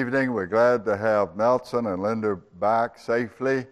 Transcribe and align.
evening. 0.00 0.32
We're 0.32 0.46
glad 0.46 0.86
to 0.86 0.96
have 0.96 1.36
Nelson 1.36 1.86
and 1.86 2.02
Linda 2.02 2.34
back 2.58 2.98
safely 2.98 3.66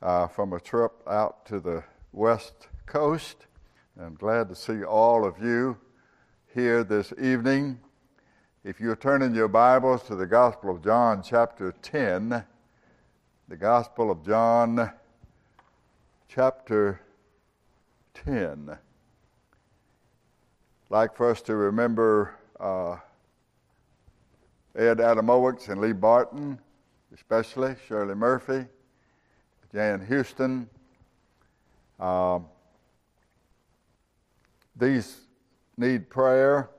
uh, 0.00 0.28
from 0.28 0.54
a 0.54 0.60
trip 0.60 0.92
out 1.06 1.44
to 1.44 1.60
the 1.60 1.84
West 2.12 2.68
Coast. 2.86 3.46
I'm 4.00 4.14
glad 4.14 4.48
to 4.48 4.54
see 4.54 4.82
all 4.82 5.26
of 5.26 5.34
you 5.42 5.76
here 6.54 6.84
this 6.84 7.12
evening. 7.20 7.80
If 8.64 8.80
you're 8.80 8.96
turning 8.96 9.34
your 9.34 9.48
Bibles 9.48 10.04
to 10.04 10.14
the 10.14 10.24
Gospel 10.24 10.74
of 10.74 10.82
John, 10.82 11.22
chapter 11.22 11.74
10, 11.82 12.42
the 13.48 13.56
Gospel 13.58 14.10
of 14.10 14.24
John, 14.24 14.90
chapter 16.28 17.02
10. 18.14 18.70
I'd 18.70 18.78
like 20.88 21.14
for 21.14 21.30
us 21.30 21.42
to 21.42 21.54
remember. 21.54 22.36
Uh, 22.58 22.96
Ed 24.76 24.98
Adamowicz 24.98 25.68
and 25.68 25.80
Lee 25.80 25.92
Barton, 25.92 26.58
especially, 27.14 27.76
Shirley 27.86 28.16
Murphy, 28.16 28.66
Jan 29.72 30.04
Houston. 30.04 30.68
Um, 32.00 32.46
these 34.74 35.20
need 35.76 36.10
prayer, 36.10 36.70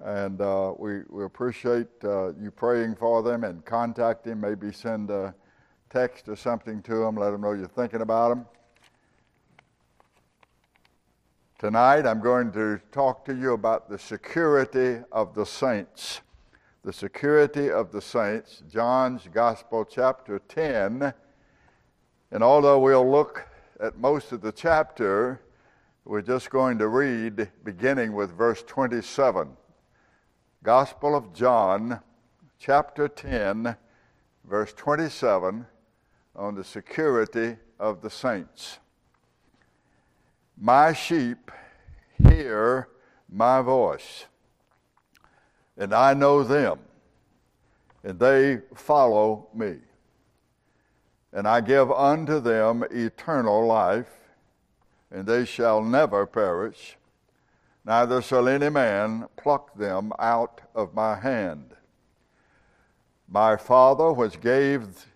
and 0.00 0.42
uh, 0.42 0.74
we, 0.78 1.00
we 1.08 1.24
appreciate 1.24 1.88
uh, 2.04 2.34
you 2.34 2.50
praying 2.50 2.96
for 2.96 3.22
them 3.22 3.44
and 3.44 3.64
contacting. 3.64 4.38
Maybe 4.38 4.70
send 4.70 5.10
a 5.10 5.34
text 5.88 6.28
or 6.28 6.36
something 6.36 6.82
to 6.82 6.96
them, 6.96 7.16
let 7.16 7.30
them 7.30 7.40
know 7.40 7.52
you're 7.52 7.66
thinking 7.66 8.02
about 8.02 8.28
them. 8.28 8.46
Tonight, 11.58 12.06
I'm 12.06 12.20
going 12.20 12.52
to 12.52 12.78
talk 12.92 13.24
to 13.24 13.34
you 13.34 13.54
about 13.54 13.88
the 13.88 13.98
security 13.98 15.02
of 15.10 15.34
the 15.34 15.46
saints 15.46 16.20
the 16.84 16.92
security 16.92 17.70
of 17.70 17.92
the 17.92 18.00
saints, 18.00 18.62
John's 18.70 19.28
Gospel, 19.32 19.84
chapter 19.84 20.38
10. 20.38 21.12
And 22.30 22.42
although 22.42 22.78
we'll 22.78 23.10
look 23.10 23.46
at 23.80 23.98
most 23.98 24.32
of 24.32 24.40
the 24.40 24.52
chapter, 24.52 25.40
we're 26.04 26.22
just 26.22 26.50
going 26.50 26.78
to 26.78 26.88
read 26.88 27.50
beginning 27.64 28.12
with 28.12 28.30
verse 28.36 28.62
27. 28.66 29.50
Gospel 30.62 31.14
of 31.14 31.32
John, 31.34 32.00
chapter 32.58 33.08
10, 33.08 33.76
verse 34.44 34.72
27, 34.72 35.66
on 36.34 36.54
the 36.54 36.64
security 36.64 37.56
of 37.78 38.00
the 38.00 38.10
saints. 38.10 38.78
My 40.56 40.92
sheep 40.92 41.50
hear 42.22 42.88
my 43.28 43.60
voice 43.60 44.26
and 45.78 45.94
I 45.94 46.12
know 46.12 46.42
them, 46.42 46.80
and 48.02 48.18
they 48.18 48.60
follow 48.74 49.46
me. 49.54 49.76
And 51.32 51.46
I 51.46 51.60
give 51.60 51.90
unto 51.92 52.40
them 52.40 52.84
eternal 52.90 53.64
life, 53.64 54.10
and 55.10 55.24
they 55.24 55.44
shall 55.44 55.82
never 55.82 56.26
perish, 56.26 56.96
neither 57.84 58.20
shall 58.20 58.48
any 58.48 58.68
man 58.68 59.28
pluck 59.36 59.78
them 59.78 60.12
out 60.18 60.60
of 60.74 60.94
my 60.94 61.14
hand. 61.14 61.74
My 63.28 63.56
Father, 63.56 64.12
which 64.12 64.40
gave 64.40 65.06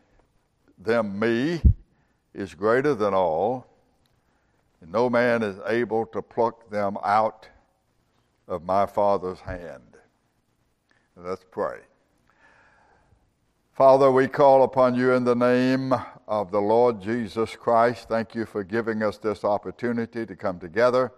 them 0.79 1.19
me, 1.19 1.61
is 2.35 2.55
greater 2.55 2.95
than 2.95 3.15
all, 3.15 3.67
and 4.81 4.93
no 4.93 5.11
man 5.11 5.43
is 5.43 5.59
able 5.67 6.07
to 6.07 6.23
pluck 6.23 6.71
them 6.71 6.97
out 7.03 7.49
of 8.47 8.65
my 8.65 8.87
Father's 8.87 9.41
hand. 9.41 9.92
Let's 11.25 11.45
pray. 11.53 11.79
Father, 13.75 14.11
we 14.11 14.27
call 14.27 14.65
upon 14.65 14.97
you 14.97 15.13
in 15.13 15.23
the 15.23 15.37
name 15.37 15.95
of 16.27 16.51
the 16.51 16.61
Lord 16.61 17.01
Jesus 17.01 17.55
Christ. 17.55 18.09
Thank 18.09 18.35
you 18.35 18.45
for 18.45 18.65
giving 18.65 19.05
us 19.05 19.19
this 19.19 19.45
opportunity 19.45 20.27
to 20.27 20.35
come 20.35 20.59
together 20.59 21.13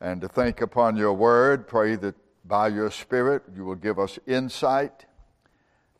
and 0.00 0.20
to 0.20 0.26
think 0.26 0.60
upon 0.60 0.96
your 0.96 1.12
word. 1.12 1.68
Pray 1.68 1.94
that 1.94 2.16
by 2.44 2.68
your 2.68 2.90
Spirit 2.90 3.44
you 3.54 3.64
will 3.64 3.76
give 3.76 4.00
us 4.00 4.18
insight, 4.26 5.06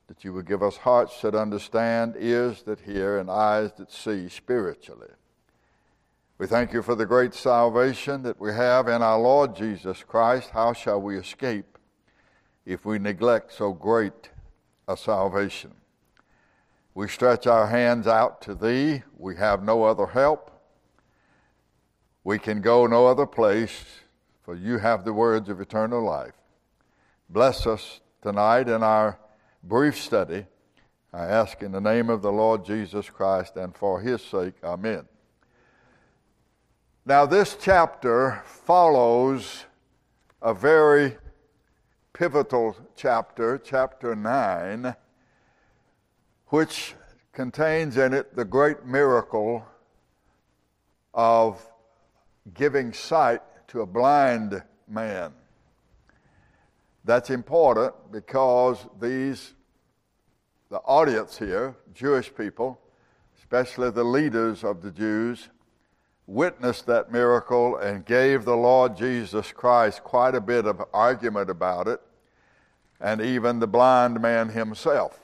that 0.08 0.24
you 0.24 0.32
will 0.32 0.42
give 0.42 0.62
us 0.62 0.78
hearts 0.78 1.20
that 1.20 1.36
understand, 1.36 2.16
ears 2.18 2.64
that 2.64 2.80
hear, 2.80 3.16
and 3.16 3.30
eyes 3.30 3.72
that 3.74 3.92
see 3.92 4.28
spiritually. 4.28 5.10
We 6.36 6.48
thank 6.48 6.72
you 6.72 6.82
for 6.82 6.96
the 6.96 7.06
great 7.06 7.32
salvation 7.32 8.24
that 8.24 8.40
we 8.40 8.52
have 8.52 8.88
in 8.88 9.02
our 9.02 9.20
Lord 9.20 9.54
Jesus 9.54 10.02
Christ. 10.02 10.50
How 10.50 10.72
shall 10.72 11.00
we 11.00 11.16
escape? 11.16 11.71
If 12.64 12.84
we 12.84 12.98
neglect 12.98 13.52
so 13.52 13.72
great 13.72 14.30
a 14.88 14.96
salvation. 14.96 15.72
We 16.94 17.08
stretch 17.08 17.46
our 17.46 17.68
hands 17.68 18.06
out 18.06 18.42
to 18.42 18.54
Thee. 18.54 19.02
We 19.16 19.36
have 19.36 19.62
no 19.62 19.84
other 19.84 20.06
help. 20.06 20.50
We 22.24 22.38
can 22.38 22.60
go 22.60 22.86
no 22.86 23.06
other 23.06 23.26
place, 23.26 23.84
for 24.42 24.54
You 24.54 24.78
have 24.78 25.04
the 25.04 25.12
words 25.12 25.48
of 25.48 25.60
eternal 25.60 26.04
life. 26.04 26.34
Bless 27.28 27.66
us 27.66 28.00
tonight 28.22 28.68
in 28.68 28.82
our 28.82 29.18
brief 29.62 30.00
study. 30.00 30.46
I 31.12 31.24
ask 31.26 31.62
in 31.62 31.72
the 31.72 31.80
name 31.80 32.10
of 32.10 32.22
the 32.22 32.32
Lord 32.32 32.64
Jesus 32.64 33.08
Christ 33.10 33.56
and 33.56 33.74
for 33.74 34.00
His 34.00 34.22
sake. 34.22 34.54
Amen. 34.62 35.06
Now, 37.04 37.26
this 37.26 37.56
chapter 37.60 38.42
follows 38.44 39.64
a 40.40 40.54
very 40.54 41.16
pivotal 42.22 42.76
chapter, 42.94 43.58
chapter 43.58 44.14
9, 44.14 44.94
which 46.50 46.94
contains 47.32 47.96
in 47.96 48.14
it 48.14 48.36
the 48.36 48.44
great 48.44 48.86
miracle 48.86 49.66
of 51.14 51.60
giving 52.54 52.92
sight 52.92 53.40
to 53.66 53.80
a 53.80 53.86
blind 53.86 54.62
man. 54.86 55.32
That's 57.04 57.28
important 57.28 57.92
because 58.12 58.86
these, 59.00 59.54
the 60.70 60.78
audience 60.78 61.36
here, 61.36 61.74
Jewish 61.92 62.32
people, 62.32 62.78
especially 63.36 63.90
the 63.90 64.04
leaders 64.04 64.62
of 64.62 64.80
the 64.80 64.92
Jews, 64.92 65.48
witnessed 66.28 66.86
that 66.86 67.10
miracle 67.10 67.78
and 67.78 68.06
gave 68.06 68.44
the 68.44 68.56
Lord 68.56 68.96
Jesus 68.96 69.50
Christ 69.50 70.04
quite 70.04 70.36
a 70.36 70.40
bit 70.40 70.66
of 70.66 70.80
argument 70.94 71.50
about 71.50 71.88
it, 71.88 72.00
and 73.02 73.20
even 73.20 73.58
the 73.58 73.66
blind 73.66 74.20
man 74.20 74.48
himself. 74.48 75.20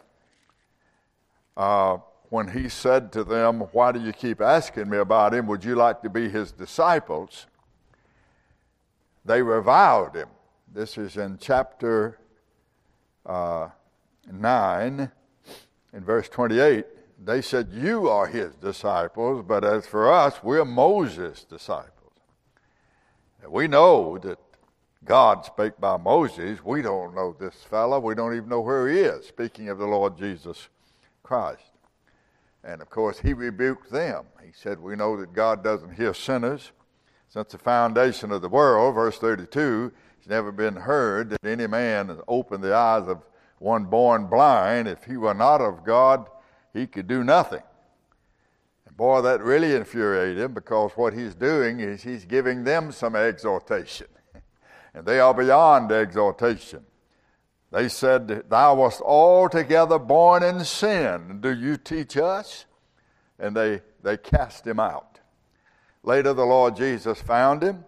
Uh, 1.57 1.99
when 2.29 2.49
he 2.49 2.69
said 2.69 3.11
to 3.13 3.25
them, 3.25 3.61
Why 3.73 3.93
do 3.93 4.01
you 4.01 4.13
keep 4.13 4.41
asking 4.43 4.91
me 4.91 4.99
about 4.99 5.33
him? 5.33 5.47
Would 5.47 5.65
you 5.65 5.75
like 5.75 6.03
to 6.03 6.11
be 6.11 6.29
his 6.29 6.53
disciples? 6.53 7.47
They 9.25 9.41
reviled 9.41 10.15
him. 10.15 10.29
This 10.73 10.99
is 10.99 11.17
in 11.17 11.39
chapter 11.41 12.19
uh, 13.25 13.69
9, 14.31 15.11
in 15.95 16.05
verse 16.05 16.29
28 16.29 16.85
they 17.25 17.43
said, 17.43 17.69
You 17.73 18.09
are 18.09 18.27
his 18.27 18.55
disciples, 18.55 19.45
but 19.47 19.65
as 19.65 19.87
for 19.87 20.13
us, 20.13 20.43
we're 20.43 20.65
Moses' 20.65 21.45
disciples. 21.45 21.93
we 23.49 23.67
know 23.67 24.19
that 24.19 24.39
God 25.05 25.45
spake 25.45 25.79
by 25.81 25.97
Moses. 25.97 26.65
We 26.65 26.83
don't 26.83 27.15
know 27.15 27.35
this 27.39 27.55
fellow. 27.55 28.01
We 28.01 28.15
don't 28.15 28.37
even 28.37 28.49
know 28.49 28.61
where 28.61 28.89
he 28.89 29.01
is, 29.01 29.27
speaking 29.27 29.69
of 29.69 29.79
the 29.79 29.87
Lord 29.87 30.19
Jesus 30.19 30.69
Christ. 31.23 31.71
And 32.65 32.83
of 32.83 32.91
course, 32.91 33.21
he 33.21 33.33
rebuked 33.33 33.91
them. 33.91 34.25
He 34.45 34.51
said, 34.53 34.81
We 34.81 34.97
know 34.97 35.17
that 35.17 35.33
God 35.33 35.63
doesn't 35.63 35.95
hear 35.95 36.13
sinners. 36.13 36.73
Since 37.29 37.53
the 37.53 37.59
foundation 37.59 38.33
of 38.33 38.43
the 38.43 38.49
world, 38.49 38.95
verse 38.95 39.19
32, 39.19 39.93
it's 40.19 40.29
never 40.29 40.51
been 40.51 40.77
heard 40.77 41.31
that 41.31 41.45
any 41.45 41.67
man 41.67 42.09
has 42.09 42.19
opened 42.27 42.65
the 42.65 42.75
eyes 42.75 43.07
of 43.07 43.23
one 43.59 43.85
born 43.85 44.27
blind. 44.27 44.89
If 44.89 45.05
he 45.05 45.17
were 45.17 45.35
not 45.35 45.61
of 45.61 45.85
God, 45.85 46.29
he 46.73 46.87
could 46.87 47.07
do 47.07 47.23
nothing. 47.23 47.63
And 48.87 48.97
boy, 48.97 49.21
that 49.23 49.43
really 49.43 49.75
infuriated 49.75 50.39
him 50.39 50.55
because 50.55 50.93
what 50.93 51.13
he's 51.13 51.35
doing 51.35 51.81
is 51.81 52.03
he's 52.03 52.25
giving 52.25 52.65
them 52.65 52.91
some 52.93 53.15
exhortation. 53.15 54.09
And 54.99 55.07
they 55.07 55.21
are 55.21 55.33
beyond 55.33 55.93
exhortation. 55.93 56.85
They 57.71 57.89
said, 57.89 58.51
Thou 58.51 58.75
wast 58.75 59.01
altogether 59.01 59.97
born 59.97 60.43
in 60.43 60.65
sin. 60.65 61.39
Do 61.41 61.55
you 61.55 61.77
teach 61.77 62.17
us? 62.17 62.65
And 63.39 63.57
they, 63.57 63.83
they 64.03 64.17
cast 64.17 64.67
him 64.67 64.81
out. 64.81 65.21
Later, 66.03 66.35
the 66.35 66.45
Lord 66.45 66.75
Jesus 66.75 67.23
found 67.23 67.63
him, 67.63 67.85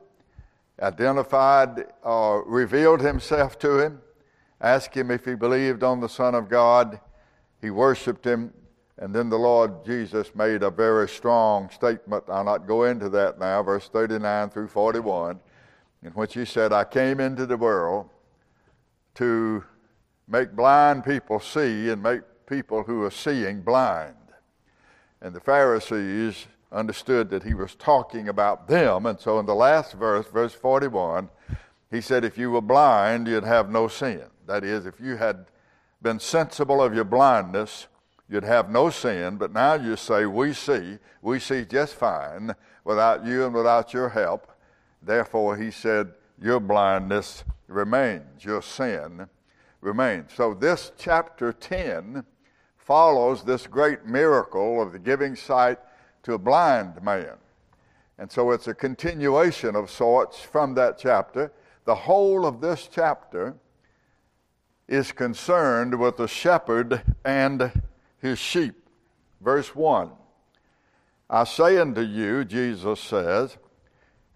identified, 0.80 1.86
uh, 2.06 2.42
revealed 2.46 3.00
himself 3.00 3.58
to 3.58 3.80
him, 3.80 4.00
asked 4.60 4.94
him 4.94 5.10
if 5.10 5.24
he 5.24 5.34
believed 5.34 5.82
on 5.82 5.98
the 5.98 6.08
Son 6.08 6.36
of 6.36 6.48
God. 6.48 7.00
He 7.60 7.70
worshiped 7.70 8.24
him, 8.24 8.52
and 8.98 9.12
then 9.12 9.30
the 9.30 9.38
Lord 9.38 9.84
Jesus 9.84 10.32
made 10.36 10.62
a 10.62 10.70
very 10.70 11.08
strong 11.08 11.70
statement. 11.70 12.22
I'll 12.28 12.44
not 12.44 12.68
go 12.68 12.84
into 12.84 13.08
that 13.08 13.40
now, 13.40 13.64
verse 13.64 13.88
39 13.88 14.50
through 14.50 14.68
41, 14.68 15.40
in 16.02 16.12
which 16.12 16.34
he 16.34 16.44
said, 16.44 16.72
I 16.72 16.84
came 16.84 17.20
into 17.20 17.46
the 17.46 17.56
world 17.56 18.08
to 19.16 19.64
make 20.26 20.52
blind 20.52 21.04
people 21.04 21.40
see 21.40 21.90
and 21.90 22.02
make 22.02 22.22
people 22.46 22.82
who 22.84 23.02
are 23.04 23.10
seeing 23.10 23.60
blind. 23.60 24.14
And 25.20 25.34
the 25.34 25.40
Pharisees 25.40 26.46
understood 26.72 27.30
that 27.30 27.42
he 27.42 27.54
was 27.54 27.74
talking 27.74 28.28
about 28.28 28.68
them. 28.68 29.06
And 29.06 29.18
so 29.20 29.38
in 29.38 29.46
the 29.46 29.54
last 29.54 29.92
verse, 29.94 30.26
verse 30.26 30.54
41, 30.54 31.28
he 31.90 32.00
said, 32.00 32.24
If 32.24 32.38
you 32.38 32.50
were 32.50 32.60
blind, 32.60 33.26
you'd 33.26 33.44
have 33.44 33.70
no 33.70 33.88
sin. 33.88 34.24
That 34.46 34.64
is, 34.64 34.86
if 34.86 35.00
you 35.00 35.16
had 35.16 35.46
been 36.00 36.20
sensible 36.20 36.82
of 36.82 36.94
your 36.94 37.04
blindness, 37.04 37.88
you'd 38.28 38.44
have 38.44 38.70
no 38.70 38.90
sin. 38.90 39.36
But 39.36 39.52
now 39.52 39.74
you 39.74 39.96
say, 39.96 40.26
We 40.26 40.52
see, 40.52 40.98
we 41.20 41.38
see 41.38 41.64
just 41.64 41.94
fine 41.94 42.54
without 42.84 43.26
you 43.26 43.44
and 43.44 43.54
without 43.54 43.92
your 43.92 44.08
help. 44.08 44.50
Therefore, 45.02 45.56
he 45.56 45.70
said, 45.70 46.12
Your 46.40 46.60
blindness 46.60 47.44
remains, 47.68 48.44
your 48.44 48.62
sin 48.62 49.28
remains. 49.80 50.32
So, 50.34 50.54
this 50.54 50.92
chapter 50.98 51.52
10 51.52 52.24
follows 52.76 53.44
this 53.44 53.66
great 53.66 54.04
miracle 54.04 54.82
of 54.82 54.92
the 54.92 54.98
giving 54.98 55.36
sight 55.36 55.78
to 56.24 56.34
a 56.34 56.38
blind 56.38 57.02
man. 57.02 57.36
And 58.18 58.30
so 58.30 58.50
it's 58.50 58.68
a 58.68 58.74
continuation 58.74 59.74
of 59.74 59.90
sorts 59.90 60.40
from 60.40 60.74
that 60.74 60.98
chapter. 60.98 61.52
The 61.86 61.94
whole 61.94 62.44
of 62.44 62.60
this 62.60 62.88
chapter 62.92 63.54
is 64.86 65.12
concerned 65.12 65.98
with 65.98 66.18
the 66.18 66.28
shepherd 66.28 67.02
and 67.24 67.72
his 68.18 68.38
sheep. 68.38 68.74
Verse 69.40 69.74
1 69.74 70.10
I 71.30 71.44
say 71.44 71.78
unto 71.78 72.02
you, 72.02 72.44
Jesus 72.44 73.00
says, 73.00 73.56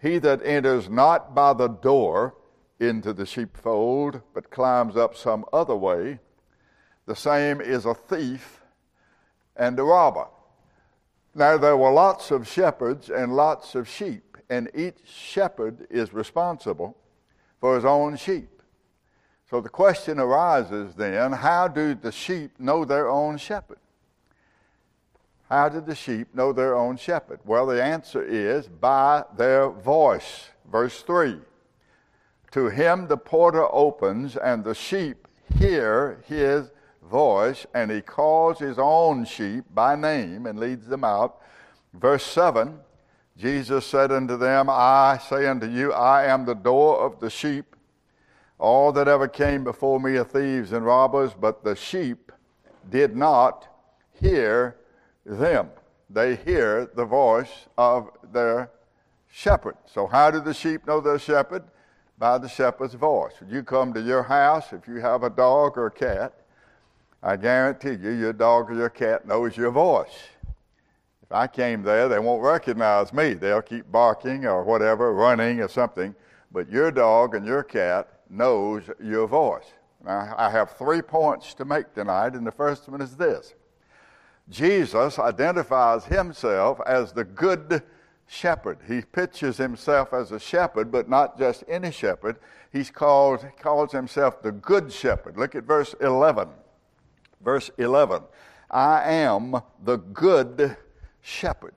He 0.04 0.18
that 0.18 0.44
enters 0.44 0.90
not 0.90 1.34
by 1.34 1.54
the 1.54 1.68
door 1.68 2.34
into 2.78 3.14
the 3.14 3.24
sheepfold, 3.24 4.20
but 4.34 4.50
climbs 4.50 4.98
up 4.98 5.16
some 5.16 5.46
other 5.50 5.74
way, 5.74 6.18
the 7.06 7.16
same 7.16 7.62
is 7.62 7.86
a 7.86 7.94
thief 7.94 8.60
and 9.56 9.78
a 9.78 9.82
robber. 9.82 10.26
Now, 11.34 11.56
there 11.56 11.78
were 11.78 11.90
lots 11.90 12.30
of 12.30 12.46
shepherds 12.46 13.08
and 13.08 13.34
lots 13.34 13.74
of 13.74 13.88
sheep, 13.88 14.36
and 14.50 14.70
each 14.74 14.98
shepherd 15.06 15.86
is 15.88 16.12
responsible 16.12 16.98
for 17.58 17.74
his 17.74 17.86
own 17.86 18.18
sheep. 18.18 18.60
So 19.48 19.62
the 19.62 19.70
question 19.70 20.18
arises 20.18 20.94
then 20.96 21.32
how 21.32 21.66
do 21.66 21.94
the 21.94 22.12
sheep 22.12 22.60
know 22.60 22.84
their 22.84 23.08
own 23.08 23.38
shepherd? 23.38 23.78
How 25.54 25.68
did 25.68 25.86
the 25.86 25.94
sheep 25.94 26.34
know 26.34 26.52
their 26.52 26.74
own 26.74 26.96
shepherd? 26.96 27.38
Well, 27.44 27.66
the 27.66 27.80
answer 27.80 28.24
is 28.24 28.66
by 28.66 29.22
their 29.36 29.70
voice. 29.70 30.48
Verse 30.68 31.00
3 31.02 31.38
To 32.50 32.68
him 32.70 33.06
the 33.06 33.16
porter 33.16 33.72
opens, 33.72 34.36
and 34.36 34.64
the 34.64 34.74
sheep 34.74 35.28
hear 35.56 36.20
his 36.26 36.72
voice, 37.08 37.66
and 37.72 37.88
he 37.88 38.00
calls 38.00 38.58
his 38.58 38.80
own 38.80 39.24
sheep 39.24 39.64
by 39.72 39.94
name 39.94 40.46
and 40.46 40.58
leads 40.58 40.88
them 40.88 41.04
out. 41.04 41.36
Verse 41.92 42.24
7 42.24 42.80
Jesus 43.36 43.86
said 43.86 44.10
unto 44.10 44.36
them, 44.36 44.66
I 44.68 45.20
say 45.28 45.46
unto 45.46 45.68
you, 45.68 45.92
I 45.92 46.24
am 46.24 46.46
the 46.46 46.56
door 46.56 46.98
of 47.06 47.20
the 47.20 47.30
sheep. 47.30 47.76
All 48.58 48.90
that 48.90 49.06
ever 49.06 49.28
came 49.28 49.62
before 49.62 50.00
me 50.00 50.16
are 50.16 50.24
thieves 50.24 50.72
and 50.72 50.84
robbers, 50.84 51.32
but 51.32 51.62
the 51.62 51.76
sheep 51.76 52.32
did 52.90 53.14
not 53.14 53.68
hear 54.20 54.78
them. 55.24 55.70
They 56.10 56.36
hear 56.36 56.90
the 56.94 57.04
voice 57.04 57.66
of 57.76 58.10
their 58.32 58.70
shepherd. 59.30 59.76
So, 59.86 60.06
how 60.06 60.30
do 60.30 60.40
the 60.40 60.54
sheep 60.54 60.86
know 60.86 61.00
their 61.00 61.18
shepherd? 61.18 61.64
By 62.16 62.38
the 62.38 62.48
shepherd's 62.48 62.94
voice. 62.94 63.32
When 63.40 63.50
you 63.50 63.62
come 63.62 63.92
to 63.94 64.00
your 64.00 64.22
house, 64.22 64.72
if 64.72 64.86
you 64.86 64.96
have 64.96 65.24
a 65.24 65.30
dog 65.30 65.76
or 65.76 65.86
a 65.86 65.90
cat, 65.90 66.32
I 67.22 67.36
guarantee 67.36 67.94
you, 67.94 68.10
your 68.10 68.32
dog 68.32 68.70
or 68.70 68.74
your 68.74 68.90
cat 68.90 69.26
knows 69.26 69.56
your 69.56 69.70
voice. 69.70 70.28
If 71.22 71.32
I 71.32 71.46
came 71.46 71.82
there, 71.82 72.08
they 72.08 72.18
won't 72.18 72.42
recognize 72.42 73.12
me. 73.12 73.32
They'll 73.32 73.62
keep 73.62 73.90
barking 73.90 74.44
or 74.44 74.62
whatever, 74.62 75.12
running 75.12 75.60
or 75.60 75.68
something. 75.68 76.14
But 76.52 76.70
your 76.70 76.92
dog 76.92 77.34
and 77.34 77.46
your 77.46 77.62
cat 77.62 78.20
knows 78.28 78.84
your 79.02 79.26
voice. 79.26 79.72
Now, 80.04 80.34
I 80.36 80.50
have 80.50 80.72
three 80.72 81.00
points 81.00 81.54
to 81.54 81.64
make 81.64 81.94
tonight, 81.94 82.34
and 82.34 82.46
the 82.46 82.52
first 82.52 82.88
one 82.88 83.00
is 83.00 83.16
this 83.16 83.54
Jesus 84.48 85.18
identifies 85.18 86.04
himself 86.04 86.80
as 86.86 87.12
the 87.12 87.24
good 87.24 87.82
shepherd. 88.26 88.78
He 88.86 89.00
pictures 89.00 89.56
himself 89.56 90.12
as 90.12 90.32
a 90.32 90.40
shepherd, 90.40 90.90
but 90.90 91.08
not 91.08 91.38
just 91.38 91.64
any 91.68 91.90
shepherd. 91.90 92.36
He's 92.70 92.90
called, 92.90 93.42
he 93.42 93.62
calls 93.62 93.92
himself 93.92 94.42
the 94.42 94.52
good 94.52 94.92
shepherd. 94.92 95.36
Look 95.36 95.54
at 95.54 95.64
verse 95.64 95.94
11. 96.00 96.48
Verse 97.42 97.70
11 97.78 98.22
I 98.70 99.12
am 99.12 99.56
the 99.84 99.98
good 99.98 100.76
shepherd. 101.20 101.74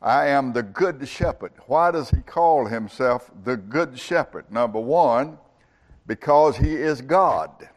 I 0.00 0.26
am 0.26 0.52
the 0.52 0.64
good 0.64 1.06
shepherd. 1.08 1.52
Why 1.66 1.92
does 1.92 2.10
he 2.10 2.22
call 2.22 2.66
himself 2.66 3.30
the 3.44 3.56
good 3.56 3.96
shepherd? 3.98 4.50
Number 4.50 4.80
one, 4.80 5.38
because 6.06 6.56
he 6.56 6.74
is 6.74 7.00
God. 7.00 7.68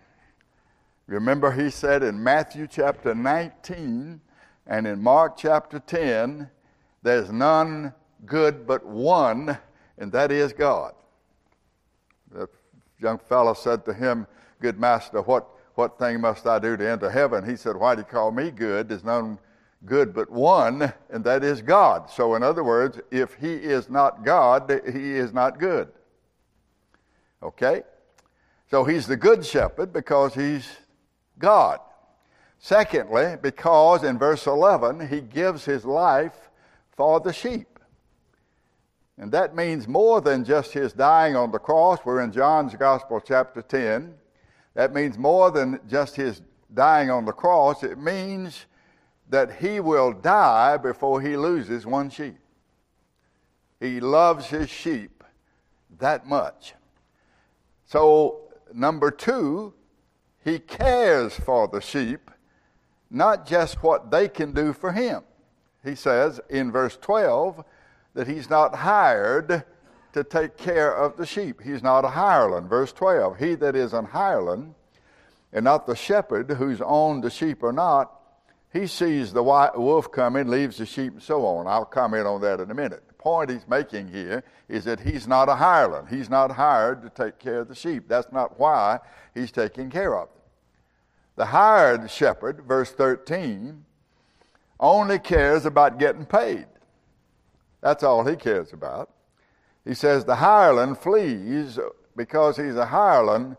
Remember, 1.07 1.51
he 1.51 1.69
said 1.69 2.03
in 2.03 2.23
Matthew 2.23 2.67
chapter 2.67 3.13
19 3.13 4.21
and 4.67 4.87
in 4.87 5.01
Mark 5.01 5.37
chapter 5.37 5.79
10, 5.79 6.49
there's 7.03 7.31
none 7.31 7.93
good 8.25 8.65
but 8.65 8.85
one, 8.85 9.57
and 9.97 10.11
that 10.11 10.31
is 10.31 10.51
God. 10.51 10.93
The 12.31 12.47
young 12.99 13.19
fellow 13.19 13.53
said 13.53 13.85
to 13.85 13.93
him, 13.93 14.25
Good 14.59 14.79
master, 14.79 15.21
what 15.21 15.47
what 15.75 15.99
thing 15.99 16.21
must 16.21 16.47
I 16.47 16.57
do 16.59 16.77
to 16.77 16.89
enter 16.89 17.09
heaven? 17.09 17.47
He 17.47 17.57
said, 17.57 17.75
Why 17.75 17.95
do 17.95 18.01
you 18.01 18.05
call 18.05 18.31
me 18.31 18.49
good? 18.49 18.89
There's 18.89 19.03
none 19.03 19.37
good 19.85 20.13
but 20.13 20.29
one, 20.29 20.91
and 21.09 21.23
that 21.25 21.43
is 21.43 21.61
God. 21.61 22.09
So, 22.09 22.35
in 22.35 22.43
other 22.43 22.63
words, 22.63 22.99
if 23.11 23.35
he 23.35 23.53
is 23.53 23.89
not 23.89 24.23
God, 24.23 24.81
he 24.91 25.15
is 25.15 25.33
not 25.33 25.59
good. 25.59 25.89
Okay? 27.43 27.83
So, 28.71 28.85
he's 28.85 29.05
the 29.05 29.17
good 29.17 29.45
shepherd 29.45 29.93
because 29.93 30.33
he's 30.33 30.65
God. 31.39 31.79
Secondly, 32.59 33.35
because 33.41 34.03
in 34.03 34.17
verse 34.17 34.47
11, 34.47 35.07
he 35.07 35.21
gives 35.21 35.65
his 35.65 35.85
life 35.85 36.49
for 36.95 37.19
the 37.19 37.33
sheep. 37.33 37.79
And 39.17 39.31
that 39.31 39.55
means 39.55 39.87
more 39.87 40.19
than 40.19 40.43
just 40.43 40.73
his 40.73 40.91
dying 40.91 41.35
on 41.35 41.51
the 41.51 41.59
cross. 41.59 41.99
We're 42.03 42.21
in 42.21 42.31
John's 42.31 42.75
Gospel, 42.75 43.21
chapter 43.25 43.61
10. 43.61 44.13
That 44.73 44.93
means 44.93 45.17
more 45.17 45.51
than 45.51 45.79
just 45.87 46.15
his 46.15 46.41
dying 46.73 47.09
on 47.09 47.25
the 47.25 47.31
cross. 47.31 47.83
It 47.83 47.97
means 47.97 48.65
that 49.29 49.55
he 49.55 49.79
will 49.79 50.11
die 50.11 50.77
before 50.77 51.21
he 51.21 51.37
loses 51.37 51.85
one 51.85 52.09
sheep. 52.09 52.37
He 53.79 53.99
loves 53.99 54.47
his 54.47 54.69
sheep 54.69 55.23
that 55.99 56.27
much. 56.27 56.73
So, 57.85 58.41
number 58.73 59.11
two, 59.11 59.73
he 60.45 60.59
cares 60.59 61.33
for 61.33 61.67
the 61.67 61.81
sheep, 61.81 62.29
not 63.09 63.47
just 63.47 63.81
what 63.81 64.11
they 64.11 64.29
can 64.29 64.53
do 64.53 64.71
for 64.71 64.91
him. 64.91 65.23
He 65.83 65.95
says 65.95 66.39
in 66.49 66.71
verse 66.71 66.97
12 67.01 67.65
that 68.13 68.27
he's 68.27 68.49
not 68.49 68.75
hired 68.75 69.65
to 70.13 70.23
take 70.23 70.55
care 70.55 70.95
of 70.95 71.17
the 71.17 71.25
sheep. 71.25 71.61
He's 71.61 71.81
not 71.81 72.05
a 72.05 72.09
hireling. 72.09 72.67
Verse 72.67 72.93
12 72.93 73.37
He 73.37 73.55
that 73.55 73.75
is 73.75 73.93
an 73.93 74.05
hireling, 74.05 74.75
and 75.51 75.65
not 75.65 75.87
the 75.87 75.95
shepherd 75.95 76.49
who's 76.51 76.79
owned 76.79 77.23
the 77.23 77.31
sheep 77.31 77.63
or 77.63 77.73
not, 77.73 78.11
he 78.71 78.87
sees 78.87 79.33
the 79.33 79.41
wolf 79.41 80.11
coming, 80.11 80.47
leaves 80.47 80.77
the 80.77 80.85
sheep, 80.85 81.13
and 81.13 81.23
so 81.23 81.45
on. 81.45 81.65
I'll 81.65 81.85
comment 81.85 82.27
on 82.27 82.41
that 82.41 82.59
in 82.59 82.69
a 82.69 82.75
minute. 82.75 83.03
Point 83.25 83.49
he's 83.49 83.67
making 83.67 84.09
here 84.09 84.43
is 84.69 84.83
that 84.83 84.99
he's 84.99 85.27
not 85.27 85.49
a 85.49 85.55
hireling. 85.55 86.05
He's 86.05 86.29
not 86.29 86.51
hired 86.51 87.01
to 87.01 87.09
take 87.09 87.39
care 87.39 87.61
of 87.61 87.67
the 87.67 87.73
sheep. 87.73 88.07
That's 88.07 88.31
not 88.31 88.59
why 88.59 88.99
he's 89.33 89.51
taking 89.51 89.89
care 89.89 90.15
of 90.15 90.27
them. 90.27 90.37
The 91.35 91.45
hired 91.45 92.11
shepherd, 92.11 92.61
verse 92.67 92.91
13, 92.91 93.83
only 94.79 95.17
cares 95.17 95.65
about 95.65 95.97
getting 95.97 96.27
paid. 96.27 96.67
That's 97.81 98.03
all 98.03 98.23
he 98.23 98.35
cares 98.35 98.71
about. 98.71 99.09
He 99.83 99.95
says 99.95 100.25
the 100.25 100.35
hireling 100.35 100.93
flees 100.93 101.79
because 102.15 102.57
he's 102.57 102.75
a 102.75 102.85
hireling. 102.85 103.57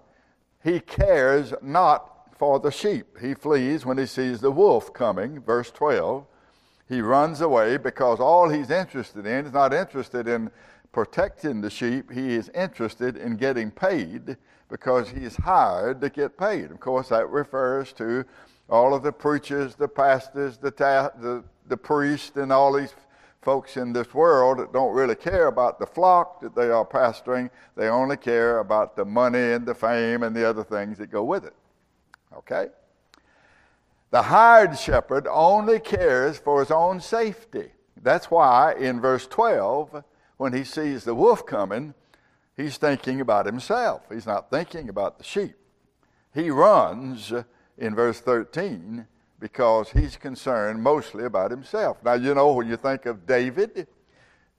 He 0.63 0.79
cares 0.79 1.53
not 1.61 2.37
for 2.39 2.61
the 2.61 2.71
sheep. 2.71 3.19
He 3.21 3.35
flees 3.35 3.85
when 3.85 3.99
he 3.99 4.07
sees 4.07 4.41
the 4.41 4.53
wolf 4.53 4.93
coming, 4.93 5.41
verse 5.41 5.73
12. 5.73 6.25
He 6.89 7.01
runs 7.01 7.41
away 7.41 7.77
because 7.77 8.21
all 8.21 8.49
he's 8.49 8.71
interested 8.71 9.27
in 9.27 9.47
is 9.47 9.53
not 9.53 9.75
interested 9.75 10.29
in 10.29 10.51
protecting 10.93 11.61
the 11.61 11.71
sheep. 11.71 12.11
He 12.13 12.35
is 12.35 12.49
interested 12.51 13.17
in 13.17 13.37
getting 13.37 13.71
paid 13.71 14.37
because 14.69 15.11
he's 15.11 15.37
hired 15.37 16.01
to 16.01 16.11
get 16.11 16.39
paid. 16.39 16.71
Of 16.71 16.81
course, 16.81 17.09
that 17.09 17.29
refers 17.29 17.93
to 17.95 18.25
all 18.69 18.95
of 18.95 19.03
the 19.03 19.13
preachers, 19.13 19.75
the 19.75 19.89
pastors, 19.89 20.59
the, 20.59 20.71
ta- 20.71 21.11
the, 21.21 21.45
the 21.69 21.77
priests, 21.77 22.37
and 22.37 22.53
all 22.53 22.73
these 22.73 22.95
folks 23.43 23.77
in 23.77 23.93
this 23.93 24.13
world 24.13 24.59
that 24.59 24.73
don't 24.73 24.93
really 24.93 25.15
care 25.15 25.47
about 25.47 25.79
the 25.79 25.87
flock 25.87 26.41
that 26.41 26.55
they 26.55 26.69
are 26.69 26.85
pastoring. 26.85 27.49
They 27.77 27.89
only 27.89 28.17
care 28.17 28.59
about 28.59 28.97
the 28.97 29.05
money 29.05 29.53
and 29.53 29.67
the 29.67 29.75
fame 29.75 30.23
and 30.23 30.35
the 30.35 30.49
other 30.49 30.65
things 30.65 30.99
that 30.99 31.11
go 31.11 31.23
with 31.23 31.45
it. 31.45 31.55
Okay? 32.37 32.69
The 34.17 34.23
hired 34.23 34.79
shepherd 34.79 35.27
only 35.31 35.79
cares 35.79 36.39
for 36.39 36.61
his 36.61 36.71
own 36.71 37.03
safety. 37.03 37.69
That's 38.01 38.31
why 38.31 38.73
in 38.73 38.99
verse 38.99 39.27
12, 39.27 40.03
when 40.39 40.55
he 40.55 40.65
sees 40.65 41.05
the 41.05 41.15
wolf 41.15 41.45
coming, 41.45 41.93
he's 42.57 42.79
thinking 42.79 43.21
about 43.21 43.45
himself. 43.45 44.05
He's 44.11 44.25
not 44.25 44.49
thinking 44.49 44.89
about 44.89 45.19
the 45.19 45.25
sheep. 45.25 45.55
He 46.33 46.49
runs 46.49 47.31
in 47.77 47.95
verse 47.95 48.19
13 48.21 49.07
because 49.39 49.91
he's 49.91 50.17
concerned 50.17 50.83
mostly 50.83 51.25
about 51.25 51.51
himself. 51.51 51.99
Now, 52.03 52.15
you 52.15 52.35
know, 52.35 52.53
when 52.53 52.69
you 52.69 52.79
think 52.79 53.05
of 53.05 53.27
David, 53.27 53.87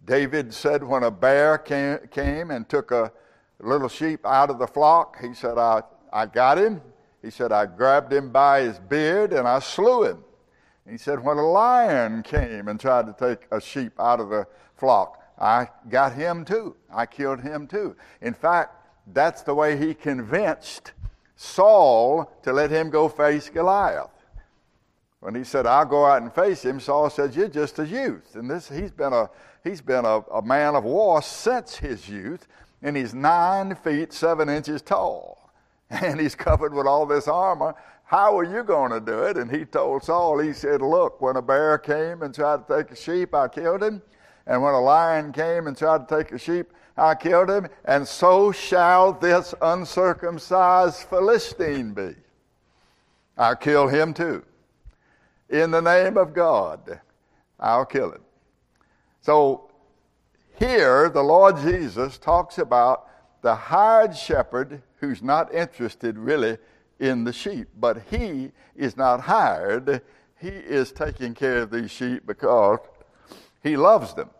David 0.05 0.53
said 0.53 0.83
when 0.83 1.01
a 1.01 1.09
bear 1.09 1.57
came, 1.57 1.97
came 2.11 2.51
and 2.51 2.69
took 2.69 2.91
a 2.91 3.11
little 3.59 3.89
sheep 3.89 4.23
out 4.23 4.51
of 4.51 4.59
the 4.59 4.67
flock, 4.67 5.19
he 5.19 5.33
said, 5.33 5.57
I, 5.57 5.81
I 6.13 6.27
got 6.27 6.59
him. 6.59 6.79
He 7.21 7.29
said, 7.29 7.51
I 7.51 7.65
grabbed 7.65 8.13
him 8.13 8.31
by 8.31 8.61
his 8.61 8.79
beard 8.79 9.33
and 9.33 9.47
I 9.47 9.59
slew 9.59 10.03
him. 10.03 10.23
He 10.89 10.97
said, 10.97 11.23
when 11.23 11.37
a 11.37 11.45
lion 11.45 12.23
came 12.23 12.67
and 12.67 12.79
tried 12.79 13.07
to 13.07 13.13
take 13.13 13.47
a 13.51 13.59
sheep 13.59 13.93
out 13.99 14.19
of 14.19 14.29
the 14.29 14.47
flock, 14.75 15.21
I 15.37 15.67
got 15.89 16.13
him 16.13 16.45
too. 16.45 16.75
I 16.91 17.05
killed 17.05 17.41
him 17.41 17.67
too. 17.67 17.95
In 18.21 18.33
fact, 18.33 18.75
that's 19.13 19.41
the 19.41 19.53
way 19.53 19.77
he 19.77 19.93
convinced 19.93 20.93
Saul 21.35 22.31
to 22.43 22.53
let 22.53 22.71
him 22.71 22.89
go 22.89 23.09
face 23.09 23.49
Goliath. 23.49 24.09
When 25.19 25.35
he 25.35 25.43
said, 25.43 25.65
I'll 25.65 25.85
go 25.85 26.05
out 26.05 26.21
and 26.21 26.33
face 26.33 26.63
him, 26.63 26.79
Saul 26.79 27.09
said, 27.09 27.35
You're 27.35 27.47
just 27.47 27.79
a 27.79 27.85
youth. 27.85 28.35
And 28.35 28.49
this 28.49 28.69
he's 28.69 28.91
been 28.91 29.13
a 29.13 29.29
he's 29.63 29.81
been 29.81 30.05
a, 30.05 30.19
a 30.31 30.41
man 30.41 30.75
of 30.75 30.83
war 30.83 31.21
since 31.21 31.75
his 31.75 32.07
youth, 32.07 32.47
and 32.81 32.95
he's 32.95 33.13
nine 33.13 33.75
feet 33.75 34.13
seven 34.13 34.47
inches 34.47 34.81
tall. 34.81 35.36
And 36.01 36.19
he's 36.19 36.35
covered 36.35 36.73
with 36.73 36.85
all 36.85 37.05
this 37.05 37.27
armor. 37.27 37.73
How 38.03 38.37
are 38.37 38.43
you 38.43 38.63
going 38.63 38.91
to 38.91 38.99
do 38.99 39.23
it? 39.23 39.37
And 39.37 39.49
he 39.49 39.65
told 39.65 40.03
Saul, 40.03 40.39
he 40.39 40.53
said, 40.53 40.81
Look, 40.81 41.21
when 41.21 41.35
a 41.37 41.41
bear 41.41 41.77
came 41.77 42.23
and 42.23 42.33
tried 42.33 42.67
to 42.67 42.77
take 42.77 42.91
a 42.91 42.95
sheep, 42.95 43.33
I 43.33 43.47
killed 43.47 43.83
him. 43.83 44.01
And 44.45 44.61
when 44.61 44.73
a 44.73 44.79
lion 44.79 45.33
came 45.33 45.67
and 45.67 45.77
tried 45.77 46.07
to 46.07 46.17
take 46.17 46.31
a 46.31 46.37
sheep, 46.37 46.71
I 46.97 47.15
killed 47.15 47.49
him. 47.49 47.67
And 47.85 48.07
so 48.07 48.51
shall 48.51 49.13
this 49.13 49.53
uncircumcised 49.61 51.03
Philistine 51.03 51.93
be. 51.93 52.15
I'll 53.37 53.55
kill 53.55 53.87
him 53.87 54.13
too. 54.13 54.43
In 55.49 55.71
the 55.71 55.81
name 55.81 56.17
of 56.17 56.33
God, 56.33 56.99
I'll 57.59 57.85
kill 57.85 58.11
him. 58.11 58.21
So 59.21 59.69
here, 60.57 61.09
the 61.09 61.21
Lord 61.21 61.57
Jesus 61.57 62.17
talks 62.17 62.57
about 62.57 63.07
the 63.47 63.55
hired 63.55 64.13
shepherd 64.13 64.81
who's 64.99 65.23
not 65.23 65.53
interested 65.53 66.17
really 66.17 66.57
in 66.99 67.23
the 67.23 67.31
sheep, 67.31 67.69
but 67.79 68.01
he 68.11 68.51
is 68.75 68.97
not 68.97 69.21
hired. 69.21 70.01
He 70.37 70.49
is 70.49 70.91
taking 70.91 71.33
care 71.33 71.59
of 71.59 71.71
these 71.71 71.89
sheep 71.89 72.27
because 72.27 72.79
he 73.63 73.77
loves 73.77 74.13
them. 74.15 74.31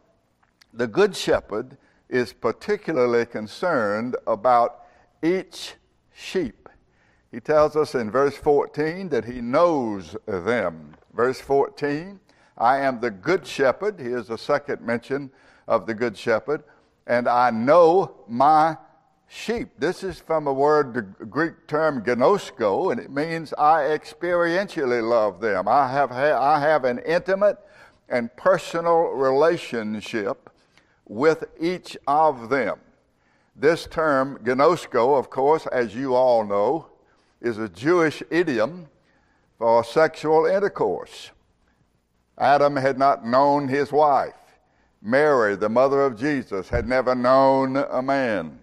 The 0.73 0.87
good 0.87 1.15
shepherd 1.15 1.77
is 2.09 2.33
particularly 2.33 3.25
concerned 3.25 4.17
about 4.27 4.81
each 5.23 5.75
sheep. 6.13 6.67
He 7.31 7.39
tells 7.39 7.77
us 7.77 7.95
in 7.95 8.11
verse 8.11 8.35
14 8.35 9.07
that 9.07 9.23
he 9.23 9.39
knows 9.39 10.17
them. 10.25 10.95
Verse 11.13 11.39
14, 11.39 12.19
I 12.57 12.79
am 12.79 12.99
the 12.99 13.11
good 13.11 13.47
shepherd. 13.47 14.01
Here's 14.01 14.29
a 14.29 14.37
second 14.37 14.81
mention 14.81 15.31
of 15.65 15.85
the 15.85 15.93
good 15.93 16.17
shepherd. 16.17 16.61
And 17.09 17.29
I 17.29 17.51
know 17.51 18.25
my 18.27 18.75
sheep. 19.27 19.69
This 19.77 20.03
is 20.03 20.19
from 20.19 20.47
a 20.47 20.53
word, 20.53 20.93
the 20.93 21.25
Greek 21.25 21.67
term 21.67 22.03
gnosko, 22.03 22.91
and 22.91 22.99
it 22.99 23.11
means 23.11 23.53
I 23.53 23.81
experientially 23.81 25.07
love 25.07 25.41
them. 25.41 25.67
I 25.67 25.91
have, 25.91 26.09
ha- 26.09 26.41
I 26.41 26.59
have 26.59 26.85
an 26.85 26.99
intimate 26.99 27.57
and 28.09 28.35
personal 28.35 29.09
relationship 29.09 30.49
with 31.05 31.45
each 31.59 31.97
of 32.07 32.49
them. 32.49 32.79
This 33.55 33.87
term, 33.87 34.39
gnosko, 34.43 35.17
of 35.17 35.29
course, 35.29 35.65
as 35.67 35.95
you 35.95 36.15
all 36.15 36.45
know, 36.45 36.87
is 37.41 37.57
a 37.57 37.69
Jewish 37.69 38.21
idiom 38.29 38.87
for 39.57 39.83
sexual 39.83 40.45
intercourse. 40.45 41.31
Adam 42.37 42.75
had 42.75 42.99
not 42.99 43.25
known 43.25 43.67
his 43.67 43.91
wife. 43.91 44.33
Mary, 45.01 45.55
the 45.55 45.69
mother 45.69 46.03
of 46.03 46.17
Jesus, 46.19 46.69
had 46.69 46.87
never 46.87 47.15
known 47.15 47.77
a 47.77 48.01
man. 48.01 48.59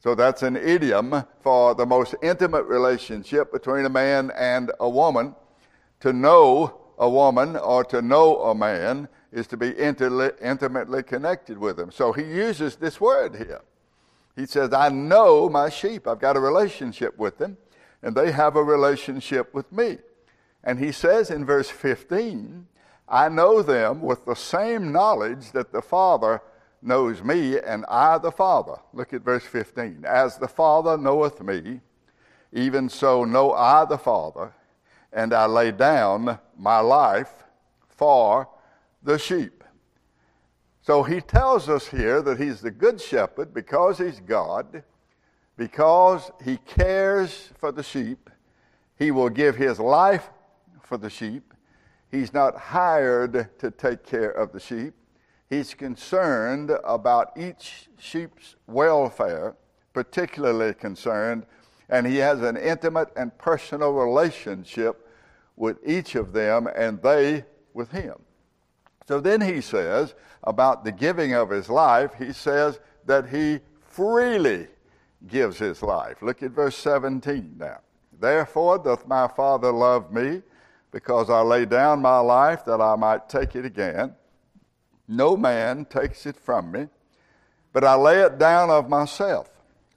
So 0.00 0.14
that's 0.14 0.42
an 0.42 0.56
idiom 0.56 1.24
for 1.40 1.74
the 1.74 1.86
most 1.86 2.14
intimate 2.22 2.64
relationship 2.64 3.52
between 3.52 3.84
a 3.84 3.90
man 3.90 4.30
and 4.36 4.70
a 4.78 4.88
woman. 4.88 5.34
To 6.00 6.12
know 6.12 6.80
a 6.98 7.08
woman 7.08 7.56
or 7.56 7.84
to 7.84 8.00
know 8.00 8.42
a 8.42 8.54
man 8.54 9.08
is 9.32 9.46
to 9.48 9.56
be 9.56 9.70
intimately 9.70 11.02
connected 11.02 11.58
with 11.58 11.78
him. 11.78 11.90
So 11.90 12.12
he 12.12 12.22
uses 12.22 12.76
this 12.76 13.00
word 13.00 13.36
here. 13.36 13.60
He 14.36 14.46
says, 14.46 14.72
I 14.72 14.88
know 14.88 15.48
my 15.48 15.68
sheep. 15.68 16.06
I've 16.06 16.20
got 16.20 16.36
a 16.36 16.40
relationship 16.40 17.18
with 17.18 17.38
them, 17.38 17.56
and 18.02 18.14
they 18.14 18.30
have 18.30 18.54
a 18.54 18.62
relationship 18.62 19.52
with 19.52 19.70
me. 19.72 19.98
And 20.62 20.78
he 20.78 20.92
says 20.92 21.30
in 21.30 21.44
verse 21.44 21.70
15, 21.70 22.68
I 23.08 23.28
know 23.28 23.62
them 23.62 24.00
with 24.00 24.24
the 24.24 24.36
same 24.36 24.92
knowledge 24.92 25.50
that 25.52 25.72
the 25.72 25.82
Father 25.82 26.40
knows 26.82 27.22
me, 27.22 27.58
and 27.58 27.84
I 27.86 28.18
the 28.18 28.32
Father. 28.32 28.76
Look 28.92 29.12
at 29.12 29.22
verse 29.22 29.44
15. 29.44 30.04
As 30.06 30.36
the 30.36 30.48
Father 30.48 30.96
knoweth 30.96 31.40
me, 31.42 31.80
even 32.52 32.88
so 32.88 33.24
know 33.24 33.52
I 33.52 33.84
the 33.84 33.98
Father, 33.98 34.52
and 35.12 35.32
I 35.32 35.46
lay 35.46 35.70
down 35.70 36.38
my 36.56 36.80
life 36.80 37.44
for 37.88 38.48
the 39.02 39.18
sheep. 39.18 39.64
So 40.82 41.02
he 41.02 41.20
tells 41.20 41.68
us 41.68 41.88
here 41.88 42.22
that 42.22 42.40
he's 42.40 42.60
the 42.60 42.70
good 42.70 43.00
shepherd 43.00 43.52
because 43.52 43.98
he's 43.98 44.20
God, 44.20 44.82
because 45.56 46.30
he 46.44 46.56
cares 46.58 47.50
for 47.58 47.72
the 47.72 47.82
sheep. 47.82 48.30
He 48.96 49.10
will 49.10 49.28
give 49.28 49.56
his 49.56 49.78
life 49.78 50.30
for 50.82 50.96
the 50.96 51.10
sheep. 51.10 51.52
He's 52.10 52.32
not 52.32 52.56
hired 52.56 53.58
to 53.58 53.70
take 53.70 54.04
care 54.04 54.30
of 54.30 54.52
the 54.52 54.60
sheep. 54.60 54.94
He's 55.50 55.74
concerned 55.74 56.70
about 56.84 57.32
each 57.36 57.88
sheep's 57.98 58.56
welfare, 58.66 59.56
particularly 59.92 60.74
concerned, 60.74 61.46
and 61.88 62.06
he 62.06 62.16
has 62.16 62.42
an 62.42 62.56
intimate 62.56 63.08
and 63.16 63.36
personal 63.38 63.92
relationship 63.92 65.08
with 65.56 65.78
each 65.84 66.14
of 66.14 66.32
them 66.32 66.68
and 66.76 67.02
they 67.02 67.44
with 67.72 67.90
him. 67.90 68.14
So 69.06 69.20
then 69.20 69.40
he 69.40 69.62
says 69.62 70.14
about 70.44 70.84
the 70.84 70.92
giving 70.92 71.32
of 71.32 71.48
his 71.48 71.70
life, 71.70 72.12
he 72.18 72.32
says 72.32 72.78
that 73.06 73.28
he 73.28 73.60
freely 73.80 74.68
gives 75.26 75.58
his 75.58 75.82
life. 75.82 76.20
Look 76.20 76.42
at 76.42 76.50
verse 76.50 76.76
17 76.76 77.54
now. 77.58 77.78
Therefore 78.20 78.78
doth 78.78 79.06
my 79.06 79.26
Father 79.28 79.72
love 79.72 80.12
me, 80.12 80.42
because 80.90 81.30
I 81.30 81.40
lay 81.40 81.64
down 81.64 82.00
my 82.00 82.18
life 82.18 82.64
that 82.64 82.80
I 82.80 82.96
might 82.96 83.28
take 83.28 83.56
it 83.56 83.64
again. 83.64 84.14
No 85.08 85.36
man 85.36 85.86
takes 85.86 86.26
it 86.26 86.36
from 86.36 86.70
me, 86.70 86.88
but 87.72 87.82
I 87.82 87.94
lay 87.94 88.20
it 88.20 88.38
down 88.38 88.68
of 88.68 88.90
myself. 88.90 89.48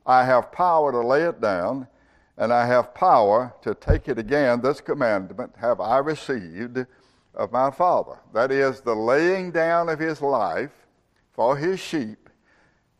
I 0.06 0.24
have 0.24 0.52
power 0.52 0.92
to 0.94 1.06
lay 1.06 1.24
it 1.24 1.42
down, 1.42 1.88
and 2.38 2.54
I 2.54 2.66
have 2.66 2.94
power 2.94 3.54
to 3.62 3.76
take 3.76 4.08
it 4.08 4.18
again. 4.18 4.62
This 4.62 4.80
commandment 4.80 5.54
have 5.58 5.82
I 5.82 5.98
received 5.98 6.86
of 7.36 7.52
my 7.52 7.70
Father. 7.70 8.20
That 8.34 8.52
is, 8.52 8.82
the 8.82 8.96
laying 8.96 9.52
down 9.52 9.90
of 9.90 10.00
his 10.00 10.22
life 10.22 10.72
for 11.34 11.58
his 11.58 11.80
sheep 11.80 12.30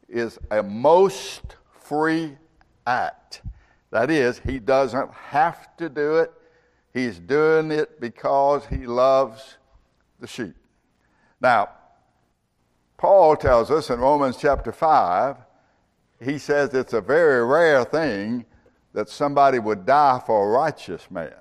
is 0.10 0.38
a 0.52 0.62
most 0.62 1.56
free 1.80 2.38
act. 2.86 3.42
That 3.90 4.12
is, 4.12 4.40
he 4.40 4.60
doesn't 4.60 5.12
have 5.12 5.76
to 5.78 5.90
do 5.90 6.18
it, 6.18 6.32
he's 6.94 7.20
doing 7.20 7.72
it 7.72 8.00
because 8.00 8.66
he 8.66 8.86
loves 8.86 9.58
the 10.20 10.28
sheep. 10.28 10.56
Now, 11.40 11.70
Paul 13.02 13.36
tells 13.36 13.72
us 13.72 13.90
in 13.90 14.00
Romans 14.00 14.38
chapter 14.38 14.72
5, 14.72 15.36
he 16.24 16.38
says 16.38 16.72
it's 16.76 16.94
a 16.94 17.02
very 17.02 17.44
rare 17.44 17.84
thing 17.84 18.46
that 18.94 19.10
somebody 19.10 19.58
would 19.58 19.88
die 19.88 20.22
for 20.24 20.46
a 20.46 20.52
righteous 20.52 21.10
man. 21.10 21.34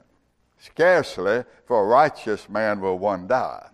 Scarcely 0.57 1.45
for 1.67 1.83
a 1.83 1.87
righteous 1.87 2.49
man 2.49 2.81
will 2.81 2.99
one 2.99 3.27
die. 3.27 3.69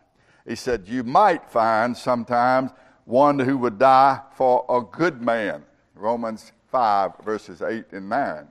He 0.49 0.57
said, 0.57 0.89
You 0.89 1.05
might 1.05 1.49
find 1.49 1.97
sometimes 1.97 2.73
one 3.05 3.39
who 3.39 3.57
would 3.59 3.79
die 3.79 4.21
for 4.35 4.65
a 4.69 4.81
good 4.81 5.23
man. 5.23 5.63
Romans 5.95 6.51
5, 6.73 7.13
verses 7.25 7.63
8 7.63 7.93
and 7.93 8.09
9. 8.09 8.49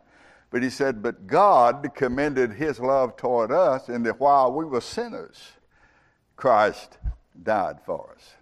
But 0.50 0.64
he 0.64 0.70
said, 0.70 1.04
But 1.04 1.28
God 1.28 1.92
commended 1.94 2.54
his 2.54 2.80
love 2.80 3.18
toward 3.18 3.52
us 3.52 3.90
in 3.90 4.04
that 4.04 4.18
while 4.18 4.54
we 4.54 4.64
were 4.64 4.80
sinners, 4.80 5.42
Christ 6.38 7.00
died 7.44 7.80
for 7.86 8.12
us. 8.16 8.36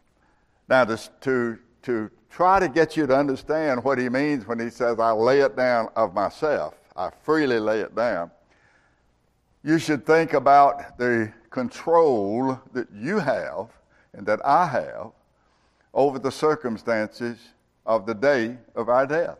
Now, 0.70 0.86
to, 0.86 0.98
to, 1.22 1.60
to 1.84 2.10
try 2.29 2.60
to 2.60 2.67
get 2.67 2.96
you 2.98 3.05
to 3.08 3.15
understand 3.15 3.84
what 3.84 3.98
he 3.98 4.10
means 4.10 4.48
when 4.48 4.60
he 4.60 4.70
says, 4.70 5.00
I 5.00 5.12
lay 5.12 5.41
it 5.41 5.55
down 5.55 5.89
of 5.96 6.13
myself, 6.13 6.75
I 6.96 7.10
freely 7.22 7.60
lay 7.60 7.82
it 7.82 7.96
down, 7.96 8.32
you 9.63 9.77
should 9.77 10.05
think 10.05 10.34
about 10.34 10.98
the 10.98 11.32
control 11.50 12.60
that 12.74 12.88
you 12.93 13.20
have 13.20 13.70
and 14.13 14.25
that 14.25 14.46
I 14.46 14.65
have 14.67 15.12
over 15.93 16.20
the 16.20 16.32
circumstances 16.32 17.38
of 17.86 18.05
the 18.05 18.13
day 18.13 18.58
of 18.75 18.89
our 18.89 19.05
death. 19.05 19.38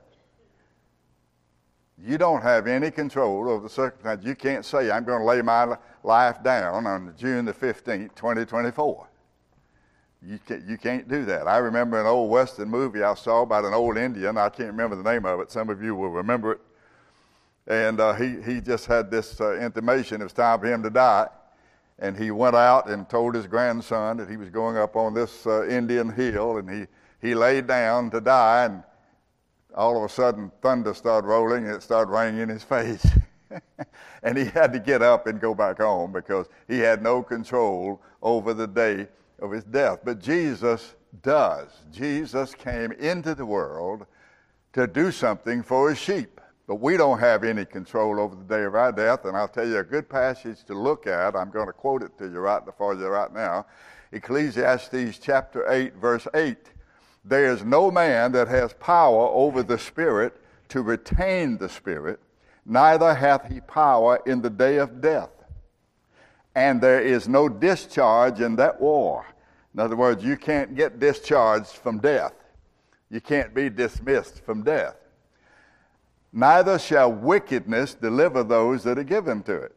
You 1.98 2.18
don't 2.18 2.42
have 2.42 2.68
any 2.68 2.92
control 2.92 3.50
over 3.50 3.64
the 3.64 3.70
circumstances. 3.70 4.26
You 4.26 4.36
can't 4.36 4.66
say, 4.66 4.92
I'm 4.92 5.04
going 5.04 5.20
to 5.20 5.26
lay 5.26 5.42
my 5.42 5.78
life 6.04 6.44
down 6.44 6.86
on 6.86 7.14
June 7.18 7.46
the 7.46 7.54
15th, 7.54 8.16
2024. 8.16 9.08
You 10.26 10.40
can't, 10.48 10.64
you 10.68 10.78
can't 10.78 11.08
do 11.10 11.26
that. 11.26 11.48
I 11.48 11.58
remember 11.58 12.00
an 12.00 12.08
old 12.08 12.30
Western 12.30 12.70
movie 12.70 13.04
I 13.04 13.14
saw 13.16 13.42
about 13.42 13.66
an 13.66 13.74
old 13.74 13.98
Indian. 13.98 14.38
I 14.38 14.48
can't 14.48 14.70
remember 14.70 14.96
the 14.96 15.04
name 15.04 15.26
of 15.26 15.42
it. 15.42 15.52
Some 15.52 15.70
of 15.70 15.84
you 15.84 15.96
will 15.96 16.10
remember 16.10 16.54
it. 16.54 16.62
And 17.68 18.00
uh, 18.00 18.14
he, 18.14 18.42
he 18.42 18.62
just 18.62 18.86
had 18.86 19.12
this 19.12 19.42
uh, 19.42 19.58
intimation 19.60 20.22
it 20.22 20.26
was 20.26 20.34
time 20.34 20.60
for 20.62 20.68
him 20.68 20.82
to 20.84 20.90
die. 20.90 21.28
And 22.00 22.18
he 22.18 22.32
went 22.32 22.56
out 22.56 22.90
and 22.90 23.08
told 23.10 23.36
his 23.36 23.48
grandson 23.48 24.18
that 24.18 24.30
he 24.30 24.38
was 24.38 24.50
going 24.50 24.78
up 24.78 24.96
on 24.96 25.14
this 25.14 25.46
uh, 25.46 25.68
Indian 25.68 26.10
hill. 26.10 26.58
And 26.58 26.70
he, 26.70 26.88
he 27.22 27.36
laid 27.36 27.68
down 27.68 28.10
to 28.12 28.22
die. 28.22 28.66
And 28.66 28.84
all 29.76 29.98
of 29.98 30.10
a 30.10 30.14
sudden, 30.14 30.52
thunder 30.62 30.94
started 30.94 31.28
rolling 31.28 31.66
and 31.66 31.76
it 31.76 31.84
started 31.84 32.12
raining 32.12 32.42
in 32.42 32.50
his 32.50 32.64
face. 32.64 33.06
and 34.24 34.38
he 34.38 34.46
had 34.46 34.72
to 34.72 34.80
get 34.80 35.02
up 35.02 35.28
and 35.28 35.42
go 35.42 35.54
back 35.54 35.80
home 35.80 36.14
because 36.14 36.48
he 36.68 36.80
had 36.80 37.04
no 37.04 37.22
control 37.22 38.02
over 38.22 38.54
the 38.54 38.68
day 38.68 39.08
of 39.44 39.52
his 39.52 39.64
death. 39.66 40.00
But 40.04 40.20
Jesus 40.20 40.96
does. 41.22 41.70
Jesus 41.92 42.56
came 42.56 42.92
into 42.94 43.36
the 43.36 43.46
world 43.46 44.08
to 44.74 44.88
do 44.88 45.12
something 45.12 45.62
for 45.62 45.90
his 45.90 46.00
sheep. 46.00 46.42
But 46.66 46.76
we 46.76 46.98
don't 46.98 47.20
have 47.20 47.44
any 47.44 47.66
control 47.66 48.20
over 48.20 48.36
the 48.36 48.44
day 48.44 48.64
of 48.64 48.74
our 48.74 48.92
death. 48.92 49.26
And 49.26 49.36
I'll 49.36 49.50
tell 49.50 49.68
you 49.68 49.78
a 49.78 49.84
good 49.84 50.10
passage 50.10 50.64
to 50.66 50.74
look 50.74 51.06
at. 51.06 51.36
I'm 51.36 51.52
going 51.52 51.68
to 51.68 51.74
quote 51.74 52.02
it 52.02 52.18
to 52.18 52.26
you 52.26 52.40
right 52.40 52.66
before 52.66 52.96
you 52.96 53.06
right 53.08 53.32
now. 53.32 53.66
Ecclesiastes 54.14 55.20
chapter 55.20 55.70
8, 55.70 55.96
verse 55.96 56.28
8. 56.34 56.58
There 57.26 57.52
is 57.52 57.64
no 57.64 57.92
man 57.92 58.32
that 58.32 58.48
has 58.48 58.74
power 58.74 59.28
over 59.28 59.62
the 59.62 59.78
Spirit 59.78 60.40
to 60.70 60.82
retain 60.82 61.58
the 61.58 61.70
Spirit, 61.70 62.20
neither 62.66 63.14
hath 63.14 63.52
he 63.52 63.62
power 63.62 64.20
in 64.26 64.42
the 64.42 64.50
day 64.50 64.78
of 64.78 65.02
death. 65.02 65.30
And 66.56 66.82
there 66.82 67.02
is 67.02 67.28
no 67.28 67.50
discharge 67.50 68.40
in 68.40 68.56
that 68.58 68.80
war. 68.80 69.26
In 69.74 69.80
other 69.80 69.96
words, 69.96 70.24
you 70.24 70.38
can't 70.38 70.76
get 70.76 71.00
discharged 71.00 71.72
from 71.72 72.00
death. 72.00 72.34
You 73.10 73.22
can't 73.22 73.54
be 73.54 73.70
dismissed 73.70 74.44
from 74.44 74.64
death. 74.64 74.96
Neither 76.32 76.80
shall 76.80 77.12
wickedness 77.12 77.94
deliver 77.94 78.44
those 78.44 78.84
that 78.84 78.98
are 78.98 79.04
given 79.04 79.44
to 79.44 79.56
it. 79.56 79.76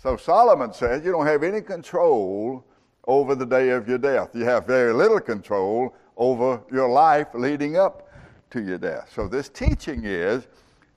So 0.00 0.16
Solomon 0.16 0.72
says 0.72 1.04
you 1.04 1.10
don't 1.10 1.26
have 1.26 1.42
any 1.42 1.60
control 1.60 2.64
over 3.06 3.34
the 3.34 3.46
day 3.46 3.70
of 3.70 3.88
your 3.88 3.98
death. 3.98 4.30
You 4.34 4.44
have 4.44 4.66
very 4.66 4.92
little 4.92 5.20
control 5.20 5.94
over 6.16 6.62
your 6.70 6.88
life 6.88 7.28
leading 7.34 7.76
up 7.76 8.08
to 8.50 8.62
your 8.62 8.78
death. 8.78 9.10
So 9.14 9.26
this 9.26 9.48
teaching 9.48 10.04
is 10.04 10.46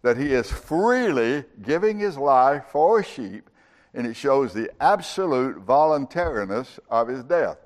that 0.04 0.18
he 0.18 0.34
is 0.34 0.52
freely 0.52 1.46
giving 1.62 2.00
his 2.00 2.18
life 2.18 2.66
for 2.72 3.00
a 3.00 3.04
sheep, 3.04 3.50
and 3.94 4.06
it 4.06 4.16
shows 4.16 4.54
the 4.54 4.70
absolute 4.80 5.58
voluntariness 5.58 6.80
of 6.90 7.08
his 7.08 7.24
death. 7.24 7.58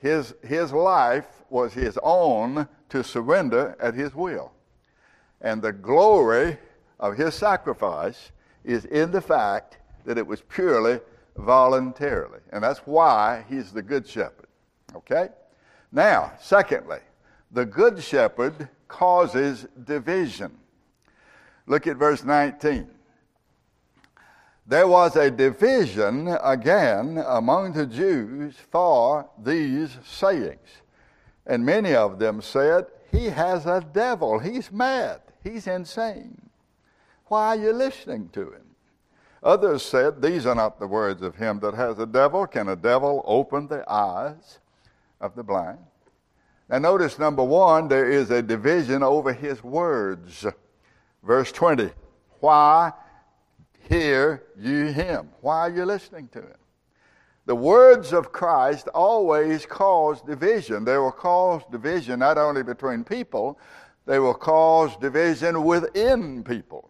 His, 0.00 0.34
his 0.42 0.72
life 0.72 1.26
was 1.50 1.74
his 1.74 1.98
own 2.02 2.66
to 2.88 3.04
surrender 3.04 3.76
at 3.78 3.94
his 3.94 4.14
will. 4.14 4.52
And 5.40 5.62
the 5.62 5.72
glory 5.72 6.58
of 6.98 7.16
his 7.16 7.34
sacrifice 7.34 8.32
is 8.64 8.84
in 8.86 9.10
the 9.10 9.20
fact 9.20 9.78
that 10.04 10.18
it 10.18 10.26
was 10.26 10.40
purely 10.42 11.00
voluntarily. 11.36 12.40
And 12.52 12.64
that's 12.64 12.80
why 12.80 13.44
he's 13.48 13.72
the 13.72 13.82
good 13.82 14.08
shepherd. 14.08 14.48
Okay? 14.94 15.28
Now, 15.92 16.32
secondly, 16.40 17.00
the 17.50 17.66
good 17.66 18.02
shepherd 18.02 18.68
causes 18.88 19.66
division. 19.84 20.56
Look 21.66 21.86
at 21.86 21.96
verse 21.96 22.24
19 22.24 22.88
there 24.70 24.86
was 24.86 25.16
a 25.16 25.32
division 25.32 26.28
again 26.44 27.20
among 27.26 27.72
the 27.72 27.86
Jews 27.86 28.54
for 28.70 29.28
these 29.36 29.98
sayings. 30.06 30.68
And 31.44 31.66
many 31.66 31.92
of 31.92 32.20
them 32.20 32.40
said, 32.40 32.86
He 33.10 33.30
has 33.30 33.66
a 33.66 33.84
devil. 33.92 34.38
He's 34.38 34.70
mad. 34.70 35.22
He's 35.42 35.66
insane. 35.66 36.40
Why 37.26 37.48
are 37.48 37.56
you 37.56 37.72
listening 37.72 38.28
to 38.28 38.42
him? 38.42 38.76
Others 39.42 39.82
said, 39.82 40.22
These 40.22 40.46
are 40.46 40.54
not 40.54 40.78
the 40.78 40.86
words 40.86 41.20
of 41.20 41.34
him 41.34 41.58
that 41.60 41.74
has 41.74 41.98
a 41.98 42.06
devil. 42.06 42.46
Can 42.46 42.68
a 42.68 42.76
devil 42.76 43.24
open 43.26 43.66
the 43.66 43.84
eyes 43.90 44.60
of 45.20 45.34
the 45.34 45.42
blind? 45.42 45.80
Now, 46.68 46.78
notice 46.78 47.18
number 47.18 47.42
one, 47.42 47.88
there 47.88 48.08
is 48.08 48.30
a 48.30 48.40
division 48.40 49.02
over 49.02 49.32
his 49.32 49.64
words. 49.64 50.46
Verse 51.24 51.50
20. 51.50 51.90
Why 52.38 52.92
hear 53.90 54.44
you 54.56 54.86
him. 54.86 55.28
Why 55.40 55.58
are 55.58 55.70
you 55.70 55.84
listening 55.84 56.28
to 56.28 56.38
him? 56.38 56.54
The 57.46 57.56
words 57.56 58.12
of 58.12 58.30
Christ 58.30 58.86
always 58.94 59.66
cause 59.66 60.22
division. 60.22 60.84
They 60.84 60.96
will 60.96 61.10
cause 61.10 61.62
division 61.72 62.20
not 62.20 62.38
only 62.38 62.62
between 62.62 63.02
people, 63.02 63.58
they 64.06 64.20
will 64.20 64.34
cause 64.34 64.96
division 64.96 65.64
within 65.64 66.44
people, 66.44 66.88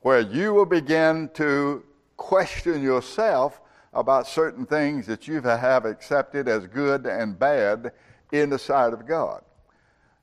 where 0.00 0.20
you 0.20 0.52
will 0.52 0.66
begin 0.66 1.30
to 1.34 1.82
question 2.18 2.82
yourself 2.82 3.62
about 3.94 4.26
certain 4.26 4.66
things 4.66 5.06
that 5.06 5.26
you 5.26 5.40
have 5.40 5.86
accepted 5.86 6.46
as 6.46 6.66
good 6.66 7.06
and 7.06 7.38
bad 7.38 7.92
in 8.32 8.50
the 8.50 8.58
sight 8.58 8.92
of 8.92 9.06
God. 9.06 9.42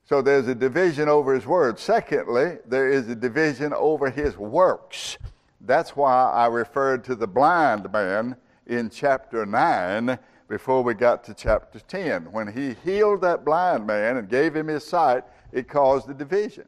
So 0.06 0.22
there's 0.22 0.48
a 0.48 0.56
division 0.56 1.10
over 1.10 1.34
his 1.34 1.48
word. 1.48 1.80
Secondly, 1.80 2.60
there 2.66 2.90
is 2.90 3.10
a 3.10 3.16
division 3.16 3.74
over 3.74 4.10
his 4.10 4.38
works. 4.38 5.18
That's 5.62 5.96
why 5.96 6.32
I 6.32 6.48
referred 6.48 7.04
to 7.06 7.16
the 7.16 7.28
blind 7.28 7.92
man 7.92 8.36
in 8.68 8.90
chapter 8.90 9.46
9 9.46 10.18
before 10.48 10.84
we 10.84 10.94
got 10.94 11.24
to 11.26 11.34
chapter 11.34 11.80
10. 11.80 12.32
When 12.32 12.48
he 12.48 12.76
healed 12.84 13.22
that 13.22 13.44
blind 13.44 13.88
man 13.88 14.18
and 14.18 14.30
gave 14.30 14.56
him 14.56 14.68
his 14.68 14.86
sight, 14.86 15.24
it 15.52 15.68
caused 15.68 16.10
a 16.10 16.14
division. 16.14 16.66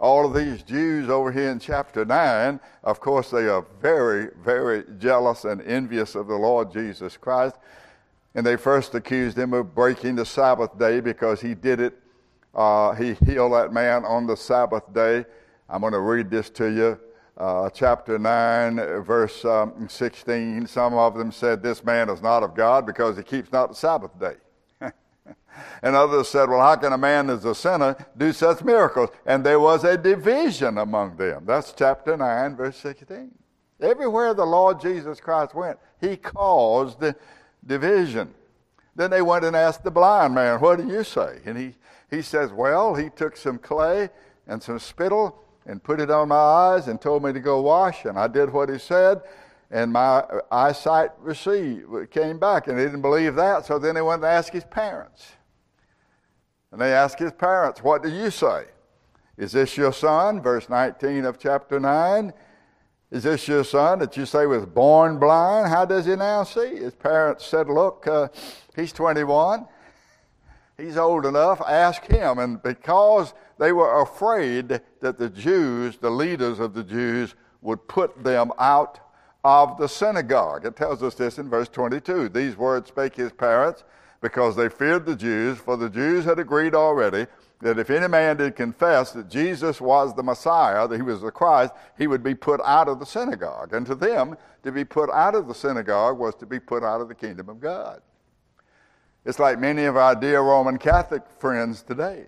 All 0.00 0.24
of 0.24 0.34
these 0.34 0.62
Jews 0.62 1.08
over 1.08 1.32
here 1.32 1.50
in 1.50 1.58
chapter 1.58 2.04
9, 2.04 2.60
of 2.84 3.00
course, 3.00 3.30
they 3.30 3.48
are 3.48 3.66
very, 3.80 4.28
very 4.42 4.84
jealous 4.98 5.44
and 5.44 5.60
envious 5.62 6.14
of 6.14 6.28
the 6.28 6.36
Lord 6.36 6.72
Jesus 6.72 7.16
Christ. 7.16 7.56
And 8.34 8.46
they 8.46 8.56
first 8.56 8.94
accused 8.94 9.36
him 9.36 9.52
of 9.52 9.74
breaking 9.74 10.14
the 10.14 10.24
Sabbath 10.24 10.78
day 10.78 11.00
because 11.00 11.40
he 11.40 11.54
did 11.54 11.80
it. 11.80 11.98
Uh, 12.54 12.92
he 12.92 13.14
healed 13.26 13.52
that 13.52 13.72
man 13.72 14.04
on 14.04 14.26
the 14.26 14.36
Sabbath 14.36 14.92
day. 14.92 15.26
I'm 15.68 15.80
going 15.80 15.92
to 15.92 16.00
read 16.00 16.30
this 16.30 16.48
to 16.50 16.66
you 16.66 17.00
uh, 17.38 17.70
chapter 17.70 18.18
9, 18.18 18.76
verse 19.04 19.44
um, 19.44 19.88
16, 19.88 20.66
some 20.66 20.94
of 20.94 21.16
them 21.16 21.30
said, 21.30 21.62
This 21.62 21.84
man 21.84 22.10
is 22.10 22.20
not 22.20 22.42
of 22.42 22.54
God 22.54 22.84
because 22.84 23.16
he 23.16 23.22
keeps 23.22 23.52
not 23.52 23.68
the 23.68 23.74
Sabbath 23.76 24.10
day. 24.18 24.34
and 25.82 25.94
others 25.94 26.28
said, 26.28 26.48
Well, 26.48 26.60
how 26.60 26.74
can 26.74 26.92
a 26.92 26.98
man 26.98 27.30
as 27.30 27.44
a 27.44 27.54
sinner 27.54 27.96
do 28.16 28.32
such 28.32 28.64
miracles? 28.64 29.10
And 29.24 29.46
there 29.46 29.60
was 29.60 29.84
a 29.84 29.96
division 29.96 30.78
among 30.78 31.16
them. 31.16 31.44
That's 31.46 31.72
chapter 31.72 32.16
9, 32.16 32.56
verse 32.56 32.76
16. 32.76 33.30
Everywhere 33.80 34.34
the 34.34 34.44
Lord 34.44 34.80
Jesus 34.80 35.20
Christ 35.20 35.54
went, 35.54 35.78
he 36.00 36.16
caused 36.16 37.04
division. 37.64 38.34
Then 38.96 39.12
they 39.12 39.22
went 39.22 39.44
and 39.44 39.54
asked 39.54 39.84
the 39.84 39.92
blind 39.92 40.34
man, 40.34 40.60
What 40.60 40.78
do 40.78 40.88
you 40.88 41.04
say? 41.04 41.38
And 41.44 41.56
he, 41.56 41.76
he 42.10 42.20
says, 42.20 42.50
Well, 42.50 42.96
he 42.96 43.10
took 43.10 43.36
some 43.36 43.58
clay 43.58 44.10
and 44.48 44.60
some 44.60 44.80
spittle 44.80 45.44
and 45.68 45.84
put 45.84 46.00
it 46.00 46.10
on 46.10 46.28
my 46.28 46.34
eyes 46.34 46.88
and 46.88 47.00
told 47.00 47.22
me 47.22 47.32
to 47.32 47.40
go 47.40 47.60
wash, 47.60 48.06
and 48.06 48.18
I 48.18 48.26
did 48.26 48.50
what 48.50 48.70
he 48.70 48.78
said, 48.78 49.20
and 49.70 49.92
my 49.92 50.24
eyesight 50.50 51.10
received, 51.20 52.10
came 52.10 52.38
back, 52.38 52.66
and 52.66 52.78
he 52.78 52.84
didn't 52.86 53.02
believe 53.02 53.34
that, 53.34 53.66
so 53.66 53.78
then 53.78 53.94
he 53.94 54.02
went 54.02 54.24
and 54.24 54.32
asked 54.32 54.52
his 54.52 54.64
parents. 54.64 55.32
And 56.72 56.80
they 56.80 56.92
asked 56.92 57.18
his 57.18 57.32
parents, 57.32 57.82
What 57.82 58.02
do 58.02 58.08
you 58.08 58.30
say? 58.30 58.64
Is 59.36 59.52
this 59.52 59.76
your 59.76 59.92
son? 59.92 60.40
Verse 60.40 60.68
19 60.68 61.26
of 61.26 61.38
chapter 61.38 61.78
9. 61.78 62.32
Is 63.10 63.22
this 63.22 63.46
your 63.46 63.64
son 63.64 64.00
that 64.00 64.16
you 64.16 64.26
say 64.26 64.46
was 64.46 64.66
born 64.66 65.18
blind? 65.18 65.68
How 65.68 65.84
does 65.84 66.06
he 66.06 66.16
now 66.16 66.44
see? 66.44 66.76
His 66.76 66.94
parents 66.94 67.46
said, 67.46 67.68
Look, 67.68 68.06
uh, 68.06 68.28
he's 68.74 68.92
21. 68.92 69.66
He's 70.76 70.96
old 70.96 71.24
enough. 71.24 71.60
Ask 71.66 72.04
him. 72.04 72.38
And 72.38 72.62
because 72.62 73.32
they 73.58 73.72
were 73.72 74.00
afraid 74.00 74.80
that 75.00 75.18
the 75.18 75.28
Jews, 75.28 75.98
the 75.98 76.10
leaders 76.10 76.58
of 76.58 76.74
the 76.74 76.84
Jews, 76.84 77.34
would 77.60 77.86
put 77.88 78.22
them 78.22 78.52
out 78.58 79.00
of 79.44 79.78
the 79.78 79.88
synagogue. 79.88 80.64
It 80.64 80.76
tells 80.76 81.02
us 81.02 81.14
this 81.14 81.38
in 81.38 81.48
verse 81.48 81.68
22. 81.68 82.28
These 82.28 82.56
words 82.56 82.88
spake 82.88 83.16
his 83.16 83.32
parents, 83.32 83.84
because 84.20 84.56
they 84.56 84.68
feared 84.68 85.06
the 85.06 85.16
Jews, 85.16 85.58
for 85.58 85.76
the 85.76 85.88
Jews 85.88 86.24
had 86.24 86.38
agreed 86.38 86.74
already 86.74 87.26
that 87.60 87.78
if 87.78 87.90
any 87.90 88.06
man 88.06 88.36
did 88.36 88.54
confess 88.54 89.12
that 89.12 89.28
Jesus 89.28 89.80
was 89.80 90.14
the 90.14 90.22
Messiah, 90.22 90.86
that 90.86 90.96
he 90.96 91.02
was 91.02 91.20
the 91.20 91.30
Christ, 91.30 91.72
he 91.96 92.06
would 92.06 92.22
be 92.22 92.34
put 92.34 92.60
out 92.64 92.88
of 92.88 93.00
the 93.00 93.06
synagogue. 93.06 93.72
And 93.72 93.84
to 93.86 93.94
them, 93.94 94.36
to 94.62 94.70
be 94.70 94.84
put 94.84 95.10
out 95.10 95.34
of 95.34 95.48
the 95.48 95.54
synagogue 95.54 96.18
was 96.18 96.34
to 96.36 96.46
be 96.46 96.60
put 96.60 96.84
out 96.84 97.00
of 97.00 97.08
the 97.08 97.14
kingdom 97.14 97.48
of 97.48 97.60
God. 97.60 98.00
It's 99.24 99.38
like 99.38 99.58
many 99.58 99.84
of 99.84 99.96
our 99.96 100.14
dear 100.14 100.40
Roman 100.40 100.78
Catholic 100.78 101.22
friends 101.38 101.82
today. 101.82 102.26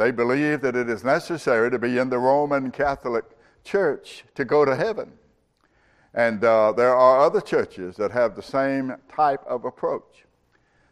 They 0.00 0.12
believe 0.12 0.62
that 0.62 0.76
it 0.76 0.88
is 0.88 1.04
necessary 1.04 1.70
to 1.70 1.78
be 1.78 1.98
in 1.98 2.08
the 2.08 2.18
Roman 2.18 2.70
Catholic 2.70 3.26
Church 3.64 4.24
to 4.34 4.46
go 4.46 4.64
to 4.64 4.74
heaven. 4.74 5.12
And 6.14 6.42
uh, 6.42 6.72
there 6.72 6.96
are 6.96 7.20
other 7.20 7.42
churches 7.42 7.96
that 7.96 8.10
have 8.10 8.34
the 8.34 8.42
same 8.42 8.96
type 9.14 9.44
of 9.46 9.66
approach. 9.66 10.24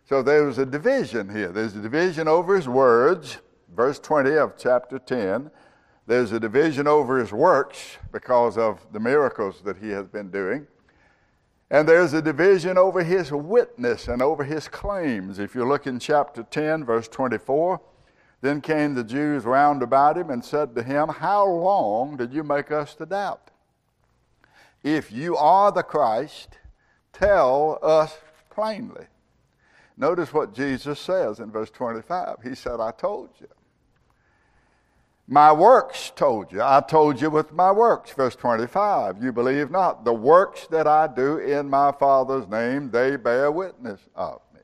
So 0.05 0.23
there's 0.23 0.59
a 0.59 0.67
division 0.67 1.35
here. 1.35 1.49
There's 1.49 1.75
a 1.75 1.81
division 1.81 2.29
over 2.29 2.55
his 2.55 2.69
words, 2.69 3.39
verse 3.75 3.99
20 3.99 4.37
of 4.37 4.59
chapter 4.59 4.99
10. 4.99 5.51
There's 6.07 6.33
a 6.33 6.39
division 6.39 6.87
over 6.87 7.19
his 7.19 7.33
works 7.33 7.97
because 8.13 8.59
of 8.59 8.87
the 8.93 9.01
miracles 9.01 9.63
that 9.63 9.79
he 9.79 9.89
has 9.89 10.07
been 10.07 10.31
doing. 10.31 10.67
And 11.71 11.89
there's 11.89 12.13
a 12.13 12.21
division 12.21 12.77
over 12.77 13.03
his 13.03 13.33
witness 13.33 14.07
and 14.07 14.21
over 14.21 14.45
his 14.45 14.69
claims. 14.69 15.39
If 15.39 15.55
you 15.55 15.67
look 15.67 15.87
in 15.87 15.99
chapter 15.99 16.43
10, 16.43 16.85
verse 16.85 17.09
24, 17.09 17.81
then 18.41 18.61
came 18.61 18.95
the 18.95 19.05
Jews 19.05 19.45
round 19.45 19.83
about 19.83 20.17
him 20.17 20.31
and 20.31 20.45
said 20.45 20.75
to 20.75 20.83
him, 20.83 21.09
How 21.09 21.47
long 21.47 22.17
did 22.17 22.33
you 22.33 22.45
make 22.45 22.71
us 22.71 22.95
to 22.97 23.07
doubt? 23.07 23.51
If 24.83 25.11
you 25.11 25.37
are 25.37 25.73
the 25.73 25.83
Christ, 25.83 26.59
tell 27.13 27.79
us 27.83 28.17
plainly. 28.51 29.07
Notice 29.97 30.33
what 30.33 30.55
Jesus 30.55 31.01
says 31.01 31.41
in 31.41 31.51
verse 31.51 31.71
25. 31.71 32.37
He 32.45 32.55
said, 32.55 32.81
I 32.81 32.93
told 32.93 33.31
you. 33.41 33.49
My 35.31 35.53
works 35.53 36.11
told 36.15 36.53
you. 36.53 36.63
I 36.63 36.81
told 36.81 37.21
you 37.21 37.29
with 37.29 37.53
my 37.53 37.71
works. 37.71 38.13
Verse 38.13 38.35
25. 38.37 39.23
You 39.23 39.33
believe 39.33 39.71
not. 39.71 40.05
The 40.05 40.15
works 40.15 40.67
that 40.69 40.87
I 40.87 41.07
do 41.07 41.39
in 41.39 41.69
my 41.69 41.93
Father's 41.93 42.49
name, 42.49 42.91
they 42.91 43.17
bear 43.17 43.51
witness 43.51 44.01
of 44.15 44.41
me. 44.55 44.61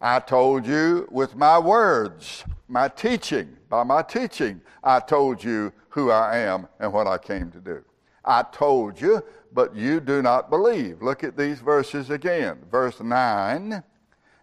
I 0.00 0.20
told 0.20 0.66
you 0.66 1.08
with 1.10 1.34
my 1.34 1.58
words, 1.58 2.44
my 2.68 2.88
teaching. 2.88 3.56
By 3.68 3.82
my 3.82 4.02
teaching, 4.02 4.60
I 4.82 5.00
told 5.00 5.42
you 5.42 5.72
who 5.88 6.10
I 6.10 6.38
am 6.38 6.68
and 6.78 6.92
what 6.92 7.06
I 7.06 7.18
came 7.18 7.50
to 7.52 7.60
do. 7.60 7.84
I 8.24 8.42
told 8.42 9.00
you, 9.00 9.22
but 9.52 9.74
you 9.74 10.00
do 10.00 10.20
not 10.22 10.50
believe. 10.50 11.00
Look 11.00 11.24
at 11.24 11.36
these 11.36 11.60
verses 11.60 12.10
again. 12.10 12.58
Verse 12.70 13.00
9. 13.00 13.82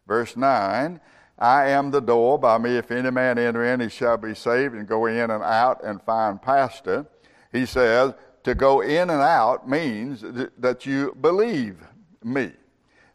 Verse 0.07 0.35
9. 0.35 0.99
I 1.37 1.69
am 1.69 1.91
the 1.91 1.99
door. 1.99 2.39
By 2.39 2.57
me, 2.57 2.77
if 2.77 2.91
any 2.91 3.11
man 3.11 3.37
enter 3.37 3.65
in, 3.65 3.79
he 3.79 3.89
shall 3.89 4.17
be 4.17 4.33
saved 4.33 4.75
and 4.75 4.87
go 4.87 5.05
in 5.07 5.29
and 5.29 5.43
out 5.43 5.83
and 5.83 6.01
find 6.01 6.41
pasture. 6.41 7.05
He 7.51 7.65
says, 7.65 8.13
to 8.43 8.55
go 8.55 8.81
in 8.81 9.09
and 9.09 9.21
out 9.21 9.69
means 9.69 10.23
that 10.57 10.85
you 10.85 11.15
believe 11.19 11.77
me. 12.23 12.51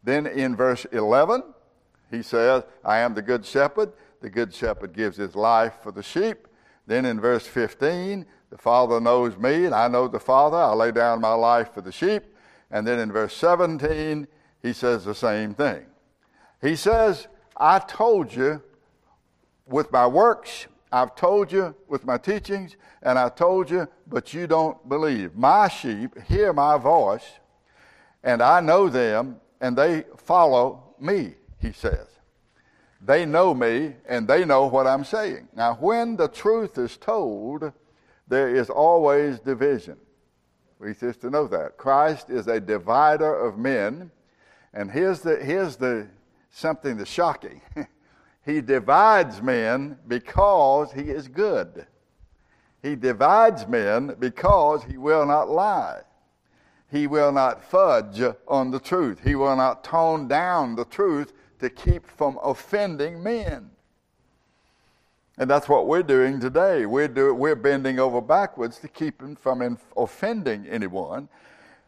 Then 0.03 0.27
in 0.27 0.57
verse 0.57 0.87
11, 0.87 1.43
he 2.11 2.23
says, 2.23 2.65
I 2.85 2.99
am 2.99 3.15
the 3.15 3.23
good 3.23 3.45
shepherd. 3.45 3.93
The 4.21 4.31
good 4.31 4.55
shepherd 4.55 4.93
gives 4.93 5.17
his 5.17 5.37
life 5.37 5.75
for 5.83 5.93
the 5.93 6.03
sheep. 6.03 6.49
Then 6.87 7.05
in 7.05 7.21
verse 7.21 7.47
15, 7.47 8.25
the 8.51 8.59
Father 8.59 9.01
knows 9.01 9.37
me, 9.37 9.67
and 9.67 9.75
I 9.75 9.89
know 9.89 10.09
the 10.09 10.19
Father. 10.19 10.57
I 10.57 10.73
lay 10.73 10.91
down 10.91 11.21
my 11.21 11.35
life 11.35 11.75
for 11.75 11.83
the 11.83 11.93
sheep. 11.93 12.25
And 12.71 12.87
then 12.87 12.99
in 12.99 13.13
verse 13.13 13.35
17, 13.37 14.27
he 14.63 14.73
says 14.73 15.05
the 15.05 15.15
same 15.15 15.55
thing. 15.55 15.85
He 16.61 16.77
says, 16.77 17.29
I 17.57 17.79
told 17.79 18.35
you 18.35 18.63
with 19.67 19.93
my 19.93 20.07
works, 20.07 20.67
I've 20.91 21.15
told 21.15 21.53
you 21.53 21.75
with 21.89 22.05
my 22.07 22.17
teachings, 22.17 22.77
and 23.03 23.19
I 23.19 23.29
told 23.29 23.71
you, 23.71 23.87
but 24.07 24.33
you 24.33 24.47
don't 24.47 24.89
believe. 24.89 25.37
My 25.37 25.69
sheep 25.69 26.19
hear 26.23 26.53
my 26.53 26.79
voice, 26.79 27.27
and 28.25 28.43
I 28.43 28.61
know 28.61 28.89
them, 28.89 29.37
and 29.61 29.77
they 29.77 30.05
follow 30.17 30.95
me, 30.99 31.35
he 31.61 31.73
says. 31.73 32.07
They 33.01 33.25
know 33.25 33.55
me, 33.55 33.95
and 34.09 34.27
they 34.27 34.45
know 34.45 34.67
what 34.67 34.87
I'm 34.87 35.05
saying. 35.05 35.49
Now, 35.55 35.75
when 35.75 36.17
the 36.17 36.29
truth 36.29 36.79
is 36.79 36.97
told, 36.97 37.73
there 38.27 38.55
is 38.55 38.69
always 38.71 39.39
division. 39.39 39.99
We 40.79 40.95
used 41.01 41.21
to 41.21 41.31
know 41.31 41.47
that. 41.49 41.77
Christ 41.77 42.31
is 42.31 42.47
a 42.49 42.61
divider 42.61 43.35
of 43.35 43.59
men, 43.59 44.11
and 44.75 44.91
here's 44.91 45.21
the, 45.21 45.37
here's 45.37 45.77
the 45.77 46.09
something 46.51 46.97
that's 46.97 47.11
shocking. 47.11 47.61
he 48.45 48.61
divides 48.61 49.43
men 49.43 49.99
because 50.07 50.93
he 50.93 51.03
is 51.03 51.29
good. 51.29 51.87
He 52.83 52.95
divides 52.95 53.67
men 53.67 54.17
because 54.19 54.85
he 54.85 54.97
will 54.97 55.27
not 55.27 55.49
lie. 55.49 56.03
He 56.91 57.07
will 57.07 57.33
not 57.33 57.65
fudge 57.65 58.23
on 58.47 58.71
the 58.71 58.81
truth. 58.81 59.21
He 59.23 59.35
will 59.35 59.57
not 59.57 59.85
tone 59.85 60.27
down 60.27 60.77
the 60.77 60.85
truth 60.85 61.33
to 61.61 61.71
keep 61.71 62.07
from 62.07 62.39
offending 62.43 63.23
men. 63.23 63.71
And 65.39 65.49
that's 65.49 65.69
what 65.69 65.87
we're 65.87 66.03
doing 66.03 66.41
today. 66.41 66.85
We're, 66.85 67.09
do, 67.09 67.33
we're 67.33 67.55
bending 67.55 68.01
over 68.01 68.21
backwards 68.21 68.79
to 68.79 68.89
keep 68.89 69.23
him 69.23 69.37
from 69.37 69.79
offending 69.97 70.67
anyone. 70.67 71.29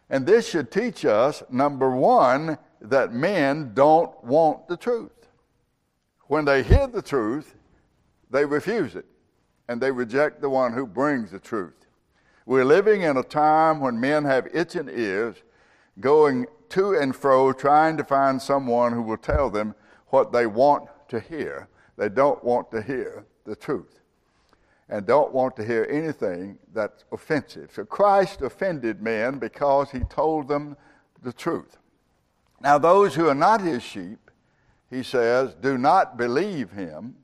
And 0.09 0.26
this 0.26 0.48
should 0.48 0.70
teach 0.70 1.04
us, 1.04 1.42
number 1.50 1.90
one, 1.90 2.59
that 2.80 3.12
men 3.12 3.72
don't 3.74 4.22
want 4.24 4.68
the 4.68 4.76
truth. 4.76 5.28
When 6.26 6.44
they 6.44 6.62
hear 6.62 6.87
the 6.87 7.02
truth, 7.02 7.54
they 8.30 8.44
refuse 8.44 8.94
it 8.94 9.06
and 9.68 9.80
they 9.80 9.90
reject 9.90 10.40
the 10.40 10.50
one 10.50 10.72
who 10.72 10.87
brings 10.87 11.30
the 11.30 11.38
truth. 11.38 11.87
We're 12.46 12.64
living 12.64 13.02
in 13.02 13.16
a 13.16 13.22
time 13.22 13.80
when 13.80 14.00
men 14.00 14.24
have 14.24 14.48
itching 14.52 14.88
ears 14.88 15.37
going 16.00 16.46
to 16.70 16.94
and 16.94 17.14
fro 17.14 17.52
trying 17.52 17.96
to 17.96 18.04
find 18.04 18.40
someone 18.40 18.92
who 18.92 19.02
will 19.02 19.16
tell 19.16 19.50
them 19.50 19.74
what 20.09 20.33
they 20.33 20.46
want 20.46 20.88
to 21.09 21.20
hear. 21.20 21.68
They 21.96 22.09
don't 22.09 22.42
want 22.42 22.70
to 22.70 22.83
hear 22.83 23.26
the 23.44 23.56
truth 23.56 24.00
and 24.90 25.06
don't 25.06 25.33
want 25.33 25.56
to 25.56 25.64
hear 25.64 25.87
anything 25.88 26.59
that's 26.74 27.04
offensive. 27.12 27.70
So 27.72 27.85
Christ 27.85 28.42
offended 28.42 29.00
men 29.00 29.38
because 29.38 29.90
he 29.92 30.00
told 30.00 30.48
them 30.48 30.76
the 31.22 31.33
truth. 31.33 31.78
Now, 32.61 32.76
those 32.76 33.14
who 33.14 33.28
are 33.28 33.35
not 33.35 33.61
his 33.61 33.83
sheep, 33.83 34.30
he 34.90 35.04
says, 35.04 35.54
do 35.54 35.78
not 35.78 36.18
believe 36.18 36.72
him. 36.72 37.14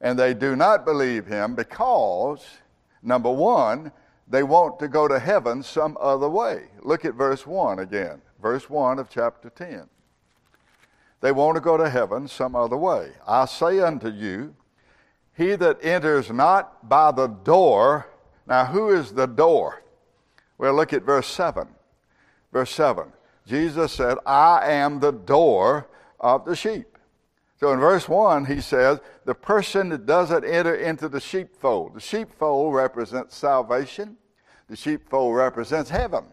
And 0.00 0.18
they 0.18 0.32
do 0.32 0.56
not 0.56 0.84
believe 0.84 1.26
him 1.26 1.54
because, 1.54 2.44
number 3.02 3.30
one, 3.30 3.92
they 4.28 4.42
want 4.42 4.78
to 4.78 4.88
go 4.88 5.06
to 5.08 5.18
heaven 5.18 5.62
some 5.62 5.96
other 6.00 6.28
way. 6.28 6.68
Look 6.82 7.04
at 7.04 7.14
verse 7.14 7.46
1 7.46 7.80
again, 7.80 8.22
verse 8.42 8.68
1 8.68 8.98
of 8.98 9.08
chapter 9.08 9.48
10. 9.48 9.88
They 11.20 11.32
want 11.32 11.54
to 11.54 11.60
go 11.60 11.76
to 11.76 11.88
heaven 11.88 12.26
some 12.26 12.56
other 12.56 12.76
way. 12.76 13.12
I 13.26 13.46
say 13.46 13.78
unto 13.78 14.08
you, 14.08 14.54
he 15.36 15.54
that 15.54 15.82
enters 15.82 16.30
not 16.30 16.88
by 16.88 17.12
the 17.12 17.28
door. 17.28 18.08
Now, 18.46 18.66
who 18.66 18.90
is 18.90 19.12
the 19.12 19.26
door? 19.26 19.82
Well, 20.58 20.74
look 20.74 20.92
at 20.92 21.04
verse 21.04 21.28
7. 21.28 21.68
Verse 22.52 22.70
7. 22.72 23.12
Jesus 23.46 23.92
said, 23.92 24.18
I 24.26 24.72
am 24.72 25.00
the 25.00 25.12
door 25.12 25.88
of 26.20 26.44
the 26.44 26.54
sheep. 26.54 26.98
So 27.58 27.72
in 27.72 27.78
verse 27.78 28.08
1, 28.08 28.46
he 28.46 28.60
says, 28.60 28.98
the 29.24 29.34
person 29.34 29.90
that 29.90 30.04
doesn't 30.04 30.44
enter 30.44 30.74
into 30.74 31.08
the 31.08 31.20
sheepfold. 31.20 31.94
The 31.94 32.00
sheepfold 32.00 32.74
represents 32.74 33.36
salvation, 33.36 34.16
the 34.68 34.74
sheepfold 34.74 35.36
represents 35.36 35.88
heaven, 35.88 36.24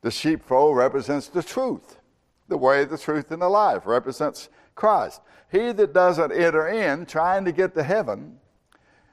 the 0.00 0.10
sheepfold 0.10 0.76
represents 0.76 1.28
the 1.28 1.42
truth, 1.42 1.98
the 2.48 2.56
way, 2.56 2.84
the 2.84 2.98
truth, 2.98 3.30
and 3.30 3.42
the 3.42 3.48
life, 3.48 3.82
represents 3.84 4.48
Christ. 4.74 5.20
He 5.50 5.72
that 5.72 5.92
doesn't 5.92 6.32
enter 6.32 6.68
in, 6.68 7.06
trying 7.06 7.44
to 7.44 7.52
get 7.52 7.74
to 7.74 7.82
heaven, 7.82 8.38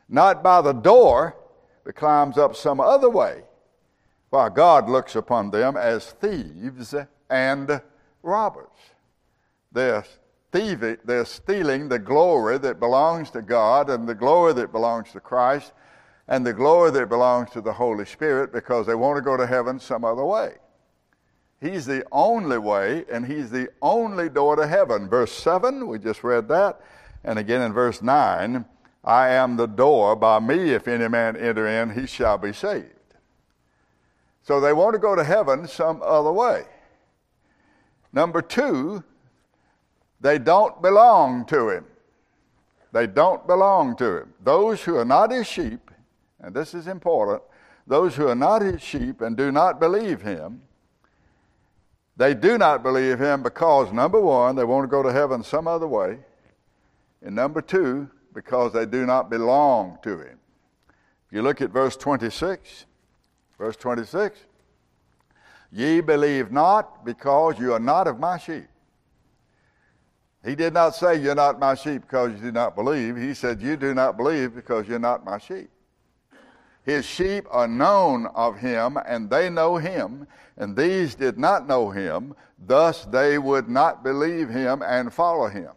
not 0.07 0.43
by 0.43 0.61
the 0.61 0.73
door, 0.73 1.35
but 1.83 1.95
climbs 1.95 2.37
up 2.37 2.55
some 2.55 2.79
other 2.79 3.09
way, 3.09 3.43
while 4.29 4.49
God 4.49 4.89
looks 4.89 5.15
upon 5.15 5.51
them 5.51 5.77
as 5.77 6.11
thieves 6.11 6.93
and 7.29 7.81
robbers. 8.21 8.67
They're 9.71 10.05
thieving, 10.51 10.97
they're 11.03 11.25
stealing 11.25 11.89
the 11.89 11.99
glory 11.99 12.57
that 12.59 12.79
belongs 12.79 13.29
to 13.31 13.41
God 13.41 13.89
and 13.89 14.07
the 14.07 14.15
glory 14.15 14.53
that 14.53 14.71
belongs 14.71 15.11
to 15.11 15.19
Christ 15.19 15.73
and 16.27 16.45
the 16.45 16.53
glory 16.53 16.91
that 16.91 17.09
belongs 17.09 17.51
to 17.51 17.61
the 17.61 17.73
Holy 17.73 18.05
Spirit 18.05 18.51
because 18.51 18.87
they 18.87 18.95
want 18.95 19.17
to 19.17 19.21
go 19.21 19.37
to 19.37 19.45
heaven 19.45 19.79
some 19.79 20.03
other 20.03 20.23
way. 20.25 20.55
He's 21.65 21.87
the 21.87 22.05
only 22.11 22.59
way, 22.59 23.05
and 23.11 23.25
He's 23.25 23.49
the 23.49 23.69
only 23.81 24.29
door 24.29 24.55
to 24.55 24.67
heaven. 24.67 25.09
Verse 25.09 25.31
7, 25.31 25.87
we 25.87 25.97
just 25.97 26.23
read 26.23 26.47
that. 26.49 26.79
And 27.23 27.39
again 27.39 27.61
in 27.61 27.73
verse 27.73 28.03
9, 28.03 28.65
I 29.03 29.29
am 29.29 29.57
the 29.57 29.65
door. 29.65 30.15
By 30.15 30.39
me, 30.39 30.73
if 30.73 30.87
any 30.87 31.07
man 31.07 31.35
enter 31.35 31.67
in, 31.67 31.89
he 31.89 32.05
shall 32.05 32.37
be 32.37 32.53
saved. 32.53 32.89
So 34.43 34.59
they 34.59 34.73
want 34.73 34.93
to 34.93 34.99
go 34.99 35.15
to 35.15 35.23
heaven 35.23 35.67
some 35.67 36.03
other 36.03 36.31
way. 36.31 36.65
Number 38.13 38.43
two, 38.43 39.03
they 40.21 40.37
don't 40.37 40.81
belong 40.83 41.45
to 41.45 41.69
him. 41.69 41.85
They 42.91 43.07
don't 43.07 43.45
belong 43.47 43.95
to 43.97 44.17
him. 44.17 44.33
Those 44.43 44.83
who 44.83 44.97
are 44.97 45.05
not 45.05 45.31
his 45.31 45.47
sheep, 45.47 45.89
and 46.39 46.55
this 46.55 46.75
is 46.75 46.85
important, 46.85 47.41
those 47.87 48.15
who 48.15 48.27
are 48.27 48.35
not 48.35 48.61
his 48.61 48.83
sheep 48.83 49.21
and 49.21 49.35
do 49.35 49.51
not 49.51 49.79
believe 49.79 50.21
him, 50.21 50.61
they 52.17 52.33
do 52.33 52.57
not 52.57 52.81
believe 52.81 53.19
him 53.19 53.43
because, 53.43 53.91
number 53.91 54.19
one, 54.19 54.55
they 54.55 54.63
want 54.63 54.83
to 54.83 54.87
go 54.87 55.03
to 55.03 55.11
heaven 55.11 55.43
some 55.43 55.67
other 55.67 55.87
way. 55.87 56.19
And 57.21 57.35
number 57.35 57.61
two, 57.61 58.09
because 58.33 58.73
they 58.73 58.85
do 58.85 59.05
not 59.05 59.29
belong 59.29 59.97
to 60.03 60.19
him. 60.19 60.39
If 61.27 61.33
you 61.33 61.41
look 61.41 61.61
at 61.61 61.71
verse 61.71 61.97
26, 61.97 62.85
verse 63.57 63.75
26, 63.75 64.39
ye 65.71 66.01
believe 66.01 66.51
not 66.51 67.03
because 67.03 67.59
you 67.59 67.73
are 67.73 67.79
not 67.79 68.07
of 68.07 68.19
my 68.19 68.37
sheep. 68.37 68.67
He 70.45 70.55
did 70.55 70.73
not 70.73 70.95
say, 70.95 71.19
You're 71.19 71.35
not 71.35 71.59
my 71.59 71.73
sheep 71.73 72.03
because 72.03 72.31
you 72.33 72.37
do 72.37 72.51
not 72.51 72.75
believe. 72.75 73.17
He 73.17 73.33
said, 73.33 73.61
You 73.61 73.75
do 73.75 73.95
not 73.95 74.15
believe 74.15 74.53
because 74.53 74.87
you're 74.87 74.99
not 74.99 75.25
my 75.25 75.39
sheep. 75.39 75.69
His 76.85 77.05
sheep 77.05 77.47
are 77.49 77.67
known 77.67 78.27
of 78.27 78.59
him, 78.59 78.97
and 79.07 79.29
they 79.29 79.49
know 79.49 79.77
him, 79.77 80.27
and 80.55 80.75
these 80.75 81.15
did 81.15 81.37
not 81.37 81.67
know 81.67 81.89
him. 81.89 82.35
Thus 82.59 83.05
they 83.05 83.37
would 83.37 83.67
not 83.67 84.03
believe 84.03 84.49
him 84.49 84.81
and 84.81 85.13
follow 85.13 85.47
him. 85.47 85.71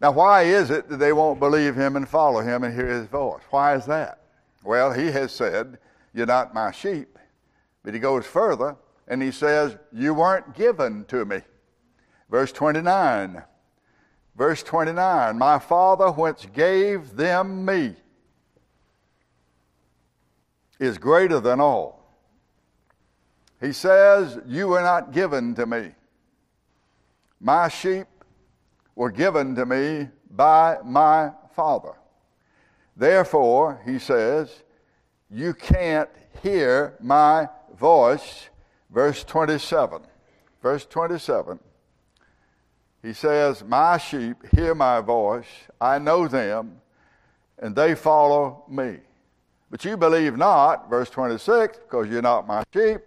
Now, 0.00 0.12
why 0.12 0.42
is 0.42 0.70
it 0.70 0.88
that 0.88 0.96
they 0.96 1.12
won't 1.12 1.38
believe 1.38 1.76
him 1.76 1.96
and 1.96 2.08
follow 2.08 2.40
him 2.40 2.64
and 2.64 2.74
hear 2.74 2.88
his 2.88 3.06
voice? 3.06 3.42
Why 3.50 3.74
is 3.74 3.86
that? 3.86 4.22
Well, 4.64 4.92
he 4.92 5.06
has 5.12 5.32
said, 5.32 5.78
You're 6.14 6.26
not 6.26 6.54
my 6.54 6.70
sheep. 6.70 7.18
But 7.84 7.94
he 7.94 8.00
goes 8.00 8.26
further 8.26 8.76
and 9.08 9.22
he 9.22 9.30
says, 9.30 9.76
You 9.92 10.14
weren't 10.14 10.54
given 10.54 11.04
to 11.06 11.24
me. 11.24 11.40
Verse 12.30 12.52
29. 12.52 13.42
Verse 14.36 14.62
29 14.62 15.38
My 15.38 15.58
Father, 15.58 16.10
whence 16.10 16.46
gave 16.52 17.14
them 17.16 17.64
me, 17.64 17.94
is 20.82 20.98
greater 20.98 21.40
than 21.40 21.60
all. 21.60 22.04
He 23.60 23.72
says, 23.72 24.38
You 24.46 24.68
were 24.68 24.82
not 24.82 25.12
given 25.12 25.54
to 25.54 25.66
me. 25.66 25.92
My 27.40 27.68
sheep 27.68 28.06
were 28.94 29.10
given 29.10 29.54
to 29.56 29.66
me 29.66 30.08
by 30.30 30.78
my 30.84 31.32
Father. 31.54 31.92
Therefore, 32.96 33.80
he 33.84 33.98
says, 33.98 34.62
You 35.30 35.54
can't 35.54 36.10
hear 36.42 36.94
my 37.00 37.48
voice. 37.78 38.48
Verse 38.90 39.24
27. 39.24 40.02
Verse 40.62 40.86
27 40.86 41.58
he 43.02 43.12
says, 43.12 43.64
My 43.64 43.98
sheep 43.98 44.36
hear 44.54 44.74
my 44.74 45.00
voice, 45.00 45.46
I 45.80 45.98
know 45.98 46.28
them, 46.28 46.80
and 47.58 47.74
they 47.74 47.94
follow 47.94 48.64
me. 48.68 48.98
But 49.72 49.86
you 49.86 49.96
believe 49.96 50.36
not, 50.36 50.90
verse 50.90 51.08
26, 51.08 51.78
because 51.78 52.06
you're 52.06 52.20
not 52.20 52.46
my 52.46 52.62
sheep, 52.74 53.00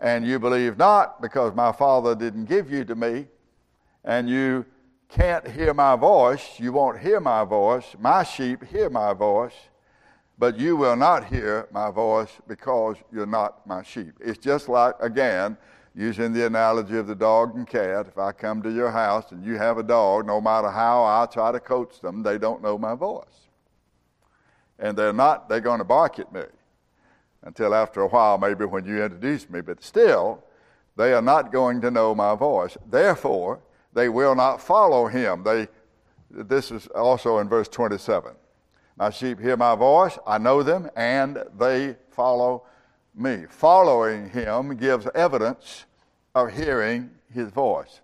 and 0.00 0.26
you 0.26 0.40
believe 0.40 0.76
not 0.76 1.22
because 1.22 1.54
my 1.54 1.70
Father 1.70 2.16
didn't 2.16 2.46
give 2.46 2.68
you 2.68 2.84
to 2.84 2.96
me, 2.96 3.28
and 4.02 4.28
you 4.28 4.66
can't 5.08 5.46
hear 5.46 5.72
my 5.72 5.94
voice, 5.94 6.58
you 6.58 6.72
won't 6.72 6.98
hear 6.98 7.20
my 7.20 7.44
voice. 7.44 7.94
My 8.00 8.24
sheep 8.24 8.64
hear 8.64 8.90
my 8.90 9.12
voice, 9.12 9.54
but 10.36 10.58
you 10.58 10.76
will 10.76 10.96
not 10.96 11.26
hear 11.26 11.68
my 11.70 11.92
voice 11.92 12.32
because 12.48 12.96
you're 13.12 13.24
not 13.24 13.64
my 13.64 13.84
sheep. 13.84 14.14
It's 14.18 14.38
just 14.38 14.68
like, 14.68 14.96
again, 14.98 15.56
using 15.94 16.32
the 16.32 16.44
analogy 16.44 16.96
of 16.96 17.06
the 17.06 17.14
dog 17.14 17.54
and 17.54 17.68
cat, 17.68 18.08
if 18.08 18.18
I 18.18 18.32
come 18.32 18.62
to 18.62 18.70
your 18.70 18.90
house 18.90 19.30
and 19.30 19.44
you 19.44 19.56
have 19.58 19.78
a 19.78 19.84
dog, 19.84 20.26
no 20.26 20.40
matter 20.40 20.70
how 20.70 21.04
I 21.04 21.26
try 21.32 21.52
to 21.52 21.60
coach 21.60 22.00
them, 22.00 22.24
they 22.24 22.36
don't 22.36 22.62
know 22.64 22.76
my 22.76 22.96
voice. 22.96 23.47
And 24.78 24.96
they're 24.96 25.12
not, 25.12 25.48
they're 25.48 25.60
going 25.60 25.78
to 25.78 25.84
bark 25.84 26.18
at 26.18 26.32
me 26.32 26.42
until 27.42 27.74
after 27.74 28.00
a 28.00 28.08
while, 28.08 28.38
maybe 28.38 28.64
when 28.64 28.84
you 28.84 29.02
introduce 29.02 29.48
me, 29.48 29.60
but 29.60 29.82
still, 29.82 30.42
they 30.96 31.12
are 31.12 31.22
not 31.22 31.52
going 31.52 31.80
to 31.80 31.90
know 31.90 32.14
my 32.14 32.34
voice. 32.34 32.76
Therefore, 32.90 33.60
they 33.92 34.08
will 34.08 34.34
not 34.34 34.60
follow 34.60 35.06
him. 35.06 35.44
They, 35.44 35.68
this 36.30 36.70
is 36.70 36.86
also 36.88 37.38
in 37.38 37.48
verse 37.48 37.68
27. 37.68 38.32
My 38.96 39.10
sheep 39.10 39.40
hear 39.40 39.56
my 39.56 39.76
voice, 39.76 40.18
I 40.26 40.38
know 40.38 40.62
them, 40.62 40.90
and 40.96 41.42
they 41.56 41.96
follow 42.10 42.64
me. 43.14 43.44
Following 43.48 44.28
him 44.30 44.76
gives 44.76 45.06
evidence 45.14 45.84
of 46.34 46.52
hearing 46.52 47.10
his 47.32 47.50
voice. 47.50 48.00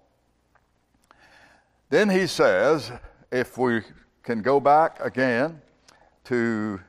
Then 1.90 2.08
he 2.08 2.26
says, 2.26 2.92
if 3.30 3.58
we 3.58 3.82
can 4.22 4.40
go 4.40 4.60
back 4.60 4.98
again 5.00 5.60
to 6.24 6.80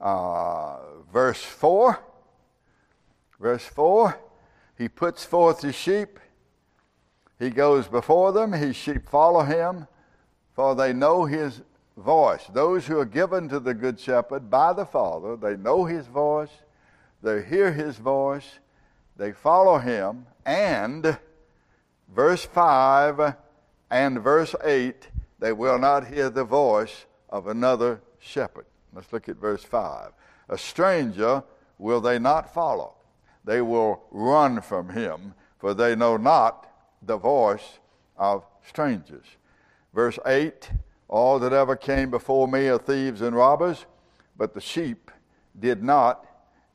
uh, 0.00 0.76
verse 1.12 1.42
4, 1.42 1.98
verse 3.40 3.64
4, 3.64 4.18
he 4.76 4.88
puts 4.88 5.24
forth 5.24 5.62
his 5.62 5.74
sheep. 5.74 6.18
He 7.38 7.50
goes 7.50 7.88
before 7.88 8.32
them, 8.32 8.52
his 8.52 8.76
sheep 8.76 9.08
follow 9.08 9.42
him, 9.42 9.86
for 10.54 10.74
they 10.74 10.92
know 10.92 11.24
his 11.24 11.62
voice. 11.96 12.44
Those 12.52 12.86
who 12.86 12.98
are 12.98 13.04
given 13.04 13.48
to 13.48 13.60
the 13.60 13.74
Good 13.74 14.00
Shepherd 14.00 14.50
by 14.50 14.72
the 14.72 14.86
Father, 14.86 15.36
they 15.36 15.56
know 15.56 15.84
his 15.84 16.06
voice, 16.06 16.50
they 17.22 17.42
hear 17.42 17.72
his 17.72 17.96
voice, 17.96 18.58
they 19.16 19.32
follow 19.32 19.78
him, 19.78 20.26
and 20.44 21.18
verse 22.14 22.44
5 22.44 23.34
and 23.90 24.20
verse 24.20 24.54
8, 24.62 25.08
they 25.38 25.52
will 25.52 25.78
not 25.78 26.08
hear 26.08 26.30
the 26.30 26.44
voice 26.44 27.06
of 27.28 27.46
another 27.46 28.00
shepherd. 28.24 28.66
Let's 28.94 29.12
look 29.12 29.28
at 29.28 29.36
verse 29.36 29.64
5. 29.64 30.12
A 30.48 30.58
stranger 30.58 31.42
will 31.78 32.00
they 32.00 32.18
not 32.18 32.52
follow, 32.52 32.94
they 33.44 33.60
will 33.60 34.04
run 34.10 34.60
from 34.60 34.90
him, 34.90 35.34
for 35.58 35.74
they 35.74 35.94
know 35.94 36.16
not 36.16 36.66
the 37.02 37.16
voice 37.16 37.78
of 38.16 38.44
strangers. 38.66 39.26
Verse 39.92 40.18
8 40.26 40.70
All 41.08 41.38
that 41.38 41.52
ever 41.52 41.76
came 41.76 42.10
before 42.10 42.48
me 42.48 42.68
are 42.68 42.78
thieves 42.78 43.20
and 43.20 43.36
robbers, 43.36 43.86
but 44.36 44.54
the 44.54 44.60
sheep 44.60 45.10
did 45.58 45.82
not 45.82 46.26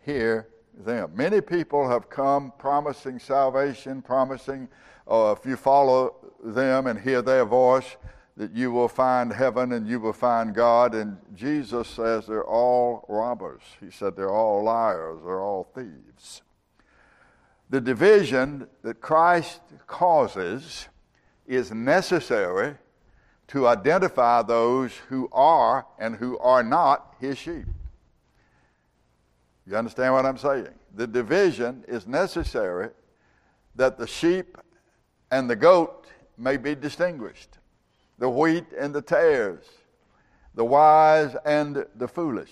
hear 0.05 0.47
them. 0.77 1.11
Many 1.13 1.41
people 1.41 1.89
have 1.89 2.09
come 2.09 2.53
promising 2.57 3.19
salvation, 3.19 4.01
promising 4.01 4.67
uh, 5.09 5.35
if 5.37 5.45
you 5.45 5.55
follow 5.55 6.15
them 6.43 6.87
and 6.87 6.99
hear 6.99 7.21
their 7.21 7.45
voice, 7.45 7.97
that 8.39 8.55
you 8.55 8.71
will 8.71 8.87
find 8.87 9.33
heaven 9.33 9.73
and 9.73 9.85
you 9.85 9.99
will 9.99 10.13
find 10.13 10.55
God. 10.55 10.95
And 10.95 11.17
Jesus 11.35 11.89
says 11.89 12.25
they're 12.25 12.41
all 12.41 13.05
robbers. 13.09 13.61
He 13.81 13.91
said 13.91 14.15
they're 14.15 14.31
all 14.31 14.63
liars, 14.63 15.19
they're 15.25 15.41
all 15.41 15.69
thieves. 15.75 16.41
The 17.69 17.81
division 17.81 18.67
that 18.81 19.01
Christ 19.01 19.59
causes 19.87 20.87
is 21.47 21.73
necessary 21.73 22.75
to 23.47 23.67
identify 23.67 24.41
those 24.41 24.93
who 25.09 25.27
are 25.33 25.85
and 25.99 26.15
who 26.15 26.37
are 26.39 26.63
not 26.63 27.15
his 27.19 27.37
sheep. 27.37 27.65
You 29.67 29.75
understand 29.75 30.13
what 30.13 30.25
I'm 30.25 30.37
saying? 30.37 30.69
The 30.95 31.07
division 31.07 31.83
is 31.89 32.07
necessary 32.07 32.91
that 33.75 33.97
the 33.97 34.07
sheep 34.07 34.57
and 35.29 35.49
the 35.49 35.57
goat 35.57 36.07
may 36.37 36.55
be 36.55 36.73
distinguished, 36.73 37.58
the 38.19 38.29
wheat 38.29 38.65
and 38.77 38.93
the 38.93 39.01
tares, 39.01 39.65
the 40.53 40.65
wise 40.65 41.35
and 41.45 41.85
the 41.95 42.07
foolish. 42.07 42.51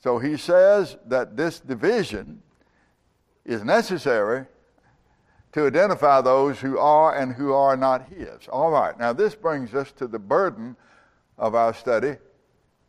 So 0.00 0.18
he 0.18 0.36
says 0.36 0.98
that 1.06 1.36
this 1.36 1.60
division 1.60 2.42
is 3.44 3.64
necessary 3.64 4.46
to 5.52 5.66
identify 5.66 6.20
those 6.20 6.58
who 6.58 6.76
are 6.78 7.16
and 7.16 7.32
who 7.32 7.52
are 7.52 7.76
not 7.76 8.08
his. 8.08 8.48
All 8.48 8.70
right, 8.70 8.98
now 8.98 9.12
this 9.12 9.34
brings 9.34 9.74
us 9.74 9.92
to 9.92 10.08
the 10.08 10.18
burden 10.18 10.76
of 11.38 11.54
our 11.54 11.72
study. 11.72 12.16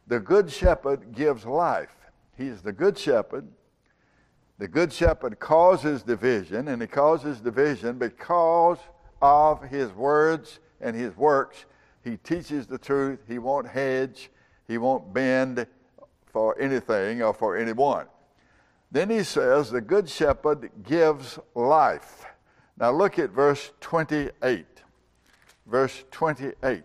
The 0.08 0.20
Good 0.20 0.52
Shepherd 0.52 1.14
gives 1.14 1.46
life. 1.46 1.96
He's 2.38 2.62
the 2.62 2.74
good 2.74 2.98
shepherd. 2.98 3.48
The 4.58 4.68
good 4.68 4.92
shepherd 4.92 5.40
causes 5.40 6.04
division, 6.04 6.68
and 6.68 6.82
he 6.82 6.88
causes 6.88 7.40
division 7.40 7.98
because 7.98 8.78
of 9.22 9.64
his 9.64 9.92
words 9.92 10.60
and 10.82 10.96
his 10.96 11.16
works. 11.16 11.66
He 12.06 12.18
teaches 12.18 12.68
the 12.68 12.78
truth. 12.78 13.20
He 13.28 13.40
won't 13.40 13.68
hedge. 13.68 14.30
He 14.68 14.78
won't 14.78 15.14
bend 15.14 15.66
for 16.28 16.58
anything 16.60 17.22
or 17.22 17.34
for 17.34 17.58
anyone. 17.58 18.06
Then 18.92 19.10
he 19.10 19.24
says, 19.24 19.72
The 19.72 19.82
good 19.82 20.08
shepherd 20.08 20.70
gives 20.84 21.40
life. 21.56 22.26
Now 22.78 22.92
look 22.92 23.18
at 23.20 23.32
verse 23.32 23.72
28. 23.82 24.66
Verse 25.66 26.04
28. 26.12 26.84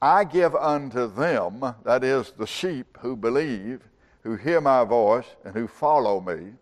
I 0.00 0.24
give 0.24 0.54
unto 0.54 1.12
them, 1.12 1.74
that 1.84 2.04
is, 2.04 2.32
the 2.32 2.46
sheep 2.46 2.98
who 3.00 3.16
believe, 3.16 3.82
who 4.22 4.36
hear 4.36 4.60
my 4.60 4.84
voice 4.84 5.26
and 5.44 5.54
who 5.54 5.66
follow 5.66 6.20
me, 6.20 6.52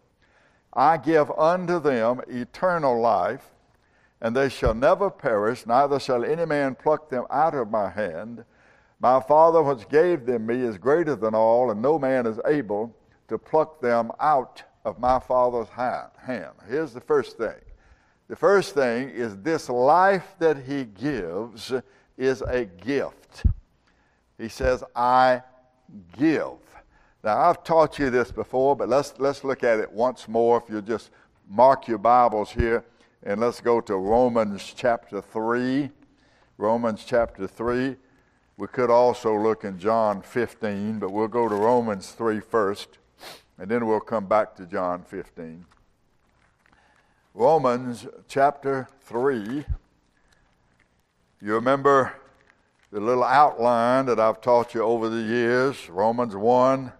I 0.73 0.97
give 0.97 1.31
unto 1.33 1.81
them 1.81 2.21
eternal 2.29 3.01
life, 3.01 3.53
and 4.21 4.37
they 4.37 4.49
shall 4.49 4.75
never 4.75 5.11
perish, 5.11 5.67
neither 5.67 5.99
shall 5.99 6.25
any 6.25 6.45
man 6.45 6.75
pluck 6.75 7.09
them 7.09 7.25
out 7.31 7.55
of 7.55 7.71
my 7.71 7.89
hand. 7.89 8.45
My 8.99 9.21
Father 9.21 9.63
which 9.63 9.89
gave 9.89 10.27
them 10.27 10.47
me 10.47 10.57
is 10.61 10.77
greater 10.77 11.17
than 11.17 11.35
all, 11.35 11.71
and 11.71 11.81
no 11.81 11.99
man 11.99 12.27
is 12.27 12.39
able 12.47 12.95
to 13.29 13.39
pluck 13.39 13.81
them 13.81 14.13
out 14.21 14.63
of 14.85 14.99
my 14.99 15.19
Father's 15.19 15.69
hand. 15.69 16.53
Here's 16.69 16.93
the 16.93 17.01
first 17.01 17.39
thing. 17.39 17.55
The 18.29 18.37
first 18.37 18.75
thing 18.75 19.09
is 19.09 19.37
this 19.39 19.69
life 19.69 20.35
that 20.39 20.59
he 20.59 20.85
gives 20.85 21.73
is 22.17 22.43
a 22.43 22.65
gift. 22.65 23.45
He 24.39 24.49
says, 24.49 24.85
I 24.95 25.43
give. 26.17 26.59
Now, 27.25 27.39
I've 27.39 27.65
taught 27.65 27.99
you 27.99 28.09
this 28.09 28.31
before, 28.31 28.77
but 28.77 28.89
let's, 28.89 29.15
let's 29.19 29.45
look 29.45 29.65
at 29.65 29.81
it 29.81 29.91
once 29.91 30.29
more. 30.29 30.63
If 30.63 30.73
you 30.73 30.81
just 30.81 31.11
mark 31.49 31.89
your 31.89 31.99
Bibles 31.99 32.51
here, 32.51 32.85
and 33.23 33.41
let's 33.41 33.61
go 33.61 33.81
to 33.83 33.97
Romans 33.97 34.73
chapter 34.75 35.21
3. 35.21 35.91
Romans 36.57 37.05
chapter 37.07 37.47
3. 37.47 37.97
We 38.57 38.67
could 38.67 38.91
also 38.91 39.37
look 39.37 39.65
in 39.65 39.79
John 39.79 40.23
15, 40.23 40.99
but 40.99 41.11
we'll 41.11 41.29
go 41.29 41.49
to 41.49 41.55
Romans 41.55 42.13
3 42.13 42.41
first, 42.41 42.99
and 43.59 43.71
then 43.71 43.87
we'll 43.87 44.01
come 44.01 44.27
back 44.27 44.55
to 44.57 44.67
John 44.67 45.03
15. 45.03 45.65
Romans 47.35 48.07
chapter 48.29 48.89
3. 49.03 49.65
You 51.43 51.55
remember 51.55 52.15
the 52.91 53.01
little 53.01 53.25
outline 53.25 54.07
that 54.07 54.19
I've 54.19 54.41
taught 54.41 54.75
you 54.75 54.83
over 54.83 55.09
the 55.09 55.23
years 55.23 55.89
Romans 55.89 56.35
1, 56.35 56.93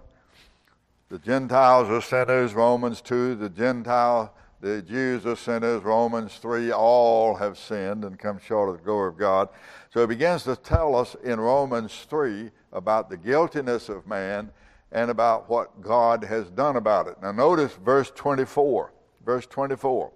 the 1.09 1.19
Gentiles 1.19 1.89
are 1.89 2.01
sinners, 2.01 2.55
Romans 2.55 3.01
2, 3.01 3.35
the 3.35 3.49
Gentile, 3.49 4.33
the 4.61 4.83
Jews 4.83 5.25
are 5.25 5.37
sinners, 5.37 5.83
Romans 5.83 6.37
3, 6.37 6.71
all 6.73 7.35
have 7.37 7.57
sinned 7.57 8.05
and 8.05 8.19
come 8.19 8.39
short 8.39 8.69
of 8.69 8.77
the 8.77 8.85
glory 8.85 9.09
of 9.09 9.17
God. 9.17 9.49
So 9.93 10.01
he 10.01 10.07
begins 10.07 10.45
to 10.45 10.55
tell 10.55 10.95
us 10.95 11.17
in 11.25 11.41
Romans 11.41 12.07
3 12.09 12.51
about 12.73 13.09
the 13.09 13.17
guiltiness 13.17 13.89
of 13.89 14.07
man 14.07 14.51
and 14.93 15.11
about 15.11 15.49
what 15.49 15.81
God 15.81 16.25
has 16.25 16.51
done 16.51 16.77
about 16.77 17.07
it. 17.09 17.17
Now 17.23 17.33
notice 17.33 17.73
verse 17.75 18.13
24. 18.15 18.93
Verse 19.25 19.47
24. 19.47 20.13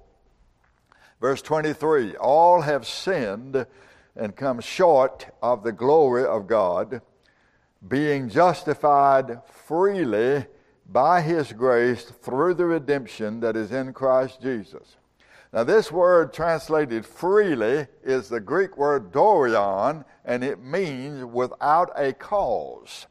Verse 1.20 1.40
23 1.40 2.16
All 2.16 2.60
have 2.60 2.86
sinned 2.86 3.66
and 4.14 4.36
come 4.36 4.60
short 4.60 5.26
of 5.42 5.64
the 5.64 5.72
glory 5.72 6.24
of 6.24 6.46
God, 6.46 7.00
being 7.86 8.28
justified 8.28 9.40
freely 9.66 10.46
by 10.86 11.20
his 11.20 11.52
grace 11.52 12.04
through 12.04 12.54
the 12.54 12.66
redemption 12.66 13.40
that 13.40 13.56
is 13.56 13.72
in 13.72 13.92
Christ 13.92 14.40
Jesus. 14.40 14.96
Now, 15.52 15.64
this 15.64 15.92
word 15.92 16.32
translated 16.32 17.06
freely 17.06 17.86
is 18.02 18.28
the 18.28 18.40
Greek 18.40 18.76
word 18.76 19.12
dorean, 19.12 20.04
and 20.24 20.42
it 20.42 20.60
means 20.60 21.24
without 21.24 21.92
a 21.96 22.12
cause. 22.12 23.06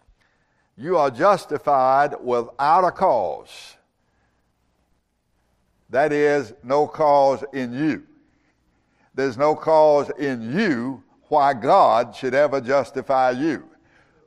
You 0.78 0.98
are 0.98 1.10
justified 1.10 2.16
without 2.22 2.84
a 2.84 2.92
cause. 2.92 3.78
That 5.90 6.12
is, 6.12 6.54
no 6.64 6.88
cause 6.88 7.44
in 7.54 7.74
you. 7.74 8.04
There's 9.16 9.38
no 9.38 9.56
cause 9.56 10.10
in 10.18 10.58
you 10.58 11.04
why 11.30 11.54
God 11.54 12.16
should 12.16 12.34
ever 12.34 12.60
justify 12.60 13.32
you. 13.32 13.64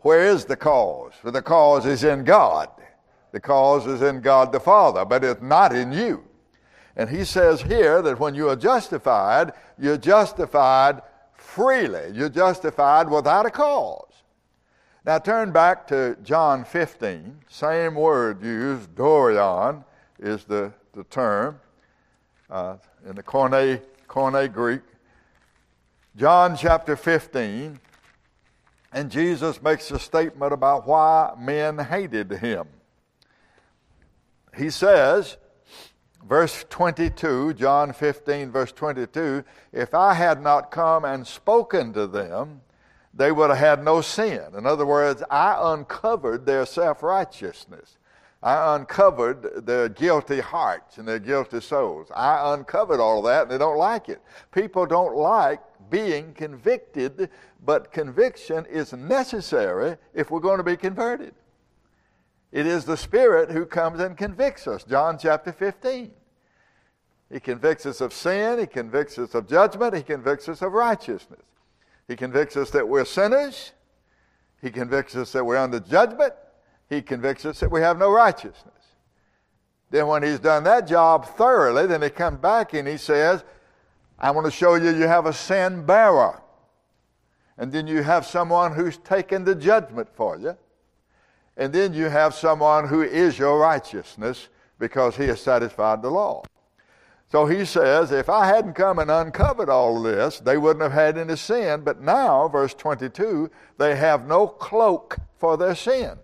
Where 0.00 0.26
is 0.26 0.44
the 0.44 0.56
cause? 0.56 1.12
For 1.20 1.30
the 1.30 1.42
cause 1.42 1.84
is 1.84 2.04
in 2.04 2.24
God. 2.24 2.70
The 3.36 3.40
cause 3.40 3.86
is 3.86 4.00
in 4.00 4.22
God 4.22 4.50
the 4.50 4.58
Father, 4.58 5.04
but 5.04 5.22
it's 5.22 5.42
not 5.42 5.74
in 5.74 5.92
you. 5.92 6.24
And 6.96 7.10
he 7.10 7.22
says 7.22 7.60
here 7.60 8.00
that 8.00 8.18
when 8.18 8.34
you 8.34 8.48
are 8.48 8.56
justified, 8.56 9.52
you're 9.78 9.98
justified 9.98 11.02
freely. 11.34 12.12
You're 12.14 12.30
justified 12.30 13.10
without 13.10 13.44
a 13.44 13.50
cause. 13.50 14.22
Now 15.04 15.18
turn 15.18 15.52
back 15.52 15.86
to 15.88 16.16
John 16.22 16.64
15. 16.64 17.40
Same 17.50 17.94
word 17.94 18.42
used, 18.42 18.94
dorean 18.94 19.84
is 20.18 20.44
the, 20.44 20.72
the 20.94 21.04
term 21.04 21.60
uh, 22.48 22.76
in 23.06 23.16
the 23.16 23.22
Koine, 23.22 23.82
Koine 24.08 24.50
Greek. 24.50 24.80
John 26.16 26.56
chapter 26.56 26.96
15, 26.96 27.78
and 28.94 29.10
Jesus 29.10 29.60
makes 29.60 29.90
a 29.90 29.98
statement 29.98 30.54
about 30.54 30.86
why 30.86 31.34
men 31.38 31.76
hated 31.76 32.32
him 32.32 32.66
he 34.56 34.70
says, 34.70 35.36
verse 36.24 36.64
22, 36.70 37.54
John 37.54 37.92
15, 37.92 38.50
verse 38.50 38.72
22, 38.72 39.44
if 39.72 39.94
I 39.94 40.14
had 40.14 40.42
not 40.42 40.70
come 40.70 41.04
and 41.04 41.26
spoken 41.26 41.92
to 41.92 42.06
them, 42.06 42.62
they 43.14 43.32
would 43.32 43.50
have 43.50 43.58
had 43.58 43.84
no 43.84 44.00
sin. 44.00 44.42
In 44.56 44.66
other 44.66 44.86
words, 44.86 45.22
I 45.30 45.56
uncovered 45.72 46.44
their 46.44 46.66
self 46.66 47.02
righteousness. 47.02 47.98
I 48.42 48.76
uncovered 48.76 49.66
their 49.66 49.88
guilty 49.88 50.40
hearts 50.40 50.98
and 50.98 51.08
their 51.08 51.18
guilty 51.18 51.60
souls. 51.60 52.08
I 52.14 52.54
uncovered 52.54 53.00
all 53.00 53.22
that, 53.22 53.42
and 53.42 53.50
they 53.50 53.58
don't 53.58 53.78
like 53.78 54.08
it. 54.08 54.20
People 54.52 54.86
don't 54.86 55.16
like 55.16 55.60
being 55.90 56.34
convicted, 56.34 57.30
but 57.64 57.90
conviction 57.90 58.66
is 58.66 58.92
necessary 58.92 59.96
if 60.14 60.30
we're 60.30 60.40
going 60.40 60.58
to 60.58 60.64
be 60.64 60.76
converted. 60.76 61.34
It 62.52 62.66
is 62.66 62.84
the 62.84 62.96
Spirit 62.96 63.50
who 63.50 63.66
comes 63.66 64.00
and 64.00 64.16
convicts 64.16 64.66
us. 64.66 64.84
John 64.84 65.18
chapter 65.18 65.52
15. 65.52 66.10
He 67.30 67.40
convicts 67.40 67.86
us 67.86 68.00
of 68.00 68.12
sin, 68.12 68.60
He 68.60 68.66
convicts 68.66 69.18
us 69.18 69.34
of 69.34 69.48
judgment, 69.48 69.94
He 69.94 70.02
convicts 70.02 70.48
us 70.48 70.62
of 70.62 70.72
righteousness. 70.72 71.42
He 72.06 72.14
convicts 72.14 72.56
us 72.56 72.70
that 72.70 72.86
we're 72.86 73.04
sinners, 73.04 73.72
He 74.62 74.70
convicts 74.70 75.16
us 75.16 75.32
that 75.32 75.44
we're 75.44 75.56
under 75.56 75.80
judgment, 75.80 76.34
He 76.88 77.02
convicts 77.02 77.44
us 77.44 77.58
that 77.60 77.70
we 77.70 77.80
have 77.80 77.98
no 77.98 78.12
righteousness. 78.12 78.72
Then, 79.90 80.06
when 80.06 80.22
He's 80.22 80.38
done 80.38 80.64
that 80.64 80.86
job 80.86 81.26
thoroughly, 81.26 81.86
then 81.86 82.02
He 82.02 82.10
comes 82.10 82.38
back 82.38 82.74
and 82.74 82.86
He 82.86 82.96
says, 82.96 83.42
I 84.18 84.30
want 84.30 84.46
to 84.46 84.50
show 84.52 84.76
you 84.76 84.90
you 84.90 85.08
have 85.08 85.26
a 85.26 85.32
sin 85.32 85.84
bearer. 85.84 86.40
And 87.58 87.72
then 87.72 87.86
you 87.86 88.02
have 88.02 88.24
someone 88.24 88.72
who's 88.74 88.98
taken 88.98 89.44
the 89.44 89.54
judgment 89.54 90.08
for 90.14 90.38
you. 90.38 90.56
And 91.56 91.72
then 91.72 91.94
you 91.94 92.08
have 92.08 92.34
someone 92.34 92.88
who 92.88 93.02
is 93.02 93.38
your 93.38 93.58
righteousness 93.58 94.48
because 94.78 95.16
he 95.16 95.24
has 95.24 95.40
satisfied 95.40 96.02
the 96.02 96.10
law. 96.10 96.42
So 97.28 97.46
he 97.46 97.64
says, 97.64 98.12
if 98.12 98.28
I 98.28 98.46
hadn't 98.46 98.74
come 98.74 98.98
and 98.98 99.10
uncovered 99.10 99.68
all 99.68 100.00
this, 100.02 100.38
they 100.38 100.56
wouldn't 100.58 100.82
have 100.82 100.92
had 100.92 101.18
any 101.18 101.36
sin. 101.36 101.82
But 101.82 102.00
now, 102.00 102.46
verse 102.48 102.74
22, 102.74 103.50
they 103.78 103.96
have 103.96 104.26
no 104.26 104.46
cloak 104.46 105.16
for 105.36 105.56
their 105.56 105.74
sin. 105.74 106.18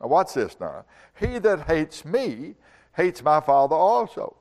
Now, 0.00 0.08
what's 0.08 0.34
this 0.34 0.56
now? 0.58 0.84
He 1.18 1.38
that 1.38 1.62
hates 1.62 2.04
me 2.04 2.56
hates 2.94 3.22
my 3.22 3.40
Father 3.40 3.76
also. 3.76 4.36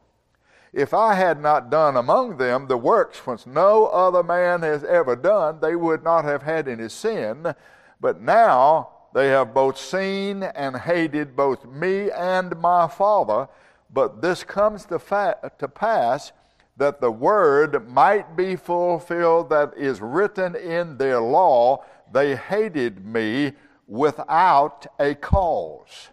If 0.72 0.94
I 0.94 1.14
had 1.14 1.40
not 1.40 1.70
done 1.70 1.96
among 1.96 2.38
them 2.38 2.68
the 2.68 2.78
works 2.78 3.28
which 3.28 3.46
no 3.46 3.86
other 3.88 4.24
man 4.24 4.64
has 4.64 4.84
ever 4.84 5.16
done, 5.16 5.60
they 5.62 5.76
would 5.76 6.04
not 6.04 6.26
have 6.26 6.42
had 6.42 6.68
any 6.68 6.90
sin. 6.90 7.54
But 8.00 8.22
now 8.22 8.93
they 9.14 9.28
have 9.30 9.54
both 9.54 9.78
seen 9.78 10.44
and 10.44 10.76
hated 10.76 11.36
both 11.36 11.66
me 11.66 12.10
and 12.12 12.60
my 12.60 12.88
Father, 12.88 13.48
but 13.92 14.22
this 14.22 14.44
comes 14.44 14.86
to, 14.86 14.98
fa- 14.98 15.52
to 15.60 15.68
pass 15.68 16.32
that 16.78 17.00
the 17.00 17.12
word 17.12 17.88
might 17.88 18.36
be 18.36 18.56
fulfilled 18.56 19.50
that 19.52 19.74
is 19.78 20.02
written 20.02 20.56
in 20.56 20.98
their 20.98 21.20
law. 21.20 21.84
They 22.12 22.36
hated 22.36 23.06
me 23.06 23.54
without 23.88 24.88
a 25.00 25.14
cause. 25.14 26.10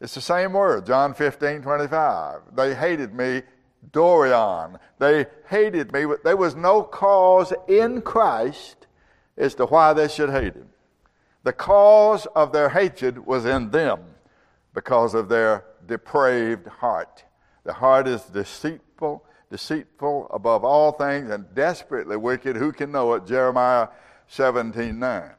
It's 0.00 0.14
the 0.14 0.20
same 0.20 0.52
word, 0.52 0.86
John 0.86 1.14
15, 1.14 1.62
25. 1.62 2.40
They 2.56 2.74
hated 2.74 3.14
me, 3.14 3.42
dorean. 3.92 4.78
They 4.98 5.26
hated 5.48 5.92
me. 5.92 6.06
There 6.24 6.36
was 6.36 6.56
no 6.56 6.82
cause 6.82 7.52
in 7.68 8.02
Christ 8.02 8.88
as 9.36 9.54
to 9.54 9.66
why 9.66 9.92
they 9.92 10.08
should 10.08 10.30
hate 10.30 10.54
him. 10.54 10.68
The 11.44 11.52
cause 11.52 12.26
of 12.34 12.52
their 12.52 12.70
hatred 12.70 13.24
was 13.24 13.44
in 13.44 13.70
them 13.70 14.00
because 14.72 15.14
of 15.14 15.28
their 15.28 15.64
depraved 15.86 16.66
heart. 16.66 17.24
The 17.64 17.74
heart 17.74 18.08
is 18.08 18.22
deceitful, 18.24 19.24
deceitful 19.50 20.28
above 20.32 20.64
all 20.64 20.92
things, 20.92 21.30
and 21.30 21.54
desperately 21.54 22.16
wicked. 22.16 22.56
Who 22.56 22.72
can 22.72 22.90
know 22.90 23.14
it? 23.14 23.26
Jeremiah 23.26 23.88
17 24.28 24.98
9. 24.98 25.30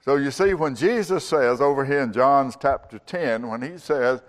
So 0.00 0.16
you 0.16 0.30
see, 0.30 0.54
when 0.54 0.74
Jesus 0.74 1.26
says 1.26 1.60
over 1.60 1.84
here 1.84 2.00
in 2.00 2.12
John's 2.12 2.56
chapter 2.60 2.98
10, 2.98 3.46
when 3.48 3.60
he 3.60 3.76
says, 3.76 4.22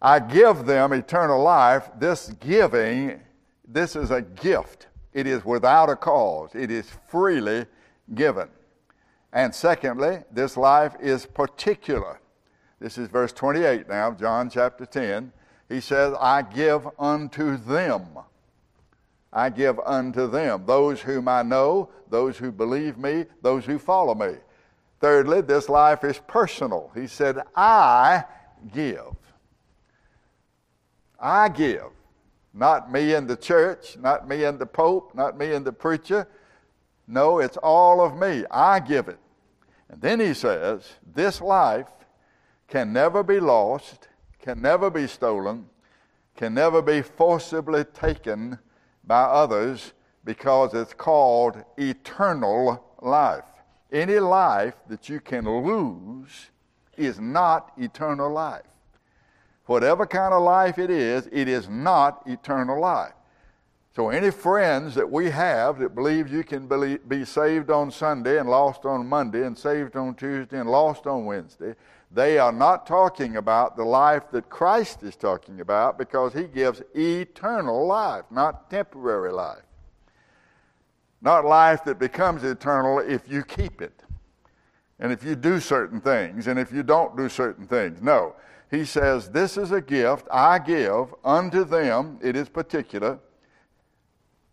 I 0.00 0.20
give 0.20 0.64
them 0.64 0.94
eternal 0.94 1.42
life, 1.42 1.90
this 1.98 2.28
giving, 2.40 3.20
this 3.66 3.96
is 3.96 4.10
a 4.10 4.22
gift. 4.22 4.86
It 5.12 5.26
is 5.26 5.44
without 5.44 5.90
a 5.90 5.96
cause, 5.96 6.54
it 6.54 6.70
is 6.70 6.88
freely 7.10 7.66
given. 8.14 8.48
And 9.32 9.54
secondly, 9.54 10.20
this 10.32 10.56
life 10.56 10.94
is 11.00 11.26
particular. 11.26 12.20
This 12.80 12.96
is 12.96 13.08
verse 13.08 13.32
28 13.32 13.88
now, 13.88 14.12
John 14.12 14.48
chapter 14.48 14.86
10. 14.86 15.32
He 15.68 15.80
says, 15.80 16.14
I 16.18 16.42
give 16.42 16.88
unto 16.98 17.56
them. 17.56 18.06
I 19.32 19.50
give 19.50 19.78
unto 19.80 20.26
them, 20.26 20.64
those 20.64 21.02
whom 21.02 21.28
I 21.28 21.42
know, 21.42 21.90
those 22.08 22.38
who 22.38 22.50
believe 22.50 22.96
me, 22.96 23.26
those 23.42 23.66
who 23.66 23.78
follow 23.78 24.14
me. 24.14 24.36
Thirdly, 25.00 25.42
this 25.42 25.68
life 25.68 26.02
is 26.02 26.18
personal. 26.26 26.90
He 26.94 27.06
said, 27.06 27.38
I 27.54 28.24
give. 28.72 29.14
I 31.20 31.50
give. 31.50 31.90
Not 32.54 32.90
me 32.90 33.14
and 33.14 33.28
the 33.28 33.36
church, 33.36 33.98
not 34.00 34.26
me 34.26 34.44
and 34.44 34.58
the 34.58 34.66
Pope, 34.66 35.14
not 35.14 35.36
me 35.36 35.52
and 35.52 35.64
the 35.64 35.72
preacher. 35.72 36.26
No, 37.08 37.38
it's 37.38 37.56
all 37.56 38.02
of 38.02 38.16
me. 38.16 38.44
I 38.50 38.80
give 38.80 39.08
it. 39.08 39.18
And 39.88 40.00
then 40.02 40.20
he 40.20 40.34
says, 40.34 40.86
This 41.14 41.40
life 41.40 41.88
can 42.68 42.92
never 42.92 43.22
be 43.22 43.40
lost, 43.40 44.08
can 44.38 44.60
never 44.60 44.90
be 44.90 45.06
stolen, 45.06 45.66
can 46.36 46.52
never 46.52 46.82
be 46.82 47.00
forcibly 47.00 47.84
taken 47.84 48.58
by 49.04 49.22
others 49.22 49.94
because 50.24 50.74
it's 50.74 50.92
called 50.92 51.64
eternal 51.78 52.84
life. 53.00 53.44
Any 53.90 54.18
life 54.18 54.74
that 54.88 55.08
you 55.08 55.18
can 55.18 55.46
lose 55.46 56.50
is 56.98 57.18
not 57.18 57.72
eternal 57.78 58.30
life. 58.30 58.62
Whatever 59.64 60.06
kind 60.06 60.34
of 60.34 60.42
life 60.42 60.78
it 60.78 60.90
is, 60.90 61.26
it 61.32 61.48
is 61.48 61.68
not 61.68 62.22
eternal 62.26 62.78
life. 62.78 63.12
So, 63.94 64.10
any 64.10 64.30
friends 64.30 64.94
that 64.94 65.10
we 65.10 65.30
have 65.30 65.78
that 65.80 65.94
believe 65.94 66.32
you 66.32 66.44
can 66.44 66.68
be 67.08 67.24
saved 67.24 67.70
on 67.70 67.90
Sunday 67.90 68.38
and 68.38 68.48
lost 68.48 68.84
on 68.84 69.06
Monday 69.06 69.44
and 69.44 69.58
saved 69.58 69.96
on 69.96 70.14
Tuesday 70.14 70.58
and 70.58 70.70
lost 70.70 71.06
on 71.06 71.24
Wednesday, 71.24 71.74
they 72.10 72.38
are 72.38 72.52
not 72.52 72.86
talking 72.86 73.36
about 73.36 73.76
the 73.76 73.84
life 73.84 74.30
that 74.30 74.48
Christ 74.48 75.02
is 75.02 75.16
talking 75.16 75.60
about 75.60 75.98
because 75.98 76.32
he 76.32 76.44
gives 76.44 76.82
eternal 76.94 77.86
life, 77.86 78.24
not 78.30 78.70
temporary 78.70 79.32
life. 79.32 79.62
Not 81.20 81.44
life 81.44 81.84
that 81.84 81.98
becomes 81.98 82.44
eternal 82.44 83.00
if 83.00 83.28
you 83.28 83.42
keep 83.42 83.82
it 83.82 84.04
and 85.00 85.12
if 85.12 85.24
you 85.24 85.34
do 85.34 85.60
certain 85.60 86.00
things 86.00 86.46
and 86.46 86.58
if 86.58 86.72
you 86.72 86.82
don't 86.82 87.16
do 87.16 87.28
certain 87.28 87.66
things. 87.66 88.00
No. 88.00 88.34
He 88.70 88.84
says, 88.84 89.30
This 89.30 89.56
is 89.56 89.72
a 89.72 89.80
gift 89.80 90.26
I 90.30 90.58
give 90.58 91.14
unto 91.24 91.64
them. 91.64 92.18
It 92.22 92.36
is 92.36 92.48
particular. 92.48 93.18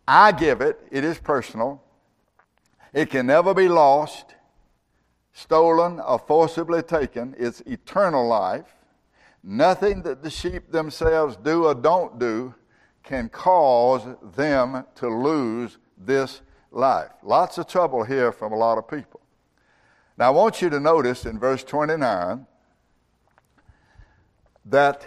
I 0.06 0.32
give 0.32 0.60
it. 0.60 0.78
It 0.90 1.04
is 1.04 1.18
personal. 1.18 1.82
It 2.92 3.10
can 3.10 3.26
never 3.26 3.52
be 3.54 3.68
lost, 3.68 4.34
stolen, 5.32 6.00
or 6.00 6.18
forcibly 6.18 6.82
taken. 6.82 7.34
It's 7.38 7.60
eternal 7.62 8.26
life. 8.26 8.74
Nothing 9.42 10.02
that 10.02 10.22
the 10.22 10.30
sheep 10.30 10.70
themselves 10.70 11.36
do 11.36 11.66
or 11.66 11.74
don't 11.74 12.18
do 12.18 12.54
can 13.02 13.28
cause 13.28 14.02
them 14.34 14.84
to 14.96 15.08
lose 15.08 15.78
this 15.96 16.42
life. 16.70 17.10
Lots 17.22 17.58
of 17.58 17.68
trouble 17.68 18.04
here 18.04 18.32
from 18.32 18.52
a 18.52 18.56
lot 18.56 18.78
of 18.78 18.88
people. 18.88 19.20
Now, 20.18 20.26
I 20.26 20.30
want 20.30 20.62
you 20.62 20.70
to 20.70 20.80
notice 20.80 21.26
in 21.26 21.38
verse 21.38 21.62
29 21.62 22.46
that, 24.64 25.06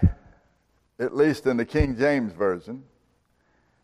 at 0.99 1.15
least 1.15 1.47
in 1.47 1.57
the 1.57 1.65
King 1.65 1.97
James 1.97 2.31
Version, 2.31 2.83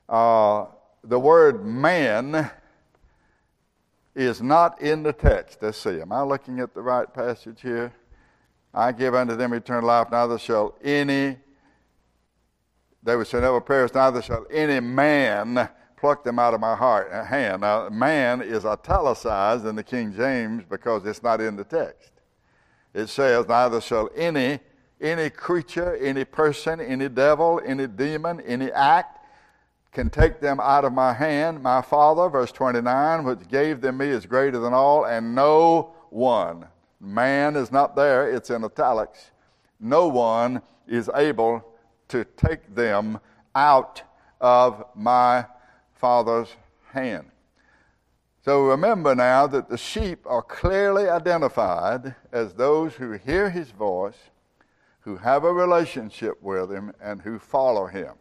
uh, 0.07 0.67
the 1.07 1.19
word 1.19 1.65
man 1.65 2.51
is 4.15 4.41
not 4.41 4.81
in 4.81 5.03
the 5.03 5.13
text. 5.13 5.59
Let's 5.61 5.77
see. 5.77 6.01
Am 6.01 6.11
I 6.11 6.21
looking 6.21 6.59
at 6.59 6.73
the 6.73 6.81
right 6.81 7.11
passage 7.13 7.61
here? 7.61 7.93
I 8.73 8.91
give 8.91 9.15
unto 9.15 9.35
them 9.35 9.53
eternal 9.53 9.87
life, 9.87 10.11
neither 10.11 10.37
shall 10.37 10.75
any, 10.83 11.37
they 13.03 13.15
would 13.15 13.27
say, 13.27 13.39
never 13.39 13.61
perish, 13.61 13.93
neither 13.93 14.21
shall 14.21 14.45
any 14.51 14.81
man 14.81 15.69
pluck 15.95 16.23
them 16.25 16.39
out 16.39 16.53
of 16.53 16.59
my 16.59 16.75
heart 16.75 17.09
uh, 17.11 17.23
hand. 17.23 17.61
Now, 17.61 17.87
man 17.89 18.41
is 18.41 18.65
italicized 18.65 19.65
in 19.65 19.75
the 19.75 19.83
King 19.83 20.13
James 20.13 20.63
because 20.69 21.05
it's 21.05 21.23
not 21.23 21.39
in 21.39 21.55
the 21.55 21.63
text. 21.63 22.11
It 22.93 23.07
says, 23.07 23.47
neither 23.47 23.79
shall 23.79 24.09
any 24.15 24.59
any 25.01 25.29
creature, 25.29 25.95
any 25.97 26.23
person, 26.23 26.79
any 26.79 27.09
devil, 27.09 27.61
any 27.65 27.85
demon, 27.85 28.39
any 28.41 28.71
act 28.71 29.14
can 29.95 30.09
take 30.09 30.41
them 30.41 30.59
out 30.59 30.83
of 30.83 30.91
my 30.91 31.13
hand. 31.13 31.63
My 31.63 31.81
Father, 31.81 32.27
verse 32.27 32.51
29, 32.51 33.23
which 33.23 33.47
gave 33.47 33.79
them 33.79 33.97
me 33.97 34.09
is 34.09 34.25
greater 34.25 34.59
than 34.59 34.73
all, 34.73 35.05
and 35.05 35.33
no 35.33 35.95
one, 36.09 36.67
man 36.99 37.55
is 37.55 37.71
not 37.71 37.95
there, 37.95 38.29
it's 38.29 38.49
in 38.49 38.63
italics, 38.65 39.31
no 39.79 40.07
one 40.07 40.61
is 40.85 41.09
able 41.15 41.65
to 42.09 42.25
take 42.35 42.75
them 42.75 43.19
out 43.55 44.03
of 44.41 44.83
my 44.93 45.45
Father's 45.93 46.49
hand. 46.91 47.31
So 48.43 48.65
remember 48.65 49.15
now 49.15 49.47
that 49.47 49.69
the 49.69 49.77
sheep 49.77 50.19
are 50.27 50.43
clearly 50.43 51.09
identified 51.09 52.15
as 52.33 52.53
those 52.53 52.95
who 52.95 53.13
hear 53.13 53.49
his 53.49 53.71
voice, 53.71 54.29
who 54.99 55.15
have 55.17 55.45
a 55.45 55.53
relationship 55.53 56.43
with 56.43 56.69
him, 56.69 56.93
and 57.01 57.21
who 57.21 57.39
follow 57.39 57.87
him. 57.87 58.15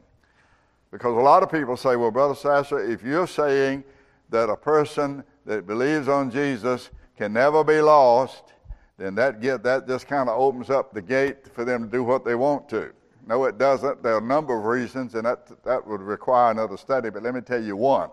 Because 0.94 1.16
a 1.16 1.20
lot 1.20 1.42
of 1.42 1.50
people 1.50 1.76
say, 1.76 1.96
well, 1.96 2.12
Brother 2.12 2.36
Sasser, 2.36 2.78
if 2.78 3.02
you're 3.02 3.26
saying 3.26 3.82
that 4.30 4.48
a 4.48 4.54
person 4.54 5.24
that 5.44 5.66
believes 5.66 6.06
on 6.06 6.30
Jesus 6.30 6.90
can 7.18 7.32
never 7.32 7.64
be 7.64 7.80
lost, 7.80 8.52
then 8.96 9.16
that, 9.16 9.40
get, 9.40 9.64
that 9.64 9.88
just 9.88 10.06
kind 10.06 10.28
of 10.28 10.38
opens 10.38 10.70
up 10.70 10.94
the 10.94 11.02
gate 11.02 11.52
for 11.52 11.64
them 11.64 11.82
to 11.82 11.90
do 11.90 12.04
what 12.04 12.24
they 12.24 12.36
want 12.36 12.68
to. 12.68 12.92
No, 13.26 13.42
it 13.46 13.58
doesn't. 13.58 14.04
There 14.04 14.14
are 14.14 14.18
a 14.18 14.24
number 14.24 14.56
of 14.56 14.66
reasons, 14.66 15.16
and 15.16 15.24
that, 15.26 15.64
that 15.64 15.84
would 15.84 16.00
require 16.00 16.52
another 16.52 16.76
study, 16.76 17.10
but 17.10 17.24
let 17.24 17.34
me 17.34 17.40
tell 17.40 17.60
you 17.60 17.74
one. 17.74 18.10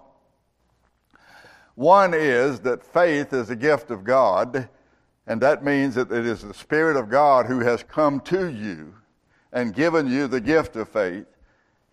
One 1.75 2.15
is 2.15 2.61
that 2.61 2.83
faith 2.83 3.31
is 3.31 3.51
a 3.51 3.55
gift 3.55 3.91
of 3.91 4.03
God, 4.03 4.67
and 5.27 5.39
that 5.39 5.63
means 5.63 5.93
that 5.93 6.11
it 6.11 6.25
is 6.25 6.41
the 6.41 6.55
Spirit 6.55 6.97
of 6.97 7.09
God 7.09 7.45
who 7.45 7.59
has 7.59 7.83
come 7.83 8.21
to 8.21 8.49
you 8.49 8.95
and 9.53 9.71
given 9.71 10.07
you 10.07 10.25
the 10.25 10.41
gift 10.41 10.75
of 10.77 10.89
faith. 10.89 11.27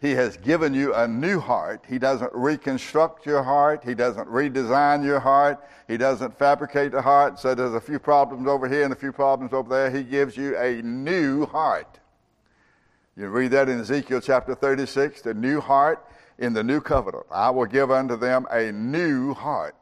He 0.01 0.12
has 0.12 0.36
given 0.36 0.74
you 0.74 0.94
a 0.94 1.09
new 1.09 1.40
heart. 1.40 1.84
He 1.88 1.99
doesn't 1.99 2.32
reconstruct 2.32 3.26
your 3.26 3.42
heart. 3.42 3.82
He 3.82 3.94
doesn't 3.94 4.28
redesign 4.28 5.05
your 5.05 5.18
heart. 5.18 5.59
He 5.88 5.96
doesn't 5.96 6.38
fabricate 6.38 6.92
the 6.92 7.03
heart. 7.03 7.40
So 7.40 7.55
there's 7.55 7.74
a 7.74 7.80
few 7.80 7.99
problems 7.99 8.46
over 8.46 8.68
here 8.68 8.84
and 8.84 8.92
a 8.92 8.96
few 8.96 9.11
problems 9.11 9.53
over 9.53 9.68
there. 9.68 9.90
He 9.90 10.05
gives 10.05 10.36
you 10.36 10.57
a 10.57 10.80
new 10.82 11.46
heart. 11.46 11.99
You 13.16 13.26
read 13.26 13.51
that 13.51 13.68
in 13.68 13.80
Ezekiel 13.80 14.20
chapter 14.20 14.55
36, 14.55 15.22
the 15.22 15.34
new 15.34 15.61
heart 15.61 16.07
in 16.38 16.53
the 16.53 16.62
new 16.62 16.80
covenant. 16.80 17.26
I 17.32 17.51
will 17.51 17.66
give 17.66 17.90
unto 17.90 18.16
them 18.16 18.46
a 18.53 18.70
new 18.70 19.34
heart. 19.34 19.74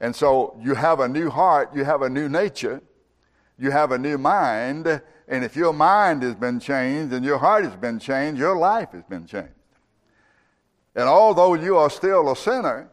And 0.00 0.16
so 0.16 0.58
you 0.60 0.74
have 0.74 0.98
a 0.98 1.06
new 1.06 1.30
heart, 1.30 1.72
you 1.72 1.84
have 1.84 2.02
a 2.02 2.10
new 2.10 2.28
nature, 2.28 2.82
you 3.56 3.70
have 3.70 3.92
a 3.92 3.98
new 3.98 4.18
mind, 4.18 5.00
and 5.28 5.44
if 5.44 5.56
your 5.56 5.72
mind 5.72 6.22
has 6.22 6.34
been 6.34 6.60
changed 6.60 7.12
and 7.12 7.24
your 7.24 7.38
heart 7.38 7.64
has 7.64 7.76
been 7.76 7.98
changed, 7.98 8.38
your 8.38 8.56
life 8.56 8.92
has 8.92 9.04
been 9.04 9.26
changed. 9.26 9.50
And 10.94 11.08
although 11.08 11.54
you 11.54 11.76
are 11.76 11.90
still 11.90 12.30
a 12.30 12.36
sinner, 12.36 12.90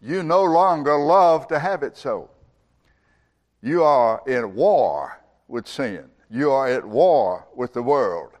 you 0.00 0.22
no 0.22 0.44
longer 0.44 0.96
love 0.96 1.48
to 1.48 1.58
have 1.58 1.82
it 1.82 1.96
so. 1.96 2.30
You 3.62 3.82
are 3.84 4.22
in 4.26 4.54
war 4.54 5.20
with 5.46 5.66
sin. 5.66 6.04
You 6.30 6.52
are 6.52 6.68
at 6.68 6.84
war 6.84 7.46
with 7.54 7.72
the 7.72 7.82
world 7.82 8.32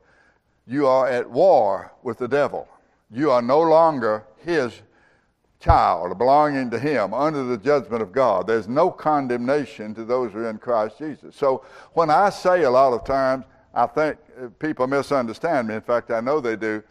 you 0.68 0.86
are 0.86 1.08
at 1.08 1.28
war 1.28 1.92
with 2.02 2.18
the 2.18 2.28
devil. 2.28 2.68
You 3.10 3.30
are 3.30 3.40
no 3.40 3.60
longer 3.60 4.24
his 4.44 4.82
child, 5.60 6.16
belonging 6.18 6.70
to 6.70 6.78
him, 6.78 7.12
under 7.12 7.44
the 7.44 7.56
judgment 7.56 8.02
of 8.02 8.12
God. 8.12 8.46
There's 8.46 8.68
no 8.68 8.90
condemnation 8.90 9.94
to 9.94 10.04
those 10.04 10.32
who 10.32 10.40
are 10.40 10.50
in 10.50 10.58
Christ 10.58 10.98
Jesus. 10.98 11.34
So 11.36 11.64
when 11.94 12.10
I 12.10 12.30
say 12.30 12.62
a 12.62 12.70
lot 12.70 12.92
of 12.92 13.04
times, 13.04 13.44
I 13.74 13.86
think 13.86 14.18
people 14.58 14.86
misunderstand 14.86 15.68
me. 15.68 15.74
In 15.74 15.80
fact, 15.80 16.10
I 16.10 16.20
know 16.20 16.40
they 16.40 16.56
do 16.56 16.82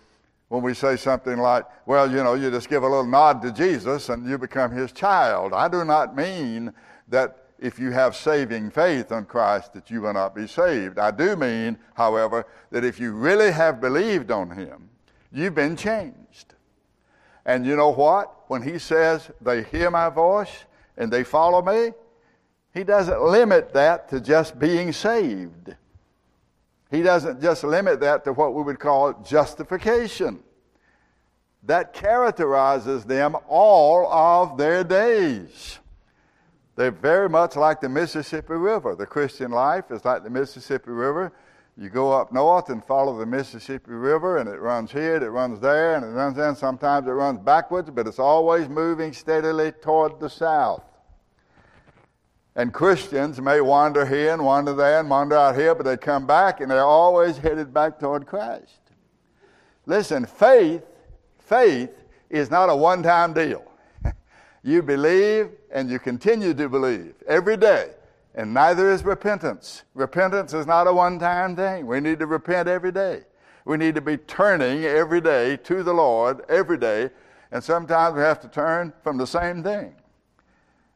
when 0.50 0.62
we 0.62 0.74
say 0.74 0.96
something 0.96 1.38
like, 1.38 1.66
well, 1.86 2.10
you 2.10 2.24
know, 2.24 2.34
you 2.34 2.50
just 2.52 2.70
give 2.70 2.84
a 2.84 2.88
little 2.88 3.06
nod 3.06 3.42
to 3.42 3.52
Jesus 3.52 4.10
and 4.10 4.28
you 4.28 4.38
become 4.38 4.72
his 4.72 4.92
child. 4.92 5.54
I 5.54 5.68
do 5.68 5.84
not 5.84 6.16
mean 6.16 6.74
that 7.10 7.48
if 7.60 7.80
you 7.80 7.92
have 7.92 8.16
saving 8.16 8.70
faith 8.70 9.12
on 9.12 9.26
Christ 9.26 9.74
that 9.74 9.90
you 9.90 10.02
will 10.02 10.14
not 10.14 10.36
be 10.36 10.48
saved. 10.48 11.00
I 11.00 11.12
do 11.12 11.36
mean, 11.36 11.78
however, 11.96 12.46
that 12.72 12.84
if 12.84 13.00
you 13.00 13.14
really 13.14 13.52
have 13.52 13.82
believed 13.82 14.32
on 14.32 14.52
Him, 14.52 14.90
you've 15.32 15.56
been 15.56 15.76
changed. 15.76 16.54
And 17.48 17.66
you 17.66 17.76
know 17.76 17.90
what? 17.90 18.32
When 18.50 18.62
He 18.62 18.78
says 18.78 19.32
they 19.42 19.64
hear 19.64 19.90
my 19.90 20.10
voice 20.10 20.66
and 20.98 21.12
they 21.12 21.24
follow 21.24 21.64
me, 21.64 21.94
He 22.74 22.84
doesn't 22.84 23.22
limit 23.22 23.74
that 23.74 24.10
to 24.10 24.20
just 24.20 24.60
being 24.60 24.92
saved. 24.92 25.76
He 26.92 27.02
doesn't 27.02 27.42
just 27.42 27.64
limit 27.64 28.02
that 28.02 28.24
to 28.26 28.34
what 28.34 28.54
we 28.54 28.62
would 28.62 28.80
call 28.80 29.14
justification. 29.24 30.44
That 31.64 31.94
characterizes 31.94 33.04
them 33.04 33.36
all 33.48 34.08
of 34.08 34.58
their 34.58 34.84
days. 34.84 35.80
They're 36.76 36.92
very 36.92 37.28
much 37.28 37.56
like 37.56 37.82
the 37.82 37.90
Mississippi 37.90 38.54
River. 38.54 38.96
The 38.96 39.08
Christian 39.08 39.52
life 39.52 39.90
is 39.90 40.06
like 40.06 40.24
the 40.24 40.30
Mississippi 40.30 40.92
River. 40.92 41.34
You 41.80 41.90
go 41.90 42.12
up 42.12 42.34
north 42.34 42.70
and 42.70 42.84
follow 42.84 43.20
the 43.20 43.26
Mississippi 43.28 43.92
River, 43.92 44.38
and 44.38 44.50
it 44.50 44.60
runs 44.60 44.92
here, 44.92 45.18
it 45.18 45.30
runs 45.30 45.60
there, 45.60 45.96
and 45.96 46.04
it 46.04 46.08
runs 46.08 46.36
there. 46.36 46.56
Sometimes 46.56 47.08
it 47.08 47.12
runs 47.12 47.40
backwards, 47.40 47.92
but 47.92 48.08
it's 48.08 48.18
always 48.18 48.68
moving 48.68 49.14
steadily 49.14 49.72
toward 49.72 50.20
the 50.20 50.30
south. 50.30 50.84
And 52.56 52.74
Christians 52.74 53.40
may 53.40 53.62
wander 53.62 54.08
here 54.08 54.34
and 54.34 54.44
wander 54.44 54.74
there 54.74 55.00
and 55.00 55.08
wander 55.08 55.36
out 55.36 55.56
here, 55.56 55.76
but 55.76 55.86
they 55.86 55.98
come 55.98 56.26
back 56.26 56.60
and 56.60 56.72
they're 56.72 56.84
always 56.84 57.38
headed 57.38 57.72
back 57.72 58.00
toward 58.00 58.26
Christ. 58.26 58.80
Listen, 59.86 60.26
faith, 60.26 60.82
faith 61.38 61.92
is 62.32 62.50
not 62.50 62.70
a 62.70 62.76
one 62.76 63.04
time 63.04 63.34
deal. 63.34 63.64
you 64.64 64.82
believe 64.82 65.52
and 65.72 65.88
you 65.92 66.00
continue 66.00 66.56
to 66.56 66.68
believe 66.68 67.14
every 67.28 67.58
day. 67.58 67.92
And 68.38 68.54
neither 68.54 68.92
is 68.92 69.04
repentance. 69.04 69.84
Repentance 69.96 70.54
is 70.54 70.68
not 70.68 70.86
a 70.86 70.94
one 70.94 71.18
time 71.18 71.56
thing. 71.56 71.88
We 71.88 72.00
need 72.00 72.20
to 72.20 72.28
repent 72.28 72.70
every 72.70 72.92
day. 72.92 73.24
We 73.66 73.78
need 73.78 73.96
to 73.96 74.02
be 74.02 74.16
turning 74.16 74.86
every 74.86 75.22
day 75.22 75.58
to 75.58 75.82
the 75.82 75.94
Lord 75.94 76.46
every 76.48 76.78
day. 76.78 77.10
And 77.52 77.64
sometimes 77.64 78.16
we 78.16 78.22
have 78.22 78.40
to 78.42 78.48
turn 78.48 78.94
from 79.02 79.18
the 79.18 79.26
same 79.26 79.64
thing. 79.64 79.96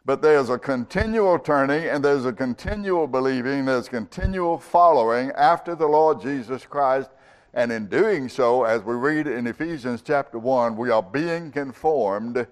But 0.05 0.21
there's 0.21 0.51
a 0.51 0.59
continual 0.59 1.39
turning 1.39 1.85
and 1.85 2.05
there's 2.05 2.25
a 2.25 2.33
continual 2.33 3.07
believing, 3.07 3.65
there's 3.65 3.89
continual 3.89 4.59
following 4.59 5.31
after 5.31 5.73
the 5.73 5.87
Lord 5.87 6.21
Jesus 6.21 6.67
Christ. 6.67 7.09
And 7.55 7.71
in 7.71 7.87
doing 7.87 8.29
so, 8.29 8.65
as 8.65 8.83
we 8.83 8.93
read 8.93 9.25
in 9.25 9.47
Ephesians 9.47 10.03
chapter 10.03 10.37
1, 10.37 10.77
we 10.77 10.91
are 10.91 11.03
being 11.03 11.51
conformed 11.51 12.45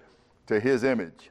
to 0.48 0.60
his 0.60 0.82
image. 0.82 1.30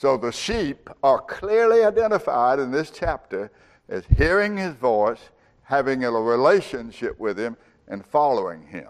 So 0.00 0.16
the 0.16 0.32
sheep 0.32 0.88
are 1.02 1.18
clearly 1.20 1.84
identified 1.84 2.58
in 2.58 2.70
this 2.70 2.90
chapter 2.90 3.50
as 3.90 4.02
hearing 4.16 4.56
his 4.56 4.72
voice, 4.72 5.18
having 5.62 6.04
a 6.04 6.10
relationship 6.10 7.20
with 7.20 7.38
him, 7.38 7.54
and 7.86 8.06
following 8.06 8.66
him. 8.66 8.88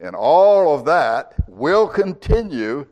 And 0.00 0.14
all 0.14 0.74
of 0.74 0.84
that 0.84 1.32
will 1.48 1.88
continue 1.88 2.86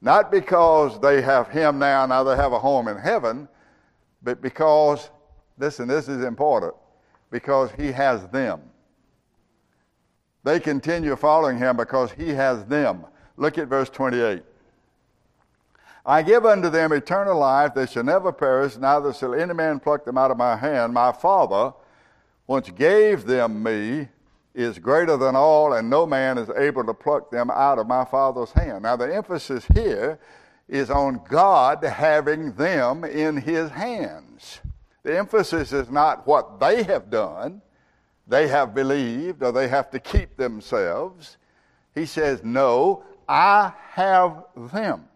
not 0.00 0.30
because 0.30 0.98
they 1.00 1.20
have 1.20 1.48
him 1.48 1.78
now, 1.78 2.06
now 2.06 2.24
they 2.24 2.34
have 2.34 2.54
a 2.54 2.58
home 2.58 2.88
in 2.88 2.96
heaven, 2.96 3.46
but 4.22 4.40
because, 4.40 5.10
listen, 5.58 5.86
this 5.86 6.08
is 6.08 6.24
important, 6.24 6.72
because 7.30 7.72
he 7.72 7.92
has 7.92 8.26
them. 8.28 8.62
They 10.44 10.60
continue 10.60 11.14
following 11.14 11.58
him 11.58 11.76
because 11.76 12.10
he 12.10 12.30
has 12.30 12.64
them. 12.64 13.04
Look 13.36 13.58
at 13.58 13.68
verse 13.68 13.90
28. 13.90 14.44
I 16.04 16.22
give 16.22 16.46
unto 16.46 16.70
them 16.70 16.92
eternal 16.92 17.38
life, 17.38 17.74
they 17.74 17.86
shall 17.86 18.04
never 18.04 18.32
perish, 18.32 18.76
neither 18.76 19.12
shall 19.12 19.34
any 19.34 19.54
man 19.54 19.80
pluck 19.80 20.04
them 20.04 20.16
out 20.16 20.30
of 20.30 20.36
my 20.36 20.56
hand. 20.56 20.94
My 20.94 21.12
Father, 21.12 21.74
once 22.46 22.70
gave 22.70 23.26
them 23.26 23.62
me, 23.62 24.08
is 24.54 24.78
greater 24.78 25.16
than 25.16 25.36
all, 25.36 25.74
and 25.74 25.88
no 25.88 26.06
man 26.06 26.38
is 26.38 26.50
able 26.50 26.84
to 26.84 26.94
pluck 26.94 27.30
them 27.30 27.50
out 27.50 27.78
of 27.78 27.86
my 27.86 28.04
Father's 28.04 28.50
hand. 28.52 28.82
Now, 28.82 28.96
the 28.96 29.14
emphasis 29.14 29.64
here 29.74 30.18
is 30.68 30.90
on 30.90 31.20
God 31.28 31.82
having 31.84 32.52
them 32.54 33.04
in 33.04 33.36
his 33.36 33.70
hands. 33.70 34.60
The 35.02 35.18
emphasis 35.18 35.72
is 35.72 35.90
not 35.90 36.26
what 36.26 36.60
they 36.60 36.82
have 36.82 37.10
done, 37.10 37.62
they 38.26 38.48
have 38.48 38.74
believed, 38.74 39.42
or 39.42 39.52
they 39.52 39.68
have 39.68 39.90
to 39.90 39.98
keep 39.98 40.36
themselves. 40.36 41.36
He 41.94 42.06
says, 42.06 42.42
No, 42.44 43.04
I 43.28 43.72
have 43.92 44.44
them. 44.56 45.09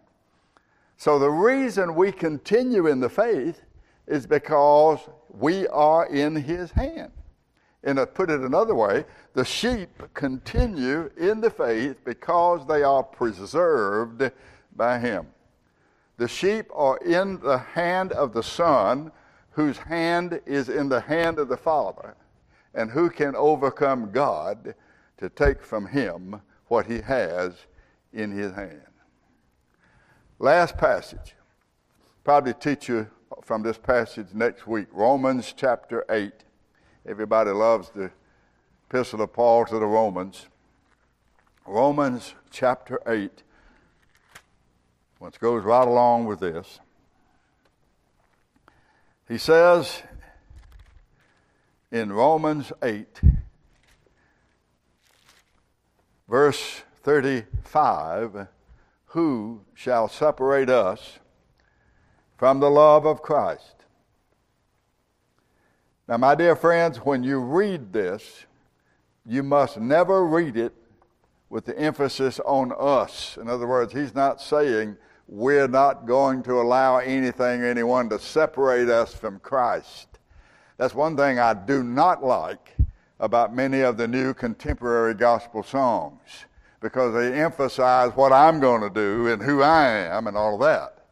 So, 0.96 1.18
the 1.18 1.30
reason 1.30 1.94
we 1.94 2.12
continue 2.12 2.86
in 2.86 3.00
the 3.00 3.08
faith 3.08 3.62
is 4.06 4.26
because 4.26 5.00
we 5.28 5.66
are 5.68 6.06
in 6.06 6.36
his 6.36 6.70
hand. 6.70 7.12
And 7.82 7.98
to 7.98 8.06
put 8.06 8.30
it 8.30 8.40
another 8.40 8.74
way, 8.74 9.04
the 9.34 9.44
sheep 9.44 10.02
continue 10.14 11.10
in 11.16 11.40
the 11.40 11.50
faith 11.50 12.02
because 12.04 12.66
they 12.66 12.82
are 12.82 13.02
preserved 13.02 14.30
by 14.74 14.98
him. 14.98 15.26
The 16.16 16.28
sheep 16.28 16.66
are 16.72 16.96
in 16.98 17.40
the 17.40 17.58
hand 17.58 18.12
of 18.12 18.32
the 18.32 18.42
Son, 18.42 19.12
whose 19.50 19.76
hand 19.76 20.40
is 20.46 20.68
in 20.68 20.88
the 20.88 21.00
hand 21.00 21.38
of 21.38 21.48
the 21.48 21.56
Father, 21.56 22.16
and 22.74 22.90
who 22.90 23.10
can 23.10 23.36
overcome 23.36 24.10
God 24.12 24.74
to 25.18 25.28
take 25.28 25.62
from 25.62 25.86
him 25.86 26.40
what 26.68 26.86
he 26.86 27.00
has 27.00 27.54
in 28.12 28.30
his 28.30 28.52
hand. 28.52 28.93
Last 30.44 30.76
passage. 30.76 31.36
Probably 32.22 32.52
teach 32.52 32.86
you 32.86 33.06
from 33.42 33.62
this 33.62 33.78
passage 33.78 34.26
next 34.34 34.66
week 34.66 34.88
Romans 34.92 35.54
chapter 35.56 36.04
8. 36.10 36.34
Everybody 37.08 37.50
loves 37.50 37.88
the 37.88 38.10
epistle 38.86 39.22
of 39.22 39.32
Paul 39.32 39.64
to 39.64 39.78
the 39.78 39.86
Romans. 39.86 40.44
Romans 41.66 42.34
chapter 42.50 43.00
8, 43.06 43.42
which 45.18 45.40
goes 45.40 45.64
right 45.64 45.88
along 45.88 46.26
with 46.26 46.40
this. 46.40 46.78
He 49.26 49.38
says 49.38 50.02
in 51.90 52.12
Romans 52.12 52.70
8, 52.82 53.18
verse 56.28 56.82
35, 57.02 58.48
Who 59.14 59.60
shall 59.74 60.08
separate 60.08 60.68
us 60.68 61.20
from 62.36 62.58
the 62.58 62.68
love 62.68 63.06
of 63.06 63.22
Christ? 63.22 63.84
Now, 66.08 66.16
my 66.16 66.34
dear 66.34 66.56
friends, 66.56 66.96
when 66.98 67.22
you 67.22 67.38
read 67.38 67.92
this, 67.92 68.44
you 69.24 69.44
must 69.44 69.78
never 69.78 70.26
read 70.26 70.56
it 70.56 70.74
with 71.48 71.64
the 71.64 71.78
emphasis 71.78 72.40
on 72.44 72.72
us. 72.76 73.38
In 73.40 73.48
other 73.48 73.68
words, 73.68 73.92
he's 73.92 74.16
not 74.16 74.40
saying 74.40 74.96
we're 75.28 75.68
not 75.68 76.06
going 76.06 76.42
to 76.42 76.60
allow 76.60 76.96
anything, 76.96 77.62
anyone 77.62 78.08
to 78.08 78.18
separate 78.18 78.88
us 78.88 79.14
from 79.14 79.38
Christ. 79.38 80.08
That's 80.76 80.92
one 80.92 81.16
thing 81.16 81.38
I 81.38 81.54
do 81.54 81.84
not 81.84 82.24
like 82.24 82.74
about 83.20 83.54
many 83.54 83.82
of 83.82 83.96
the 83.96 84.08
new 84.08 84.34
contemporary 84.34 85.14
gospel 85.14 85.62
songs 85.62 86.46
because 86.84 87.14
they 87.14 87.32
emphasize 87.40 88.12
what 88.14 88.30
I'm 88.30 88.60
going 88.60 88.82
to 88.82 88.90
do 88.90 89.28
and 89.28 89.42
who 89.42 89.62
I 89.62 89.88
am 89.88 90.26
and 90.26 90.36
all 90.36 90.56
of 90.56 90.60
that. 90.60 91.06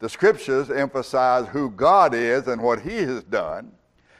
The 0.00 0.08
scriptures 0.08 0.70
emphasize 0.70 1.48
who 1.48 1.70
God 1.70 2.12
is 2.12 2.46
and 2.46 2.60
what 2.60 2.82
He 2.82 2.98
has 2.98 3.24
done 3.24 3.72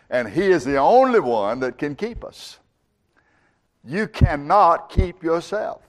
and 0.09 0.27
He 0.27 0.47
is 0.47 0.65
the 0.65 0.79
only 0.79 1.21
one 1.21 1.61
that 1.61 1.77
can 1.77 1.95
keep 1.95 2.25
us. 2.25 2.59
You 3.85 4.09
cannot 4.09 4.89
keep 4.89 5.23
yourself. 5.23 5.83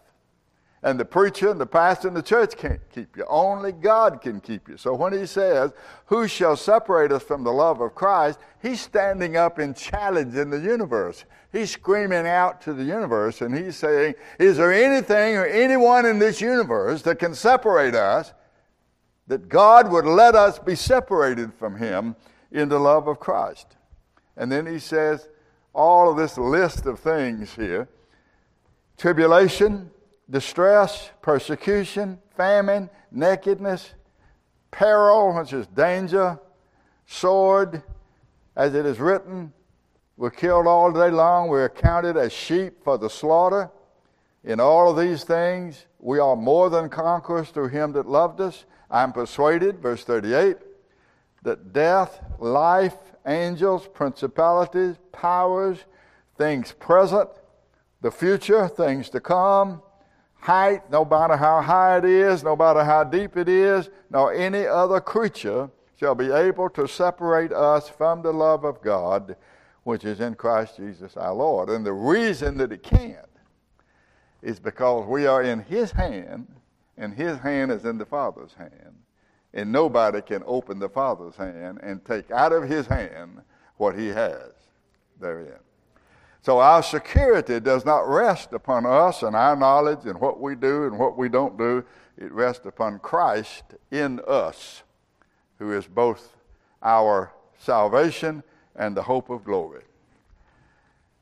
And 0.82 0.97
the 0.97 1.05
preacher 1.05 1.49
and 1.49 1.59
the 1.59 1.65
pastor 1.65 2.07
and 2.07 2.15
the 2.15 2.21
church 2.21 2.55
can't 2.55 2.80
keep 2.93 3.17
you. 3.17 3.25
Only 3.27 3.73
God 3.73 4.21
can 4.21 4.39
keep 4.39 4.69
you. 4.69 4.77
So 4.77 4.93
when 4.93 5.11
he 5.11 5.25
says, 5.25 5.73
Who 6.05 6.27
shall 6.27 6.55
separate 6.55 7.11
us 7.11 7.21
from 7.21 7.43
the 7.43 7.51
love 7.51 7.82
of 7.82 7.95
Christ? 7.95 8.39
He's 8.61 8.80
standing 8.80 9.36
up 9.36 9.57
and 9.57 9.75
challenging 9.75 10.49
the 10.49 10.59
universe. 10.59 11.25
He's 11.51 11.71
screaming 11.71 12.27
out 12.27 12.61
to 12.61 12.73
the 12.73 12.84
universe 12.84 13.41
and 13.41 13.53
he's 13.53 13.75
saying, 13.75 14.15
Is 14.39 14.55
there 14.55 14.71
anything 14.71 15.36
or 15.36 15.45
anyone 15.45 16.05
in 16.05 16.17
this 16.17 16.39
universe 16.39 17.01
that 17.01 17.19
can 17.19 17.36
separate 17.36 17.95
us? 17.95 18.34
That 19.27 19.49
God 19.49 19.91
would 19.91 20.05
let 20.05 20.34
us 20.34 20.59
be 20.59 20.75
separated 20.75 21.53
from 21.53 21.75
him 21.75 22.15
in 22.51 22.69
the 22.69 22.80
love 22.80 23.07
of 23.07 23.19
Christ. 23.19 23.75
And 24.38 24.49
then 24.49 24.65
he 24.65 24.80
says 24.80 25.27
all 25.73 26.09
of 26.09 26.17
this 26.17 26.38
list 26.38 26.86
of 26.86 26.99
things 26.99 27.53
here 27.53 27.89
tribulation, 28.97 29.91
distress, 30.30 31.09
persecution, 31.21 32.19
famine, 32.36 32.89
nakedness, 33.11 33.93
peril, 34.71 35.34
which 35.36 35.53
is 35.53 35.67
danger, 35.67 36.39
sword, 37.05 37.82
as 38.55 38.75
it 38.75 38.86
is 38.86 38.99
written, 38.99 39.53
we're 40.17 40.30
killed 40.30 40.67
all 40.67 40.91
day 40.91 41.09
long, 41.09 41.47
we're 41.47 41.69
counted 41.69 42.17
as 42.17 42.34
sheep 42.34 42.84
for 42.84 42.97
the 42.97 43.09
slaughter. 43.09 43.71
In 44.43 44.59
all 44.59 44.89
of 44.89 44.97
these 44.97 45.23
things, 45.23 45.86
we 45.97 46.19
are 46.19 46.36
more 46.36 46.69
than 46.69 46.89
conquerors 46.89 47.49
through 47.49 47.69
him 47.69 47.93
that 47.93 48.05
loved 48.05 48.41
us. 48.41 48.65
I'm 48.91 49.13
persuaded, 49.13 49.80
verse 49.80 50.03
38, 50.03 50.57
that 51.43 51.71
death, 51.71 52.21
life, 52.38 52.97
angels, 53.25 53.88
principalities, 53.88 54.97
powers, 55.13 55.77
things 56.38 56.73
present, 56.73 57.30
the 58.01 58.11
future, 58.11 58.67
things 58.67 59.09
to 59.11 59.21
come, 59.21 59.82
height, 60.40 60.90
no 60.90 61.06
matter 61.06 61.36
how 61.36 61.62
high 61.62 61.98
it 61.98 62.06
is, 62.06 62.44
no 62.44 62.56
matter 62.56 62.84
how 62.84 63.04
deep 63.04 63.38
it 63.38 63.50
is, 63.50 63.90
nor 64.10 64.34
any 64.34 64.66
other 64.66 65.00
creature 65.00 65.70
shall 65.98 66.16
be 66.16 66.32
able 66.32 66.70
to 66.70 66.88
separate 66.88 67.52
us 67.52 67.90
from 67.90 68.22
the 68.22 68.32
love 68.32 68.64
of 68.64 68.82
God 68.82 69.36
which 69.84 70.06
is 70.06 70.20
in 70.20 70.36
Christ 70.36 70.78
Jesus 70.78 71.18
our 71.18 71.34
Lord. 71.34 71.70
And 71.70 71.86
the 71.86 71.94
reason 71.94 72.58
that 72.58 72.72
it 72.72 72.84
can't 72.84 73.18
is 74.42 74.60
because 74.60 75.08
we 75.08 75.26
are 75.26 75.42
in 75.42 75.60
His 75.62 75.92
hand, 75.92 76.48
and 76.98 77.14
His 77.14 77.40
hand 77.40 77.72
is 77.72 77.86
in 77.86 77.98
the 77.98 78.06
Father's 78.06 78.54
hand. 78.54 78.96
And 79.54 79.72
nobody 79.72 80.22
can 80.22 80.44
open 80.46 80.78
the 80.78 80.90
Father's 80.90 81.36
hand 81.36 81.80
and 81.82 82.06
take 82.06 82.30
out 82.30 82.54
of 82.54 82.70
his 82.70 82.86
hand 82.86 83.42
what 83.78 83.98
he 83.98 84.10
has. 84.10 84.52
therein. 85.20 85.58
So 86.42 86.60
our 86.60 86.82
security 86.82 87.60
does 87.60 87.86
not 87.86 88.08
rest 88.08 88.54
upon 88.54 88.86
us 88.86 89.24
and 89.24 89.36
our 89.36 89.56
knowledge 89.56 90.06
and 90.06 90.20
what 90.20 90.40
we 90.40 90.56
do 90.56 90.86
and 90.86 90.98
what 90.98 91.18
we 91.18 91.28
don't 91.28 91.58
do. 91.58 91.84
It 92.18 92.32
rests 92.32 92.66
upon 92.66 93.00
Christ 93.00 93.64
in 93.92 94.22
us, 94.28 94.84
who 95.58 95.74
is 95.74 95.86
both 95.86 96.36
our 96.82 97.34
salvation 97.58 98.44
and 98.76 98.96
the 98.96 99.04
hope 99.04 99.30
of 99.30 99.44
glory. 99.44 99.84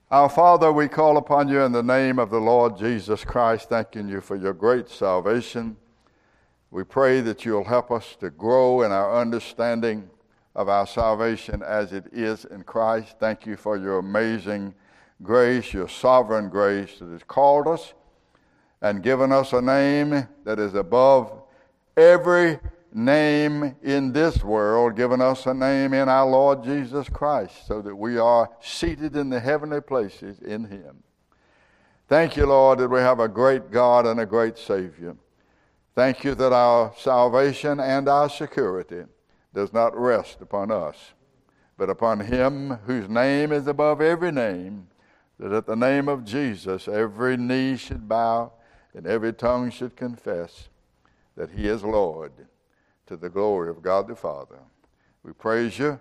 Our 0.09 0.30
Father, 0.30 0.72
we 0.72 0.88
call 0.88 1.18
upon 1.18 1.49
you 1.49 1.61
in 1.61 1.72
the 1.72 1.84
name 1.84 2.18
of 2.20 2.30
the 2.30 2.39
Lord 2.39 2.78
Jesus 2.78 3.26
Christ, 3.26 3.70
thanking 3.70 4.07
you 4.07 4.22
for 4.22 4.36
your 4.36 4.53
great 4.53 4.88
salvation. 4.88 5.76
We 6.72 6.84
pray 6.84 7.22
that 7.22 7.43
you'll 7.43 7.63
help 7.63 7.91
us 7.91 8.15
to 8.22 8.30
grow 8.30 8.84
in 8.84 8.91
our 8.91 9.20
understanding 9.20 10.09
of 10.55 10.70
our 10.70 10.88
salvation 10.88 11.61
as 11.61 11.91
it 11.91 12.05
is 12.13 12.45
in 12.45 12.63
Christ. 12.63 13.18
Thank 13.20 13.45
you 13.45 13.57
for 13.57 13.78
your 13.78 13.99
amazing 13.99 14.74
grace, 15.22 15.74
your 15.74 15.89
sovereign 15.89 16.49
grace 16.49 16.99
that 16.99 17.09
has 17.09 17.24
called 17.24 17.68
us 17.68 17.93
and 18.82 19.01
given 19.01 19.32
us 19.32 19.53
a 19.53 19.61
name 19.61 20.28
that 20.43 20.59
is 20.59 20.76
above 20.76 21.41
every 21.95 22.59
name 22.93 23.76
in 23.84 24.11
this 24.13 24.43
world, 24.43 24.95
given 24.95 25.22
us 25.22 25.45
a 25.45 25.53
name 25.53 25.93
in 25.93 26.07
our 26.09 26.28
Lord 26.28 26.63
Jesus 26.63 27.09
Christ, 27.09 27.68
so 27.68 27.82
that 27.82 27.95
we 27.95 28.18
are 28.18 28.49
seated 28.61 29.15
in 29.15 29.30
the 29.30 29.39
heavenly 29.39 29.82
places 29.82 30.39
in 30.39 30.65
Him. 30.65 31.03
Thank 32.07 32.38
you, 32.38 32.45
Lord, 32.45 32.80
that 32.80 32.89
we 32.89 32.99
have 32.99 33.20
a 33.20 33.28
great 33.28 33.70
God 33.72 34.05
and 34.05 34.20
a 34.20 34.26
great 34.26 34.57
Savior. 34.57 35.18
Thank 35.93 36.24
you 36.24 36.36
that 36.36 36.53
our 36.53 36.93
salvation 36.97 37.80
and 37.80 38.07
our 38.07 38.30
security 38.30 39.03
does 39.53 39.74
not 39.74 39.97
rest 39.97 40.38
upon 40.39 40.70
us, 40.70 40.95
but 41.78 41.89
upon 41.89 42.20
him 42.20 42.78
whose 42.86 43.09
name 43.09 43.51
is 43.51 43.65
above 43.65 43.99
every 43.99 44.32
name, 44.32 44.88
that 45.39 45.51
at 45.51 45.65
the 45.65 45.75
name 45.75 46.07
of 46.07 46.25
Jesus 46.25 46.88
every 46.88 47.38
knee 47.38 47.77
should 47.77 48.07
bow 48.07 48.51
and 48.93 49.05
every 49.05 49.33
tongue 49.33 49.69
should 49.69 49.95
confess 49.95 50.69
that 51.35 51.51
he 51.51 51.67
is 51.67 51.83
Lord 51.83 52.31
to 53.05 53.15
the 53.15 53.29
glory 53.29 53.69
of 53.69 53.81
God 53.81 54.07
the 54.07 54.15
Father. 54.15 54.59
We 55.23 55.33
praise 55.33 55.77
you 55.77 55.99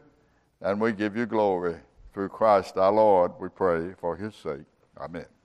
and 0.61 0.81
we 0.81 0.93
give 0.93 1.17
you 1.17 1.27
glory 1.27 1.77
through 2.13 2.31
Christ 2.31 2.79
our 2.79 2.93
Lord, 2.93 3.33
we 3.39 3.51
pray 3.51 3.93
for 3.99 4.17
his 4.17 4.35
sake. 4.35 4.65
Amen. 4.99 5.36